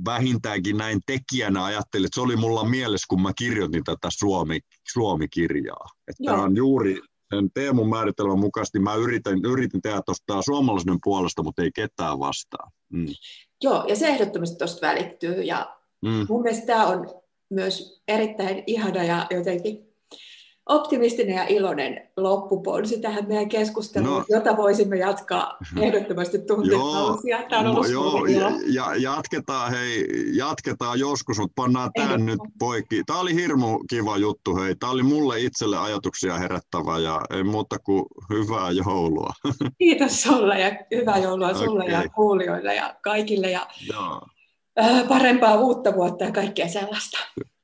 vähintäänkin 0.05 0.78
näin 0.78 0.99
tekijänä 1.05 1.63
ajattelin, 1.63 2.05
että 2.05 2.15
se 2.15 2.21
oli 2.21 2.36
mulla 2.36 2.63
mielessä, 2.63 3.05
kun 3.09 3.21
mä 3.21 3.32
kirjoitin 3.38 3.84
tätä 3.84 4.07
Suomi, 4.09 4.59
Suomi-kirjaa. 4.93 5.86
Että 6.07 6.24
tämä 6.26 6.43
on 6.43 6.55
juuri 6.55 7.01
sen 7.36 7.49
Teemun 7.53 7.89
määritelmän 7.89 8.39
mukaisesti, 8.39 8.80
mä 8.80 8.95
yritin, 8.95 9.45
yritin 9.45 9.82
tehdä 9.82 10.01
tuosta 10.05 10.41
suomalaisen 10.41 10.97
puolesta, 11.03 11.43
mutta 11.43 11.61
ei 11.61 11.71
ketään 11.76 12.19
vastaan. 12.19 12.71
Mm. 12.93 13.05
Joo, 13.63 13.86
ja 13.88 13.95
se 13.95 14.07
ehdottomasti 14.07 14.57
tuosta 14.57 14.88
välittyy, 14.88 15.41
ja 15.41 15.76
mm. 16.01 16.26
mun 16.30 16.41
mielestä 16.41 16.65
tämä 16.65 16.88
on 16.88 17.21
myös 17.49 18.01
erittäin 18.07 18.63
ihana 18.67 19.03
ja 19.03 19.28
jotenkin 19.32 19.93
optimistinen 20.66 21.36
ja 21.36 21.45
iloinen 21.47 22.09
loppuponsi 22.18 23.01
tähän 23.01 23.28
meidän 23.28 23.49
keskusteluun, 23.49 24.20
no, 24.20 24.26
jota 24.30 24.57
voisimme 24.57 24.97
jatkaa 24.97 25.57
ehdottomasti 25.82 26.39
tuntikausia. 26.39 27.43
Tämä 27.49 27.61
on 27.61 27.68
ollut 27.68 27.89
joo, 27.89 28.26
ja, 28.26 28.51
ja, 28.66 28.95
jatketaan, 28.95 29.72
hei, 29.72 30.07
jatketaan 30.36 30.99
joskus, 30.99 31.38
mutta 31.38 31.53
pannaan 31.55 31.91
tämä 31.93 32.18
nyt 32.18 32.39
poikki. 32.59 33.03
Tämä 33.05 33.20
oli 33.20 33.36
hirmu 33.36 33.80
kiva 33.89 34.18
juttu, 34.18 34.55
hei. 34.55 34.76
Tämä 34.76 34.91
oli 34.91 35.03
mulle 35.03 35.39
itselle 35.39 35.78
ajatuksia 35.78 36.38
herättävä 36.38 36.99
ja 36.99 37.22
ei 37.30 37.43
muuta 37.43 37.80
kuin 37.80 38.05
hyvää 38.30 38.72
joulua. 38.72 39.34
Kiitos 39.80 40.22
sulle 40.22 40.59
ja 40.59 40.72
hyvää 40.95 41.18
joulua 41.18 41.49
okay. 41.49 41.66
sulle 41.66 41.86
ja 41.86 42.09
kuulijoille 42.09 42.76
ja 42.76 42.95
kaikille 43.01 43.51
ja 43.51 43.68
joo. 43.93 44.22
Äh, 44.80 45.07
parempaa 45.07 45.55
uutta 45.55 45.95
vuotta 45.95 46.24
ja 46.24 46.32
kaikkea 46.32 46.68
sellaista. 46.68 47.18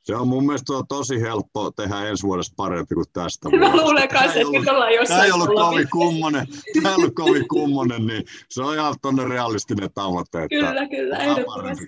Se 0.10 0.16
on 0.16 0.28
mun 0.28 0.46
mielestä 0.46 0.74
tosi 0.88 1.22
helppo 1.22 1.72
tehdä 1.72 2.02
ensi 2.10 2.24
vuodesta 2.24 2.54
parempi 2.56 2.96
kuin 2.96 3.06
tästä 3.14 3.50
Mä 3.50 3.76
luulen 3.76 4.08
kanssa, 4.08 4.40
että 4.40 4.60
nyt 4.60 4.68
ollaan 4.68 4.94
jossain. 4.94 5.18
Tämä 5.18 5.26
ei 5.26 5.32
ollut 5.32 5.50
kovin 5.56 5.88
kummonen, 5.92 6.48
tämä 6.74 6.90
ei 6.90 6.96
ollut 6.96 7.16
kovin 7.16 7.48
kummonen, 7.48 8.08
niin 8.08 8.24
se 8.50 8.64
on 8.64 8.74
ihan 8.76 8.96
tuonne 9.02 9.28
realistinen 9.28 9.90
tavoite. 9.94 10.44
Että 10.44 10.48
kyllä, 10.50 10.88
kyllä, 10.88 11.18
ehdottomasti. 11.18 11.88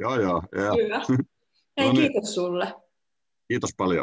Joo, 0.00 0.20
joo. 0.20 0.42
joo. 0.52 0.76
Hyvä. 0.76 1.02
Hei, 1.78 1.86
no 1.86 1.92
niin. 1.92 2.12
kiitos 2.12 2.34
sulle. 2.34 2.74
Kiitos 3.48 3.70
paljon. 3.76 3.98